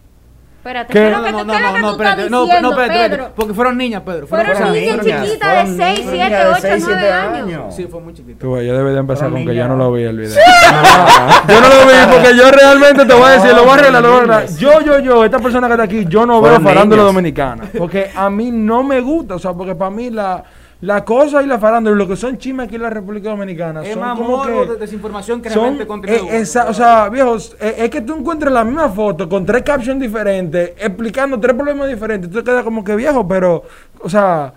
Espérate, 0.64 0.94
¿Qué? 0.94 0.98
¿qué 0.98 1.06
es 1.08 1.12
lo 1.12 1.18
No, 1.18 1.24
que, 1.24 1.32
no, 1.32 1.44
no, 1.44 1.44
no, 1.44 1.78
no, 1.78 1.90
espérate, 1.90 2.30
no, 2.30 2.44
diciendo, 2.44 2.70
no, 2.70 2.82
espérate, 2.82 3.32
porque 3.36 3.52
fueron 3.52 3.76
niñas, 3.76 4.00
Pedro. 4.00 4.26
Fueron 4.26 4.56
Fueron 4.56 4.72
niñas 4.72 4.96
chiquitas 5.04 5.38
fueron 5.38 5.76
de 5.76 5.84
6, 5.84 6.06
niñas 6.06 6.28
7, 6.28 6.34
de 6.34 6.46
8, 6.46 6.58
seis, 6.62 6.84
9 6.86 7.00
siete 7.00 7.12
años. 7.12 7.42
años. 7.42 7.76
Sí, 7.76 7.86
fue 7.86 8.00
muy 8.00 8.14
chiquito. 8.14 8.38
Tú 8.38 8.60
yo 8.62 8.74
debería 8.74 9.00
empezar 9.00 9.30
con 9.30 9.44
que 9.44 9.54
yo 9.54 9.68
no 9.68 9.76
lo 9.76 9.92
vi 9.92 10.04
el 10.04 10.16
video. 10.16 10.34
yo 11.48 11.60
no 11.60 11.68
lo 11.68 11.86
vi 11.86 11.92
porque 12.10 12.34
yo 12.34 12.50
realmente 12.50 13.04
te 13.04 13.12
voy 13.12 13.24
a 13.24 13.30
decir, 13.32 13.50
lo 13.50 13.64
voy 13.64 13.72
a 13.72 13.74
arreglar, 13.74 14.02
lo 14.02 14.08
voy 14.08 14.16
a 14.16 14.20
arreglar. 14.20 14.48
Yo, 14.56 14.80
yo, 14.80 14.98
yo, 15.00 15.24
esta 15.26 15.38
persona 15.38 15.66
que 15.66 15.74
está 15.74 15.84
aquí, 15.84 16.06
yo 16.08 16.24
no 16.24 16.40
veo 16.40 16.58
farándula 16.58 17.02
dominicana. 17.02 17.64
Porque 17.76 18.10
a 18.14 18.30
mí 18.30 18.50
no 18.50 18.82
me 18.82 19.02
gusta, 19.02 19.34
o 19.34 19.38
sea, 19.38 19.52
porque 19.52 19.74
para 19.74 19.90
mí 19.90 20.08
la, 20.08 20.44
la 20.84 21.02
cosa 21.04 21.42
y 21.42 21.46
la 21.46 21.58
farándula, 21.58 21.96
lo 21.96 22.06
que 22.06 22.14
son 22.14 22.36
chismes 22.36 22.66
aquí 22.66 22.74
en 22.74 22.82
la 22.82 22.90
República 22.90 23.30
Dominicana, 23.30 23.82
Es 23.82 23.92
son 23.92 24.00
más 24.00 24.18
como 24.18 24.36
morbo 24.36 24.62
que... 24.66 24.72
de 24.72 24.76
desinformación 24.76 25.40
que 25.40 25.48
Son, 25.48 25.78
realmente 25.78 26.14
eh, 26.14 26.40
esa- 26.40 26.68
o 26.68 26.74
sea, 26.74 27.08
viejos, 27.08 27.56
eh, 27.58 27.76
es 27.78 27.90
que 27.90 28.02
tú 28.02 28.14
encuentres 28.14 28.52
la 28.52 28.64
misma 28.64 28.90
foto 28.90 29.26
con 29.26 29.46
tres 29.46 29.62
captions 29.62 29.98
diferentes, 29.98 30.72
explicando 30.78 31.40
tres 31.40 31.54
problemas 31.54 31.88
diferentes. 31.88 32.30
Tú 32.30 32.38
te 32.38 32.44
quedas 32.44 32.62
como 32.64 32.84
que 32.84 32.94
viejo, 32.96 33.26
pero, 33.26 33.62
o 34.00 34.10
sea, 34.10 34.52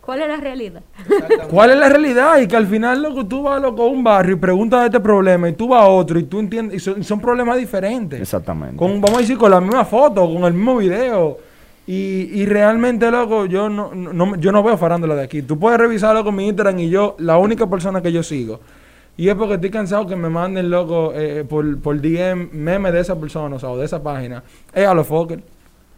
¿Cuál 0.00 0.22
es 0.22 0.28
la 0.28 0.36
realidad? 0.38 0.80
¿cuál 1.50 1.72
es 1.72 1.76
la 1.76 1.90
realidad? 1.90 2.38
Y 2.40 2.48
que 2.48 2.56
al 2.56 2.66
final, 2.66 3.02
loco, 3.02 3.26
tú 3.26 3.42
vas 3.42 3.60
loco, 3.60 3.82
a 3.82 3.88
un 3.88 4.02
barrio 4.02 4.36
y 4.36 4.38
preguntas 4.38 4.80
de 4.80 4.86
este 4.86 5.00
problema 5.00 5.50
y 5.50 5.52
tú 5.52 5.68
vas 5.68 5.82
a 5.82 5.86
otro 5.86 6.18
y 6.18 6.22
tú 6.22 6.40
entiendes, 6.40 6.76
y 6.76 6.80
son, 6.80 6.98
y 6.98 7.04
son 7.04 7.20
problemas 7.20 7.58
diferentes. 7.58 8.18
Exactamente. 8.18 8.74
Con, 8.78 9.02
vamos 9.02 9.18
a 9.18 9.20
decir, 9.20 9.36
con 9.36 9.50
la 9.50 9.60
misma 9.60 9.84
foto, 9.84 10.26
con 10.32 10.44
el 10.44 10.54
mismo 10.54 10.78
video. 10.78 11.36
Y, 11.88 12.28
y 12.34 12.44
realmente, 12.44 13.10
loco, 13.10 13.46
yo 13.46 13.70
no, 13.70 13.94
no, 13.94 14.36
yo 14.36 14.52
no 14.52 14.62
veo 14.62 14.76
farándula 14.76 15.14
de 15.14 15.22
aquí. 15.22 15.40
Tú 15.40 15.58
puedes 15.58 15.80
revisarlo 15.80 16.22
con 16.22 16.36
mi 16.36 16.46
Instagram 16.46 16.78
y 16.80 16.90
yo, 16.90 17.16
la 17.18 17.38
única 17.38 17.66
persona 17.66 18.02
que 18.02 18.12
yo 18.12 18.22
sigo. 18.22 18.60
Y 19.16 19.30
es 19.30 19.34
porque 19.34 19.54
estoy 19.54 19.70
cansado 19.70 20.06
que 20.06 20.14
me 20.14 20.28
manden, 20.28 20.68
loco, 20.68 21.12
eh, 21.14 21.46
por, 21.48 21.80
por 21.80 21.98
DM 21.98 22.50
memes 22.52 22.92
de 22.92 23.00
esa 23.00 23.18
persona, 23.18 23.56
o 23.56 23.58
sea, 23.58 23.70
o 23.70 23.78
de 23.78 23.86
esa 23.86 24.02
página. 24.02 24.42
Es 24.74 24.86
a 24.86 24.92
los 24.92 25.06
Fokker. 25.06 25.42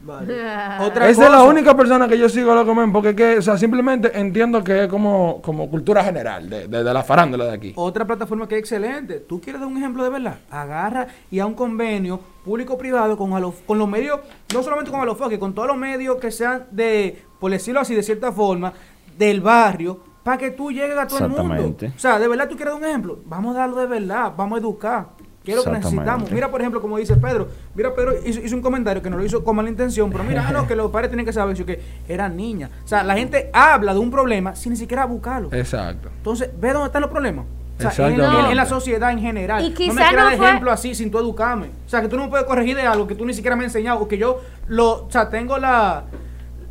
Vale. 0.03 0.33
Otra 0.81 1.09
Esa 1.09 1.25
es 1.27 1.31
la 1.31 1.43
única 1.43 1.77
persona 1.77 2.09
que 2.09 2.19
yo 2.19 2.29
sigo, 2.29 2.55
loco, 2.55 2.75
men, 2.75 2.91
porque 2.93 3.15
que, 3.15 3.39
o 3.39 3.43
sea, 3.43 3.59
simplemente 3.59 4.19
entiendo 4.19 4.65
que 4.65 4.85
es 4.85 4.89
como, 4.89 5.41
como 5.43 5.69
cultura 5.69 6.03
general 6.03 6.49
de, 6.49 6.69
de- 6.69 6.83
de 6.85 6.95
la 6.95 7.03
farándula 7.03 7.45
de 7.45 7.53
aquí. 7.53 7.73
Otra 7.77 8.07
plataforma 8.07 8.49
que 8.49 8.55
es 8.57 8.61
excelente. 8.61 9.21
¿Tú 9.21 9.41
quieres 9.41 9.61
dar 9.61 9.69
un 9.71 9.77
ejemplo 9.77 10.03
de 10.03 10.11
verdad? 10.11 10.39
Agarra 10.51 11.07
y 11.31 11.39
a 11.39 11.47
un 11.47 11.55
convenio 11.55 12.19
público-privado 12.45 13.17
con, 13.19 13.33
alo- 13.35 13.55
con 13.67 13.79
los 13.79 13.89
medios, 13.89 14.21
no 14.55 14.63
solamente 14.63 14.91
con 14.91 15.01
Alofoque, 15.01 15.39
con 15.39 15.53
todos 15.55 15.69
los 15.69 15.77
medios 15.77 16.17
que 16.17 16.31
sean 16.31 16.65
de, 16.71 17.23
por 17.39 17.51
decirlo 17.51 17.81
así, 17.81 17.95
de 17.95 18.03
cierta 18.03 18.33
forma, 18.33 18.73
del 19.19 19.41
barrio, 19.43 20.01
para 20.23 20.39
que 20.39 20.51
tú 20.51 20.71
llegues 20.71 20.97
a 20.97 21.07
todo 21.07 21.19
el 21.19 21.29
mundo. 21.29 21.43
Exactamente. 21.43 21.93
O 21.95 21.99
sea, 21.99 22.19
de 22.19 22.27
verdad 22.29 22.49
tú 22.49 22.57
quieres 22.57 22.73
dar 22.75 22.83
un 22.83 22.89
ejemplo. 22.89 23.19
Vamos 23.27 23.55
a 23.55 23.61
darlo 23.61 23.77
de 23.77 23.87
verdad, 23.87 24.33
vamos 24.37 24.57
a 24.57 24.61
educar. 24.61 25.09
¿Qué 25.45 25.53
es 25.53 25.57
lo 25.57 25.63
que 25.65 25.71
necesitamos? 25.79 26.31
Mira, 26.35 26.51
por 26.51 26.61
ejemplo, 26.61 26.81
como 26.83 26.99
dice 26.99 27.17
Pedro. 27.17 27.49
Mira, 27.75 27.95
Pedro 27.95 28.13
hizo, 28.27 28.41
hizo 28.41 28.55
un 28.55 28.61
comentario 28.63 29.03
que 29.03 29.09
no 29.09 29.17
lo 29.17 29.25
hizo 29.25 29.43
con 29.43 29.57
mala 29.57 29.71
intención, 29.71 30.11
pero 30.11 30.23
mira, 30.25 30.45
ah, 30.47 30.53
no, 30.53 30.67
que 30.67 30.77
los 30.77 30.91
padres 30.91 31.09
tienen 31.11 31.25
que 31.25 31.33
saber 31.33 31.55
eso, 31.55 31.65
que 31.65 31.81
eran 32.09 32.37
niñas. 32.37 32.71
O 32.85 32.89
sea, 32.89 33.03
la 33.03 33.15
gente 33.17 33.49
habla 33.53 33.95
de 33.95 34.01
un 34.01 34.11
problema 34.11 34.55
sin 34.55 34.73
ni 34.73 34.77
siquiera 34.79 35.07
buscarlo. 35.07 35.49
Exacto. 35.53 36.11
Entonces, 36.15 36.51
ve 36.61 36.73
dónde 36.73 36.87
están 36.89 37.01
los 37.03 37.11
problemas. 37.11 37.47
O 37.79 37.81
sea, 37.81 37.89
en, 38.09 38.13
Exactamente. 38.13 38.45
en- 38.45 38.51
en 38.51 38.57
la 38.57 38.67
sociedad 38.67 39.11
en 39.11 39.21
general. 39.21 39.65
Y 39.65 39.71
no 39.71 39.95
me 39.95 40.03
quieras 40.09 40.39
no 40.39 40.45
ejemplo 40.45 40.71
así 40.71 40.95
sin 40.95 41.11
tú 41.11 41.19
educarme. 41.19 41.69
O 41.87 41.89
sea, 41.89 42.03
que 42.03 42.09
tú 42.09 42.17
no 42.19 42.25
me 42.25 42.29
puedes 42.29 42.45
corregir 42.47 42.77
de 42.77 42.83
algo 42.83 43.07
que 43.07 43.15
tú 43.15 43.25
ni 43.25 43.33
siquiera 43.33 43.57
me 43.57 43.65
has 43.65 43.71
enseñado. 43.75 44.01
O 44.01 44.09
que 44.09 44.19
yo 44.19 44.43
lo, 44.69 45.07
o 45.07 45.11
sea, 45.11 45.31
tengo 45.31 45.57
la, 45.57 46.05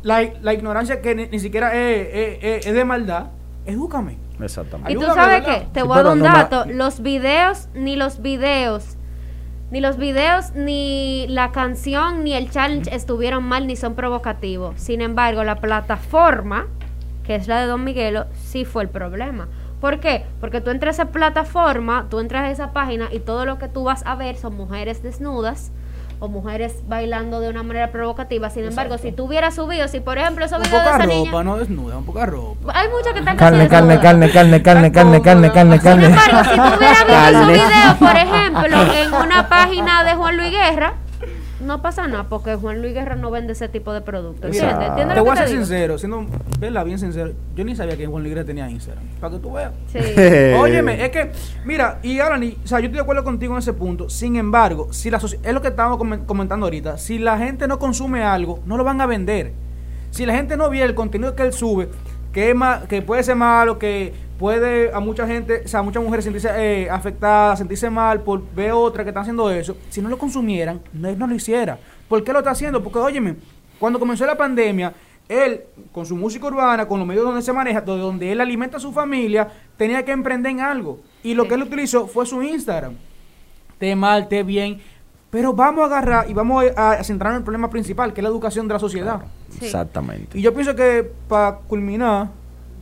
la, 0.04 0.22
la 0.40 0.54
ignorancia 0.54 1.00
que 1.02 1.16
ni, 1.16 1.26
ni 1.26 1.40
siquiera 1.40 1.74
es, 1.74 2.08
es- 2.14 2.38
es- 2.44 2.66
es 2.68 2.74
de 2.74 2.84
maldad. 2.84 3.26
Edúcame. 3.66 4.16
Exactamente. 4.42 4.92
Y 4.92 4.96
tú 4.96 5.04
sabes 5.14 5.42
qué, 5.42 5.66
te 5.72 5.80
Sí, 5.80 5.86
voy 5.86 5.98
a 5.98 6.02
dar 6.02 6.12
un 6.12 6.22
dato. 6.22 6.64
Los 6.66 7.00
videos, 7.00 7.68
ni 7.74 7.96
los 7.96 8.22
videos, 8.22 8.96
ni 9.70 9.80
los 9.80 9.96
videos, 9.96 10.52
ni 10.54 11.26
la 11.28 11.52
canción, 11.52 12.24
ni 12.24 12.34
el 12.34 12.50
challenge 12.50 12.94
estuvieron 12.94 13.44
mal 13.44 13.66
ni 13.66 13.76
son 13.76 13.94
provocativos. 13.94 14.80
Sin 14.80 15.00
embargo, 15.00 15.44
la 15.44 15.56
plataforma, 15.56 16.66
que 17.24 17.36
es 17.36 17.48
la 17.48 17.60
de 17.60 17.66
Don 17.66 17.84
Miguelo, 17.84 18.26
sí 18.34 18.64
fue 18.64 18.82
el 18.82 18.88
problema. 18.88 19.48
¿Por 19.80 20.00
qué? 20.00 20.26
Porque 20.40 20.60
tú 20.60 20.70
entras 20.70 20.98
a 20.98 21.04
esa 21.04 21.12
plataforma, 21.12 22.06
tú 22.10 22.18
entras 22.18 22.44
a 22.44 22.50
esa 22.50 22.72
página 22.72 23.08
y 23.10 23.20
todo 23.20 23.46
lo 23.46 23.58
que 23.58 23.68
tú 23.68 23.84
vas 23.84 24.04
a 24.04 24.14
ver 24.14 24.36
son 24.36 24.56
mujeres 24.56 25.02
desnudas 25.02 25.72
o 26.20 26.28
mujeres 26.28 26.74
bailando 26.86 27.40
de 27.40 27.48
una 27.48 27.62
manera 27.62 27.90
provocativa. 27.90 28.50
Sin 28.50 28.64
embargo, 28.64 28.98
si 28.98 29.10
tú 29.10 29.24
hubieras 29.24 29.54
subido, 29.54 29.88
si 29.88 30.00
por 30.00 30.18
ejemplo 30.18 30.44
esos 30.44 30.60
videos 30.60 30.82
de 30.84 30.88
esa 30.88 30.98
ropa, 30.98 31.06
niña... 31.06 31.42
no 31.42 31.56
desnuda, 31.56 31.96
un 31.96 32.04
poca 32.04 32.26
ropa. 32.26 32.72
Hay 32.74 32.88
muchas 32.88 33.12
que 33.14 33.18
están 33.20 33.36
Carne, 33.36 33.68
carne, 33.68 33.98
carne, 34.00 34.30
carne, 34.30 34.62
carne, 34.62 34.92
carne, 34.92 35.20
carne, 35.22 35.50
carne, 35.50 35.50
carne, 35.50 35.74
Sin 35.76 35.82
carne. 35.82 36.06
embargo, 36.06 36.44
si 36.44 36.56
tú 36.56 36.76
hubieras 36.76 37.06
visto 37.06 37.12
esos 37.12 37.32
Carne. 37.32 37.52
videos, 37.52 37.94
por 37.98 38.16
ejemplo, 38.16 38.94
en 38.94 39.14
una 39.14 39.48
página 39.48 40.04
de 40.04 40.14
Juan 40.14 40.36
Luis 40.36 40.50
Guerra, 40.50 40.94
no 41.70 41.82
pasa 41.82 42.06
nada, 42.08 42.28
porque 42.28 42.54
Juan 42.56 42.80
Luis 42.82 42.92
Guerra 42.94 43.14
no 43.14 43.30
vende 43.30 43.52
ese 43.52 43.68
tipo 43.68 43.92
de 43.92 44.00
productos. 44.00 44.44
¿Entiendes? 44.46 44.88
¿Entiendes 44.88 45.14
Te 45.14 45.20
voy 45.20 45.30
a 45.30 45.36
ser 45.36 45.48
digo? 45.48 45.58
sincero, 45.60 45.98
siendo 45.98 46.26
verla 46.58 46.84
bien 46.84 46.98
sincero, 46.98 47.32
yo 47.54 47.64
ni 47.64 47.74
sabía 47.76 47.96
que 47.96 48.06
Juan 48.06 48.22
Ligre 48.22 48.44
tenía 48.44 48.68
Instagram. 48.68 49.04
Para 49.20 49.34
que 49.34 49.38
tú 49.40 49.52
veas. 49.52 49.72
Sí. 49.86 49.98
Óyeme, 50.58 51.04
es 51.04 51.10
que, 51.10 51.30
mira, 51.64 51.98
y 52.02 52.18
ahora 52.20 52.38
ni, 52.38 52.56
o 52.62 52.66
sea, 52.66 52.80
yo 52.80 52.86
estoy 52.86 52.96
de 52.96 53.02
acuerdo 53.02 53.24
contigo 53.24 53.52
en 53.54 53.58
ese 53.60 53.72
punto. 53.72 54.10
Sin 54.10 54.36
embargo, 54.36 54.92
si 54.92 55.10
la 55.10 55.18
es 55.18 55.52
lo 55.54 55.62
que 55.62 55.68
estábamos 55.68 55.98
comen- 55.98 56.26
comentando 56.26 56.66
ahorita, 56.66 56.98
si 56.98 57.18
la 57.18 57.38
gente 57.38 57.66
no 57.68 57.78
consume 57.78 58.22
algo, 58.24 58.60
no 58.66 58.76
lo 58.76 58.84
van 58.84 59.00
a 59.00 59.06
vender. 59.06 59.52
Si 60.10 60.26
la 60.26 60.34
gente 60.34 60.56
no 60.56 60.68
ve 60.70 60.82
el 60.82 60.94
contenido 60.94 61.34
que 61.36 61.44
él 61.44 61.52
sube, 61.52 61.88
que 62.32 62.50
es 62.50 62.56
ma- 62.56 62.82
que 62.88 63.00
puede 63.02 63.22
ser 63.22 63.36
malo, 63.36 63.78
que 63.78 64.12
puede 64.40 64.90
a 64.90 65.00
mucha 65.00 65.26
gente, 65.26 65.62
o 65.66 65.68
sea, 65.68 65.80
a 65.80 65.82
muchas 65.82 66.02
mujeres 66.02 66.24
sentirse 66.24 66.48
eh, 66.56 66.88
afectadas, 66.88 67.58
sentirse 67.58 67.90
mal 67.90 68.22
por 68.22 68.42
ver 68.54 68.72
otra 68.72 69.04
que 69.04 69.10
están 69.10 69.20
haciendo 69.20 69.50
eso, 69.50 69.76
si 69.90 70.00
no 70.00 70.08
lo 70.08 70.16
consumieran, 70.16 70.80
no, 70.94 71.08
él 71.08 71.18
no 71.18 71.26
lo 71.26 71.34
hiciera. 71.34 71.78
¿Por 72.08 72.24
qué 72.24 72.32
lo 72.32 72.38
está 72.38 72.52
haciendo? 72.52 72.82
Porque, 72.82 72.98
óyeme, 72.98 73.36
cuando 73.78 73.98
comenzó 73.98 74.24
la 74.24 74.38
pandemia, 74.38 74.94
él, 75.28 75.60
con 75.92 76.06
su 76.06 76.16
música 76.16 76.46
urbana, 76.46 76.88
con 76.88 76.98
los 76.98 77.06
medios 77.06 77.26
donde 77.26 77.42
se 77.42 77.52
maneja, 77.52 77.82
de 77.82 77.98
donde 77.98 78.32
él 78.32 78.40
alimenta 78.40 78.78
a 78.78 78.80
su 78.80 78.92
familia, 78.92 79.46
tenía 79.76 80.02
que 80.06 80.12
emprender 80.12 80.52
en 80.52 80.60
algo. 80.60 81.00
Y 81.22 81.34
lo 81.34 81.42
Sí. 81.42 81.48
que 81.50 81.54
él 81.56 81.62
utilizó 81.64 82.06
fue 82.06 82.24
su 82.24 82.42
Instagram. 82.42 82.94
Te 83.78 83.94
mal, 83.94 84.26
te 84.26 84.42
bien. 84.42 84.80
Pero 85.30 85.52
vamos 85.52 85.82
a 85.82 85.86
agarrar 85.86 86.30
y 86.30 86.32
vamos 86.32 86.64
a, 86.74 86.92
a 86.92 87.04
centrarnos 87.04 87.36
en 87.36 87.42
el 87.42 87.44
problema 87.44 87.68
principal, 87.68 88.14
que 88.14 88.20
es 88.20 88.22
la 88.22 88.30
educación 88.30 88.66
de 88.66 88.74
la 88.74 88.80
sociedad. 88.80 89.20
Sí. 89.50 89.66
Exactamente. 89.66 90.38
Y 90.38 90.40
yo 90.40 90.54
pienso 90.54 90.74
que 90.74 91.08
para 91.28 91.58
culminar... 91.68 92.39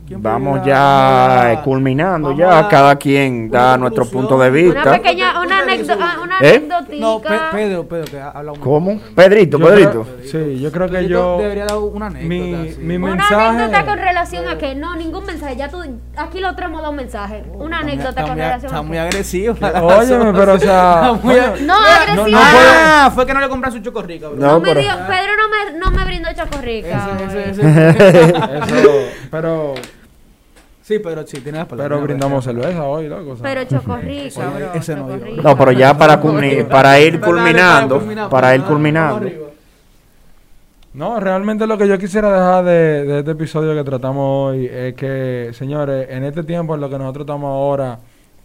¿quién 0.09 0.21
Vamos 0.23 0.65
ya 0.65 1.61
culminando, 1.63 2.29
vamos 2.29 2.39
ya 2.39 2.59
a- 2.59 2.67
cada 2.67 2.95
quien 2.97 3.47
una 3.49 3.59
da 3.59 3.77
nuestro 3.77 4.05
punto 4.05 4.37
de 4.39 4.49
Una 4.49 4.49
vista. 4.49 4.91
pequeña, 4.91 5.41
una 5.41 5.59
anécdota, 5.59 6.17
una 6.21 6.35
¿Eh? 6.41 6.67
No, 6.99 7.19
Pe- 7.21 7.29
Pedro, 7.51 7.87
Pedro, 7.87 8.05
que 8.05 8.19
ha 8.19 8.29
hablado 8.29 8.55
mucho. 8.57 8.61
¿Cómo? 8.69 8.99
Pedrito, 9.15 9.57
Yo 9.59 9.65
Pedrito. 9.67 9.91
creo- 10.03 10.17
sí, 10.23 10.59
yo 10.59 10.71
creo 10.71 10.87
que 10.87 10.93
Pedrito 10.93 11.09
yo. 11.11 11.37
debería 11.41 11.65
dar 11.65 11.77
una 11.77 12.07
anécdota. 12.07 12.27
mi- 12.29 12.69
sí. 12.71 12.79
mi 12.79 12.95
Una 12.95 13.07
mensaje- 13.15 13.35
anécdota 13.35 13.85
con 13.85 13.97
relación 13.99 14.47
a 14.47 14.57
que 14.57 14.75
no, 14.75 14.95
ningún 14.95 15.25
mensaje. 15.25 15.55
Ya 15.57 15.69
tú, 15.69 15.81
aquí 16.17 16.39
lo 16.39 16.49
otro 16.49 16.65
hemos 16.65 16.79
dado 16.79 16.91
un 16.91 16.97
mensaje. 16.97 17.43
Una 17.53 17.53
Está 17.53 17.63
muy- 17.65 17.73
anécdota 17.75 18.09
está 18.09 18.21
con 18.23 18.31
muy- 18.31 18.41
relación 18.41 18.65
Está 18.65 18.77
a 18.77 18.81
muy 18.81 18.91
qué. 18.93 18.99
agresivo. 18.99 19.55
Óyeme, 19.83 20.33
pero 20.33 20.53
o 20.53 20.59
sea. 20.59 21.11
Está 21.13 21.13
muy- 21.27 21.35
No, 21.65 21.73
agresivo. 21.75 22.27
no 22.29 22.37
ah, 22.41 23.11
fue 23.13 23.25
que 23.25 23.33
no 23.33 23.39
le 23.41 23.49
compraste 23.49 23.79
su 23.79 23.83
chocorrica, 23.85 24.27
bro. 24.29 24.37
No, 24.39 24.59
me 24.59 24.67
pero- 24.69 24.79
dio, 24.81 24.91
Pedro 24.91 25.31
no 25.37 25.49
me, 25.49 25.79
no 25.79 25.91
me 25.91 26.05
brindó 26.05 26.29
chocorrica. 26.33 27.09
Ese- 27.29 27.49
Eso, 27.51 28.91
pero, 29.29 29.73
Sí, 30.89 30.97
pero 30.97 31.21
sí, 31.27 31.39
tiene 31.41 31.59
las 31.59 31.67
palabras. 31.67 31.95
pero 31.99 32.01
brindamos 32.03 32.43
cerveza 32.43 32.83
hoy, 32.83 33.07
loco. 33.07 33.33
o 33.33 33.35
sea. 33.35 33.43
Pero 33.43 33.63
chocorrica, 33.65 34.39
Oye, 34.55 34.63
bro. 34.65 34.73
ese 34.73 34.95
no 34.95 35.55
pero 35.55 35.71
ya 35.71 35.95
para, 35.95 36.19
culmi- 36.19 36.67
para 36.67 36.99
ir 36.99 37.19
culminando, 37.21 38.01
para 38.27 38.55
ir 38.55 38.63
culminando. 38.63 39.29
No, 40.95 41.19
realmente 41.19 41.67
lo 41.67 41.77
que 41.77 41.87
yo 41.87 41.99
quisiera 41.99 42.33
dejar 42.33 42.65
de, 42.65 43.05
de 43.05 43.19
este 43.19 43.31
episodio 43.31 43.75
que 43.75 43.83
tratamos 43.87 44.49
hoy 44.51 44.65
es 44.65 44.95
que, 44.95 45.51
señores, 45.53 46.07
en 46.09 46.23
este 46.23 46.41
tiempo 46.43 46.73
en 46.73 46.81
lo 46.81 46.89
que 46.89 46.97
nosotros 46.97 47.25
estamos 47.25 47.49
ahora, 47.49 47.99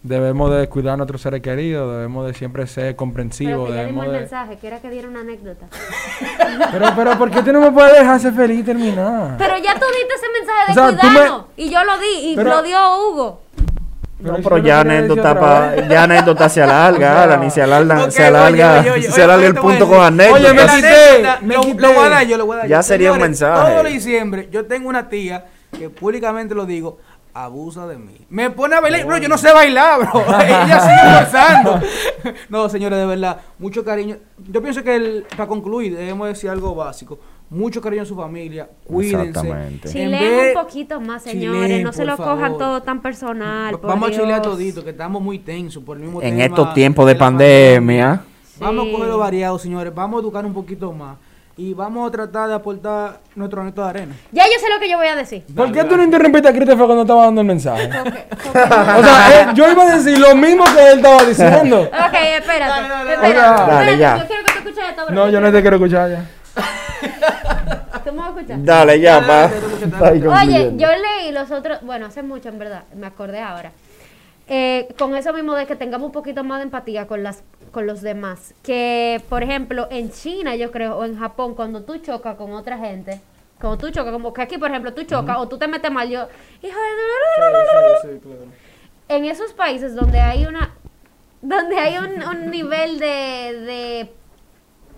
debemos 0.09 0.55
de 0.55 0.69
cuidar 0.69 0.93
a 0.93 0.97
nuestros 0.97 1.21
seres 1.21 1.41
queridos, 1.41 1.91
debemos 1.91 2.27
de 2.27 2.33
siempre 2.33 2.67
ser 2.67 2.83
Pero 2.85 2.97
comprensivos, 2.97 3.67
dimos 3.69 3.75
debemos 3.77 4.05
el 4.05 4.11
de... 4.11 4.19
mensaje, 4.19 4.57
que 4.57 4.67
era 4.67 4.79
que 4.79 4.89
diera 4.89 5.07
una 5.07 5.21
anécdota. 5.21 5.65
Pero, 6.71 6.85
pero, 6.95 7.17
¿por 7.17 7.29
qué 7.31 7.41
tú 7.43 7.51
no 7.51 7.59
me 7.59 7.71
puedes 7.71 7.97
dejar 7.99 8.19
ser 8.19 8.33
feliz 8.33 8.59
y 8.61 8.63
terminar? 8.63 9.35
Pero 9.37 9.57
ya 9.57 9.73
tú 9.73 9.85
diste 9.87 10.13
ese 10.15 10.27
mensaje 10.39 10.65
de 10.67 10.71
O 10.71 10.73
sea, 10.73 10.87
tú 11.01 11.07
me- 11.07 11.13
cuidarnos. 11.13 11.45
Y 11.57 11.69
yo 11.69 11.83
lo 11.83 11.97
di, 11.97 12.31
y 12.31 12.35
Pero- 12.35 12.49
lo 12.49 12.63
dio 12.63 12.77
Hugo. 13.09 13.41
No, 14.19 14.37
pero 14.37 14.57
ya 14.59 14.79
anécdota, 14.79 15.37
pa- 15.39 15.75
ya 15.89 16.03
anécdota 16.03 16.47
se 16.47 16.61
alarga, 16.61 17.23
Alan, 17.23 17.43
y 17.43 17.51
se 17.51 17.61
alarga, 17.61 18.05
Ok, 18.05 18.09
se 18.11 18.19
oye, 18.21 18.27
alarga, 18.27 18.79
oye, 18.79 18.91
oye, 18.91 19.11
se 19.11 19.21
alarga 19.23 19.39
oye, 19.39 19.47
el 19.47 19.55
punto 19.55 19.87
con 19.87 19.99
anécdota. 20.01 20.39
Oye, 20.39 20.53
me 20.53 20.61
quité, 20.61 20.87
anécdota, 20.87 21.39
me 21.41 21.53
lo, 21.55 21.61
quité. 21.61 21.81
lo 21.81 21.93
voy 21.93 22.05
a 22.05 22.09
dar 22.09 22.25
yo, 22.25 22.37
lo 22.37 22.45
voy 22.45 22.55
a 22.55 22.59
dar 22.59 22.67
Ya 22.69 22.77
yo. 22.77 22.83
sería 22.83 23.11
un 23.11 23.19
mensaje. 23.19 23.73
Todo 23.73 23.83
diciembre, 23.83 24.47
yo 24.51 24.65
tengo 24.65 24.87
una 24.87 25.09
tía 25.09 25.45
que 25.77 25.89
públicamente 25.89 26.55
lo 26.55 26.65
digo, 26.65 26.97
abusa 27.35 27.85
de 27.85 27.97
mí. 27.97 28.15
Me 28.29 28.49
pone 28.49 28.75
a 28.75 28.79
bailar, 28.79 29.05
bro, 29.05 29.17
yo 29.17 29.27
no 29.27 29.37
sé 29.37 29.51
bailar, 29.51 29.99
bro. 29.99 30.21
Ella 30.41 30.79
sigue 30.79 31.15
forzando. 31.19 31.79
no, 32.49 32.69
señores, 32.69 32.97
de 32.97 33.05
verdad, 33.05 33.41
mucho 33.59 33.83
cariño. 33.83 34.15
Yo 34.49 34.61
pienso 34.61 34.81
que 34.83 34.95
el- 34.95 35.25
para 35.35 35.45
concluir, 35.47 35.95
debemos 35.97 36.27
decir 36.29 36.49
algo 36.49 36.73
básico. 36.73 37.19
Mucho 37.49 37.79
cariño 37.81 38.03
a 38.03 38.05
su 38.05 38.15
familia, 38.15 38.67
cuídense. 38.85 39.53
Chileen 39.85 40.11
vez- 40.11 40.55
un 40.55 40.63
poquito 40.63 40.99
más, 41.01 41.23
señores. 41.23 41.61
Chileen, 41.63 41.83
no 41.83 41.91
se 41.93 42.05
lo 42.05 42.15
cojan 42.17 42.57
todo 42.57 42.81
tan 42.81 43.01
personal. 43.01 43.77
por 43.77 43.89
Vamos 43.89 44.09
a 44.09 44.11
chilear 44.13 44.41
Dios. 44.41 44.53
todito, 44.53 44.83
que 44.83 44.91
estamos 44.91 45.21
muy 45.21 45.39
tensos 45.39 45.83
por 45.83 45.97
el 45.97 46.03
mismo 46.03 46.21
En 46.21 46.31
tema 46.37 46.45
estos 46.45 46.73
tiempos 46.73 47.05
de 47.05 47.15
pandemia, 47.15 48.21
Vamos 48.57 48.85
Sí. 48.85 48.89
a 48.89 48.93
cogerlo 48.93 49.17
variado, 49.17 49.59
señores. 49.59 49.93
Vamos 49.93 50.17
a 50.19 50.21
educar 50.21 50.45
un 50.45 50.53
poquito 50.53 50.93
más. 50.93 51.17
Y 51.57 51.73
vamos 51.73 52.09
a 52.09 52.11
tratar 52.11 52.49
de 52.49 52.53
aportar 52.55 53.19
nuestro 53.33 53.61
granito 53.61 53.81
de 53.81 53.89
arena. 53.89 54.15
Ya 54.31 54.43
yo 54.43 54.59
sé 54.59 54.67
lo 54.73 54.79
que 54.79 54.89
yo 54.89 54.97
voy 54.97 55.07
a 55.07 55.15
decir. 55.15 55.43
¿Por 55.55 55.71
qué 55.71 55.85
tú 55.85 55.95
no 55.95 56.03
interrumpiste 56.03 56.49
a 56.49 56.51
Christopher 56.51 56.85
cuando 56.85 57.03
estaba 57.03 57.25
dando 57.25 57.41
el 57.41 57.47
mensaje? 57.47 57.89
O 58.55 59.03
sea, 59.03 59.41
eh, 59.41 59.47
yo 59.53 59.69
iba 59.69 59.83
a 59.83 59.95
decir 59.97 60.17
lo 60.17 60.35
mismo 60.35 60.63
que 60.63 60.91
él 60.91 60.97
estaba 60.97 61.23
diciendo. 61.23 61.81
Ok, 61.81 62.13
espérate. 62.13 62.81
Dale, 62.81 62.89
dale, 62.89 63.13
espérate, 63.13 63.37
dale. 63.37 63.91
espérate, 63.91 63.97
ya. 63.97 64.17
Yo 64.17 64.27
quiero 64.27 64.43
que 64.43 64.51
tú 64.51 64.57
escuches 64.59 64.89
esto. 64.89 65.11
No, 65.11 65.29
yo 65.29 65.41
no 65.41 65.51
te 65.51 65.61
quiero 65.61 65.75
escuchar 65.77 66.09
ya. 66.09 66.25
¿Tú 68.03 68.11
me 68.11 68.17
vas 68.17 68.27
a 68.27 68.29
escuchar? 68.29 68.63
Dale, 68.63 68.99
ya, 68.99 69.21
pa. 69.25 69.49
Oye, 70.41 70.73
yo 70.75 70.87
leí 70.87 71.31
los 71.31 71.51
otros, 71.51 71.79
bueno, 71.81 72.05
hace 72.05 72.23
mucho 72.23 72.49
en 72.49 72.59
verdad, 72.59 72.83
me 72.95 73.07
acordé 73.07 73.41
ahora. 73.41 73.71
Eh, 74.47 74.93
con 74.97 75.15
eso 75.15 75.33
mismo 75.33 75.55
de 75.55 75.65
que 75.65 75.75
tengamos 75.75 76.05
un 76.07 76.11
poquito 76.11 76.43
más 76.43 76.59
de 76.59 76.65
empatía 76.65 77.07
con 77.07 77.23
las 77.23 77.43
con 77.71 77.87
los 77.87 78.01
demás. 78.01 78.53
Que, 78.63 79.21
por 79.27 79.43
ejemplo, 79.43 79.87
en 79.91 80.11
China, 80.11 80.55
yo 80.55 80.71
creo, 80.71 80.97
o 80.97 81.03
en 81.03 81.17
Japón, 81.19 81.55
cuando 81.55 81.81
tú 81.83 81.97
chocas 81.97 82.35
con 82.37 82.53
otra 82.53 82.77
gente, 82.77 83.19
cuando 83.59 83.77
tú 83.77 83.89
chocas, 83.91 84.13
como 84.13 84.33
que 84.33 84.41
aquí, 84.43 84.57
por 84.57 84.69
ejemplo, 84.69 84.93
tú 84.93 85.03
chocas 85.03 85.37
o 85.39 85.47
tú 85.47 85.57
te 85.57 85.67
metes 85.67 85.91
mal, 85.91 86.07
yo, 86.07 86.27
hijo 86.61 86.77
de... 86.79 88.01
Sí, 88.01 88.07
sí, 88.13 88.19
claro. 88.21 88.45
En 89.09 89.25
esos 89.25 89.51
países 89.53 89.93
donde 89.95 90.19
hay 90.19 90.45
una, 90.45 90.73
donde 91.41 91.77
hay 91.77 91.97
un, 91.97 92.23
un 92.23 92.49
nivel 92.49 92.97
de, 92.99 93.05
de 93.07 94.13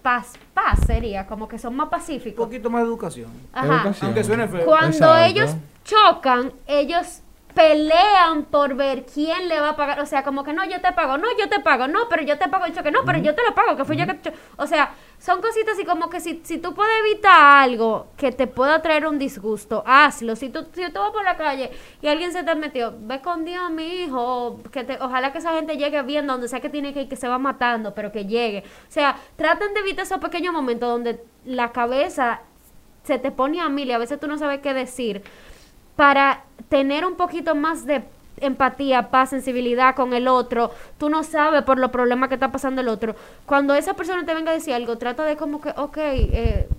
paz, 0.02 0.34
paz 0.54 0.80
sería, 0.86 1.26
como 1.26 1.48
que 1.48 1.58
son 1.58 1.76
más 1.76 1.86
Un 1.86 1.90
pacíficos. 1.92 2.46
poquito 2.46 2.70
más 2.70 2.84
de 2.84 2.88
educación. 2.90 3.32
Ajá. 3.54 3.66
Educación. 3.76 4.06
Aunque 4.08 4.24
suene 4.24 4.48
feo. 4.48 4.66
Cuando 4.66 4.88
Exacto. 4.98 5.26
ellos 5.26 5.56
chocan, 5.84 6.54
ellos 6.68 7.22
pelean 7.58 8.44
por 8.46 8.76
ver 8.76 9.04
quién 9.04 9.48
le 9.48 9.60
va 9.60 9.70
a 9.70 9.76
pagar. 9.76 10.00
O 10.00 10.06
sea, 10.06 10.24
como 10.24 10.44
que 10.44 10.54
no, 10.54 10.64
yo 10.66 10.80
te 10.80 10.94
pago, 10.94 11.18
no, 11.18 11.28
yo 11.40 11.50
te 11.50 11.60
pago, 11.60 11.88
no, 11.88 12.08
pero 12.08 12.22
yo 12.22 12.38
te 12.38 12.48
pago 12.50 12.66
el 12.66 12.76
choque, 12.76 12.92
no, 12.92 13.00
pero 13.04 13.18
yo 13.18 13.34
te 13.34 13.42
lo 13.44 13.56
pago, 13.56 13.76
que 13.76 13.84
fui 13.84 13.98
yo 13.98 14.06
que 14.06 14.14
te 14.14 14.30
cho-". 14.30 14.38
O 14.58 14.68
sea, 14.68 14.94
son 15.18 15.42
cositas 15.42 15.74
así 15.74 15.84
como 15.84 16.08
que 16.08 16.20
si, 16.20 16.40
si 16.44 16.60
tú 16.60 16.76
puedes 16.76 16.94
evitar 17.00 17.64
algo 17.64 18.10
que 18.16 18.32
te 18.32 18.46
pueda 18.46 18.84
traer 18.84 19.08
un 19.08 19.18
disgusto, 19.18 19.84
hazlo. 19.88 20.36
Si 20.36 20.50
tú, 20.50 20.68
si 20.72 20.88
tú 20.92 21.00
vas 21.00 21.10
por 21.10 21.24
la 21.24 21.36
calle 21.36 21.72
y 22.00 22.08
alguien 22.08 22.32
se 22.32 22.44
te 22.44 22.54
metió, 22.54 22.94
ve 22.96 23.22
con 23.22 23.44
Dios, 23.44 23.72
mi 23.72 24.04
hijo. 24.04 24.60
Que 24.72 24.84
te, 24.84 25.00
ojalá 25.02 25.32
que 25.32 25.40
esa 25.40 25.54
gente 25.54 25.78
llegue 25.78 26.04
bien 26.04 26.28
donde 26.28 26.48
sea 26.48 26.60
que 26.60 26.70
tiene 26.70 26.94
que 26.94 27.02
ir, 27.02 27.10
que 27.10 27.16
se 27.16 27.28
va 27.28 27.40
matando, 27.40 27.96
pero 27.96 28.12
que 28.12 28.26
llegue. 28.26 28.64
O 28.88 28.92
sea, 28.92 29.18
traten 29.36 29.74
de 29.74 29.80
evitar 29.80 30.06
esos 30.06 30.20
pequeños 30.20 30.54
momentos 30.54 30.88
donde 30.88 31.24
la 31.44 31.72
cabeza 31.72 32.42
se 33.02 33.18
te 33.18 33.32
pone 33.32 33.60
a 33.62 33.70
mil 33.70 33.88
y 33.88 33.94
a 33.94 33.98
veces 33.98 34.20
tú 34.20 34.28
no 34.28 34.38
sabes 34.38 34.60
qué 34.60 34.76
decir 34.76 35.24
para 35.98 36.44
tener 36.70 37.06
un 37.06 37.16
poquito 37.16 37.56
más 37.56 37.86
de 37.86 38.04
empatía, 38.40 39.10
paz, 39.10 39.32
sensibilidad 39.32 39.96
con 39.96 40.14
el 40.14 40.28
otro, 40.28 40.72
tú 40.98 41.10
no 41.10 41.24
sabes 41.24 41.64
por 41.64 41.80
los 41.80 41.92
problemas 41.92 42.30
que 42.30 42.36
está 42.36 42.52
pasando 42.52 42.82
el 42.82 42.88
otro. 42.88 43.16
Cuando 43.46 43.74
esa 43.74 43.96
persona 43.96 44.26
te 44.26 44.34
venga 44.34 44.52
a 44.52 44.54
decir 44.54 44.74
algo, 44.74 44.98
trata 44.98 45.26
de 45.26 45.36
como 45.36 45.60
que, 45.60 45.70
ok, 45.76 45.98
eh, 45.98 46.70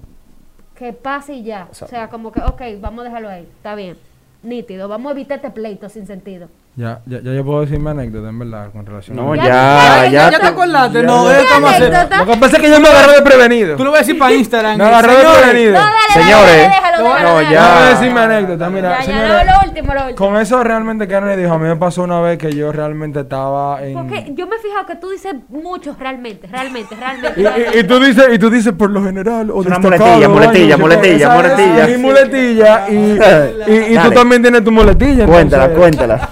que 0.75 0.93
pase 0.93 1.35
y 1.35 1.43
ya. 1.43 1.69
O 1.71 1.75
sea, 1.75 2.09
como 2.09 2.33
que, 2.33 2.41
ok, 2.41 2.63
vamos 2.81 3.01
a 3.01 3.05
dejarlo 3.05 3.29
ahí, 3.29 3.43
está 3.43 3.75
bien, 3.75 3.99
nítido, 4.43 4.89
vamos 4.89 5.11
a 5.11 5.13
evitar 5.13 5.37
este 5.37 5.51
pleito 5.51 5.89
sin 5.89 6.07
sentido. 6.07 6.49
Ya, 6.79 7.01
ya, 7.07 7.19
ya 7.21 7.33
yo 7.33 7.45
puedo 7.45 7.63
decir 7.63 7.81
mi 7.81 7.91
anécdota, 7.91 8.29
en 8.29 8.39
verdad, 8.39 8.71
con 8.71 8.87
relación 8.87 9.17
No, 9.17 9.33
a 9.33 9.37
Ya- 9.37 9.43
ya, 9.43 9.49
ya- 9.49 10.07
ya. 10.11 10.31
¿Ya 10.31 10.39
te 10.39 10.47
acordaste? 10.47 11.01
ya- 11.01 11.07
No, 11.09 11.29
ya- 11.29 11.41
es 11.41 11.47
como 11.47 11.67
hacer. 11.67 11.93
Lo 12.19 12.25
que 12.27 12.37
pasa 12.37 12.57
es 12.57 12.63
que 12.63 12.71
yo 12.71 12.79
me 12.81 12.89
agarré 12.89 13.13
de 13.17 13.23
prevenido. 13.23 13.77
Tú 13.77 13.83
lo 13.85 13.91
vas 13.91 13.99
a 13.99 14.03
decir 14.05 14.17
para 14.17 14.33
Instagram. 14.33 14.79
Me 14.79 14.85
agarré 14.85 15.17
de 15.17 15.25
prevenido. 15.25 15.73
No, 15.73 15.79
dale, 15.81 15.93
dale, 16.15 16.23
Señores, 16.25 16.47
dale, 16.57 16.63
déjalo, 16.69 16.99
no, 17.09 17.15
déjalo, 17.15 17.43
ya. 17.43 17.51
Ya 17.51 17.51
déjalo. 17.63 17.75
voy 17.81 17.83
a 17.83 17.91
decir 17.99 18.13
mi 18.13 18.19
anécdota, 18.21 18.71
mira, 18.71 18.89
Ya, 18.91 18.99
ya, 18.99 19.03
señores, 19.07 19.29
lo, 19.29 19.53
lo 19.53 19.69
último, 19.69 19.95
lo 19.95 20.01
último. 20.07 20.17
Con 20.29 20.37
eso 20.41 20.63
realmente 20.63 21.09
Karen 21.09 21.37
dijo, 21.43 21.53
a 21.53 21.59
mí 21.59 21.65
me 21.69 21.77
pasó 21.77 22.03
una 22.05 22.21
vez 22.21 22.39
que 22.39 22.53
yo 22.53 22.71
realmente 22.71 23.21
estaba 23.21 23.83
en... 23.83 23.95
Porque 23.95 24.33
yo 24.37 24.47
me 24.47 24.55
he 24.55 24.59
fijado 24.61 24.87
que 24.87 24.95
tú 24.95 25.11
dices 25.11 25.35
mucho 25.49 25.97
realmente, 25.99 26.47
realmente, 26.47 26.95
realmente. 26.95 27.41
Y, 27.75 27.79
y- 27.81 27.85
tú 27.89 27.99
dices, 27.99 28.25
y 28.33 28.39
tú 28.39 28.51
dices 28.51 28.73
por 28.73 28.91
lo 28.91 29.03
general 29.03 29.51
o 29.51 29.57
una 29.57 29.81
muletilla, 29.81 30.29
muletilla, 30.29 30.77
muletilla, 30.77 31.29
muletilla. 31.35 31.87
Mi 31.89 31.97
muletilla 31.97 32.89
y, 32.89 33.19
y, 33.95 33.99
tú 33.99 34.11
también 34.13 34.43
tienes 34.43 34.63
tu 34.63 34.71
muletilla. 34.71 35.27
Cuéntala, 35.27 35.71
cuéntala. 35.71 36.29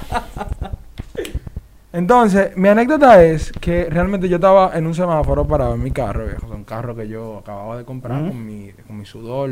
Entonces, 1.97 2.55
mi 2.59 2.68
anécdota 2.68 3.24
es 3.24 3.51
que 3.53 3.88
realmente 3.88 4.28
yo 4.28 4.36
estaba 4.36 4.72
en 4.76 4.86
un 4.86 4.94
semáforo 4.94 5.47
parado 5.47 5.74
en 5.76 5.82
mi 5.82 5.90
carro, 5.92 6.26
viejo. 6.26 6.47
Un 6.55 6.64
carro 6.64 6.94
que 6.94 7.09
yo 7.09 7.38
acababa 7.38 7.78
de 7.78 7.84
comprar 7.86 8.18
con, 8.28 8.44
mi, 8.44 8.70
con 8.86 8.99
mi 8.99 9.07
sudor. 9.07 9.49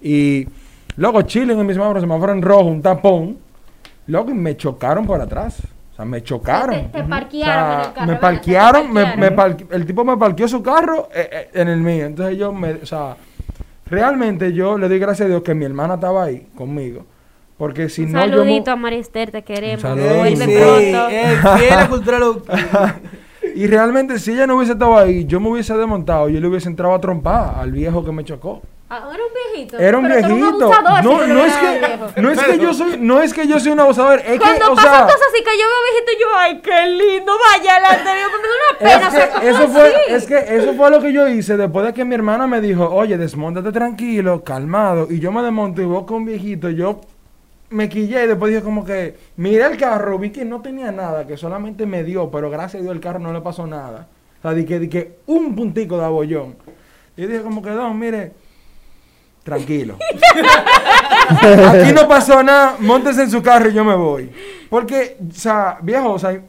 Y 0.00 0.48
luego 0.96 1.20
chilling 1.22 1.58
en 1.58 1.66
mi 1.66 1.74
semáforo, 1.74 2.00
semáforo 2.00 2.32
en 2.32 2.40
rojo, 2.40 2.62
un 2.64 2.80
tapón. 2.80 3.36
Luego 4.06 4.30
y 4.30 4.34
me 4.34 4.56
chocaron 4.56 5.04
por 5.06 5.20
atrás. 5.20 5.58
O 5.92 5.96
sea, 5.96 6.06
me 6.06 6.22
chocaron. 6.22 6.90
Te- 6.90 7.02
parquearon 7.04 7.72
en 7.74 7.80
el 7.88 7.92
carro, 7.92 8.06
Me 8.06 8.16
parquearon, 8.16 8.92
me, 8.92 9.02
parquearon. 9.02 9.20
me 9.20 9.30
parque- 9.32 9.66
el 9.70 9.84
tipo 9.86 10.04
me 10.06 10.16
parqueó 10.16 10.48
su 10.48 10.62
carro 10.62 11.10
eh, 11.14 11.28
eh, 11.30 11.50
en 11.52 11.68
el 11.68 11.80
mío. 11.80 12.06
Entonces 12.06 12.38
yo 12.38 12.54
me, 12.54 12.72
o 12.72 12.86
sea, 12.86 13.16
realmente 13.84 14.54
yo 14.54 14.78
le 14.78 14.88
doy 14.88 14.98
gracias 14.98 15.26
a 15.26 15.28
Dios 15.28 15.42
que 15.42 15.54
mi 15.54 15.66
hermana 15.66 15.94
estaba 15.96 16.24
ahí 16.24 16.46
conmigo. 16.56 17.04
Porque 17.58 17.88
si 17.88 18.02
Un 18.02 18.12
no 18.12 18.24
yo... 18.24 18.30
saludito 18.38 18.70
a 18.70 18.76
María 18.76 19.00
Esther, 19.00 19.30
te 19.32 19.42
queremos. 19.42 19.82
Vuelve 19.82 20.36
Sí, 20.36 20.54
pronto. 20.56 21.08
eh, 21.10 21.70
a 21.72 21.88
cultura 21.88 22.18
local. 22.18 23.00
Y 23.54 23.66
realmente, 23.66 24.18
si 24.20 24.32
ella 24.32 24.46
no 24.46 24.56
hubiese 24.56 24.72
estado 24.72 24.96
ahí, 24.96 25.24
yo 25.24 25.40
me 25.40 25.48
hubiese 25.50 25.74
desmontado, 25.76 26.28
yo 26.28 26.38
le 26.40 26.46
hubiese 26.46 26.68
entrado 26.68 26.94
a 26.94 27.00
trompar 27.00 27.54
al 27.58 27.72
viejo 27.72 28.04
que 28.04 28.12
me 28.12 28.22
chocó. 28.24 28.62
Ah, 28.90 29.08
era 29.12 29.22
un 29.24 29.30
viejito. 29.54 29.78
Era 29.78 29.98
un 29.98 30.06
Pero 30.08 30.28
viejito. 30.28 30.72
abusador, 30.72 31.04
no, 31.04 31.18
si 31.18 31.24
es 31.24 31.54
un 31.54 31.60
que, 31.60 31.78
viejo. 31.86 32.06
no 32.16 32.30
es 32.30 32.40
que 32.42 32.58
yo 32.58 32.74
soy, 32.74 32.96
no 33.00 33.20
es 33.22 33.34
que 33.34 33.46
yo 33.48 33.60
soy 33.60 33.72
un 33.72 33.80
abusador, 33.80 34.20
es 34.20 34.38
Cuando 34.38 34.64
que, 34.64 34.70
o 34.70 34.74
pasan 34.76 34.92
sea, 34.94 35.02
cosas 35.02 35.20
así 35.32 35.44
que 35.44 35.50
yo 35.58 35.64
veo 35.66 35.82
viejito, 35.90 36.12
yo, 36.20 36.26
ay, 36.38 36.60
qué 36.62 36.86
lindo, 36.86 37.32
vaya 37.52 37.76
adelante, 37.76 38.04
me 38.04 38.20
da 38.20 38.98
una 38.98 39.10
pena. 39.10 39.40
que 39.40 39.48
eso 39.48 39.60
¿cómo 39.62 39.74
fue, 39.74 39.92
es 40.08 40.26
que 40.26 40.56
eso 40.56 40.74
fue 40.74 40.90
lo 40.90 41.00
que 41.02 41.12
yo 41.12 41.28
hice 41.28 41.56
después 41.56 41.84
de 41.86 41.92
que 41.92 42.04
mi 42.04 42.14
hermana 42.14 42.46
me 42.46 42.60
dijo, 42.62 42.88
oye, 42.88 43.18
desmontate 43.18 43.72
tranquilo, 43.72 44.42
calmado, 44.44 45.06
y 45.10 45.18
yo 45.20 45.32
me 45.32 45.42
desmonto 45.42 45.82
y 45.82 45.84
voy 45.84 46.04
con 46.06 46.18
un 46.18 46.24
viejito, 46.26 46.70
yo 46.70 47.00
me 47.70 47.88
quillé 47.88 48.24
y 48.24 48.26
después 48.26 48.50
dije 48.52 48.62
como 48.62 48.84
que, 48.84 49.16
miré 49.36 49.66
el 49.66 49.76
carro, 49.76 50.18
vi 50.18 50.30
que 50.30 50.44
no 50.44 50.60
tenía 50.60 50.90
nada, 50.92 51.26
que 51.26 51.36
solamente 51.36 51.86
me 51.86 52.04
dio, 52.04 52.30
pero 52.30 52.50
gracias 52.50 52.80
a 52.80 52.82
Dios 52.82 52.94
el 52.94 53.00
carro 53.00 53.18
no 53.18 53.32
le 53.32 53.40
pasó 53.40 53.66
nada. 53.66 54.08
O 54.38 54.42
sea, 54.42 54.54
di 54.54 54.64
que, 54.64 54.78
di 54.78 54.88
que 54.88 55.18
un 55.26 55.54
puntico 55.54 55.98
de 55.98 56.04
abollón. 56.04 56.56
Y 57.16 57.22
yo 57.22 57.28
dije 57.28 57.42
como 57.42 57.62
que, 57.62 57.70
don, 57.70 57.98
mire, 57.98 58.32
tranquilo. 59.42 59.98
Aquí 61.28 61.92
no 61.92 62.08
pasó 62.08 62.42
nada, 62.42 62.76
montes 62.78 63.18
en 63.18 63.30
su 63.30 63.42
carro 63.42 63.68
y 63.68 63.74
yo 63.74 63.84
me 63.84 63.96
voy. 63.96 64.30
Porque, 64.70 65.16
o 65.28 65.34
sea, 65.34 65.78
viejo, 65.82 66.12
o 66.12 66.18
sea, 66.18 66.40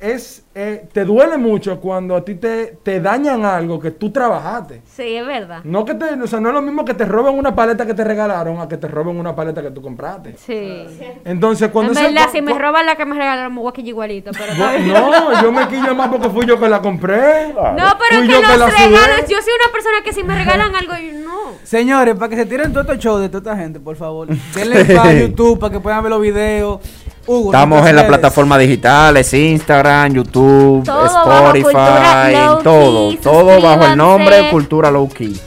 es, 0.00 0.44
eh, 0.54 0.86
te 0.92 1.04
duele 1.04 1.36
mucho 1.38 1.80
cuando 1.80 2.14
a 2.14 2.24
ti 2.24 2.36
te, 2.36 2.78
te 2.84 3.00
dañan 3.00 3.44
algo 3.44 3.80
que 3.80 3.90
tú 3.90 4.10
trabajaste. 4.12 4.80
Sí, 4.86 5.16
es 5.16 5.26
verdad. 5.26 5.60
No 5.64 5.84
que 5.84 5.94
te, 5.94 6.04
o 6.14 6.26
sea, 6.28 6.38
no 6.38 6.50
es 6.50 6.54
lo 6.54 6.62
mismo 6.62 6.84
que 6.84 6.94
te 6.94 7.04
roben 7.04 7.36
una 7.36 7.54
paleta 7.56 7.84
que 7.84 7.94
te 7.94 8.04
regalaron 8.04 8.60
a 8.60 8.68
que 8.68 8.76
te 8.76 8.86
roben 8.86 9.16
una 9.18 9.34
paleta 9.34 9.60
que 9.60 9.72
tú 9.72 9.82
compraste. 9.82 10.36
Sí. 10.36 10.86
Entonces, 11.24 11.70
cuando 11.70 11.92
en 11.92 11.98
ese- 11.98 12.06
verdad, 12.08 12.26
cu- 12.26 12.32
si 12.32 12.42
me 12.42 12.56
roban 12.56 12.86
la 12.86 12.94
que 12.94 13.04
me 13.06 13.16
regalaron, 13.16 13.52
me 13.54 13.60
voy 13.60 13.70
a 13.70 13.72
quillar 13.72 13.88
igualito. 13.88 14.30
Pero. 14.38 14.54
No, 14.54 15.42
yo 15.42 15.50
me 15.52 15.66
quillo 15.66 15.94
más 15.96 16.08
porque 16.08 16.28
fui 16.30 16.46
yo 16.46 16.60
que 16.60 16.68
la 16.68 16.80
compré. 16.80 17.52
No, 17.52 17.74
pero 17.74 18.20
Fui 18.20 18.22
es 18.22 18.28
yo 18.28 18.40
que 18.40 18.46
que 18.46 18.56
los 18.58 18.70
regalos, 18.72 19.28
yo 19.28 19.36
soy 19.42 19.52
una 19.64 19.72
persona 19.72 19.96
que 20.04 20.12
si 20.12 20.22
me 20.22 20.34
regalan 20.36 20.76
algo, 20.76 20.92
yo 20.94 21.18
no. 21.18 21.38
Señores, 21.64 22.14
para 22.14 22.28
que 22.28 22.36
se 22.36 22.46
tiren 22.46 22.70
todo 22.72 22.82
estos 22.82 22.98
shows 22.98 23.20
de 23.20 23.28
toda 23.28 23.52
esta 23.52 23.62
gente, 23.62 23.80
por 23.80 23.96
favor, 23.96 24.28
denle 24.54 24.84
para 24.84 25.12
YouTube 25.20 25.58
para 25.58 25.72
que 25.72 25.80
puedan 25.80 26.02
ver 26.04 26.10
los 26.10 26.20
videos. 26.20 26.80
Hugo, 27.28 27.52
Estamos 27.52 27.86
en 27.86 27.94
las 27.94 28.06
plataformas 28.06 28.58
digitales, 28.58 29.34
Instagram, 29.34 30.14
YouTube, 30.14 30.82
Todo 30.82 31.02
bajo 31.26 31.54
Spotify, 31.54 32.32
Low 32.32 32.62
todo, 32.62 33.08
Key, 33.10 33.18
todo 33.18 33.60
bajo 33.60 33.84
el 33.84 33.96
nombre 33.98 34.48
Cultura 34.50 34.90
Low 34.90 35.08
Key. 35.10 35.38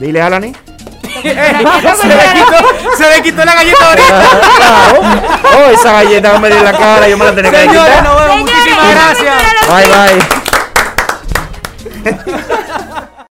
Dile, 0.00 0.20
Alani. 0.20 0.52
se, 1.22 1.28
le 1.28 1.34
quitó, 2.34 2.96
se 2.98 3.08
le 3.08 3.22
quitó 3.22 3.44
la 3.44 3.54
galleta 3.54 3.88
ahorita. 3.88 4.22
claro. 4.56 5.00
Oh, 5.64 5.70
esa 5.70 5.92
galleta 5.92 6.38
me 6.40 6.48
dio 6.48 6.58
en 6.58 6.64
la 6.64 6.72
cara, 6.72 7.08
yo 7.08 7.16
me 7.16 7.24
la 7.24 7.34
tenía 7.34 7.50
que 7.52 7.58
Señores, 7.58 7.82
quitar. 7.84 8.02
nos 8.04 8.14
vemos. 8.16 8.50
Señores, 8.50 8.54
Muchísimas 8.56 8.90
gracias. 8.90 9.34
Bye, 9.68 10.18
bye. 10.18 10.41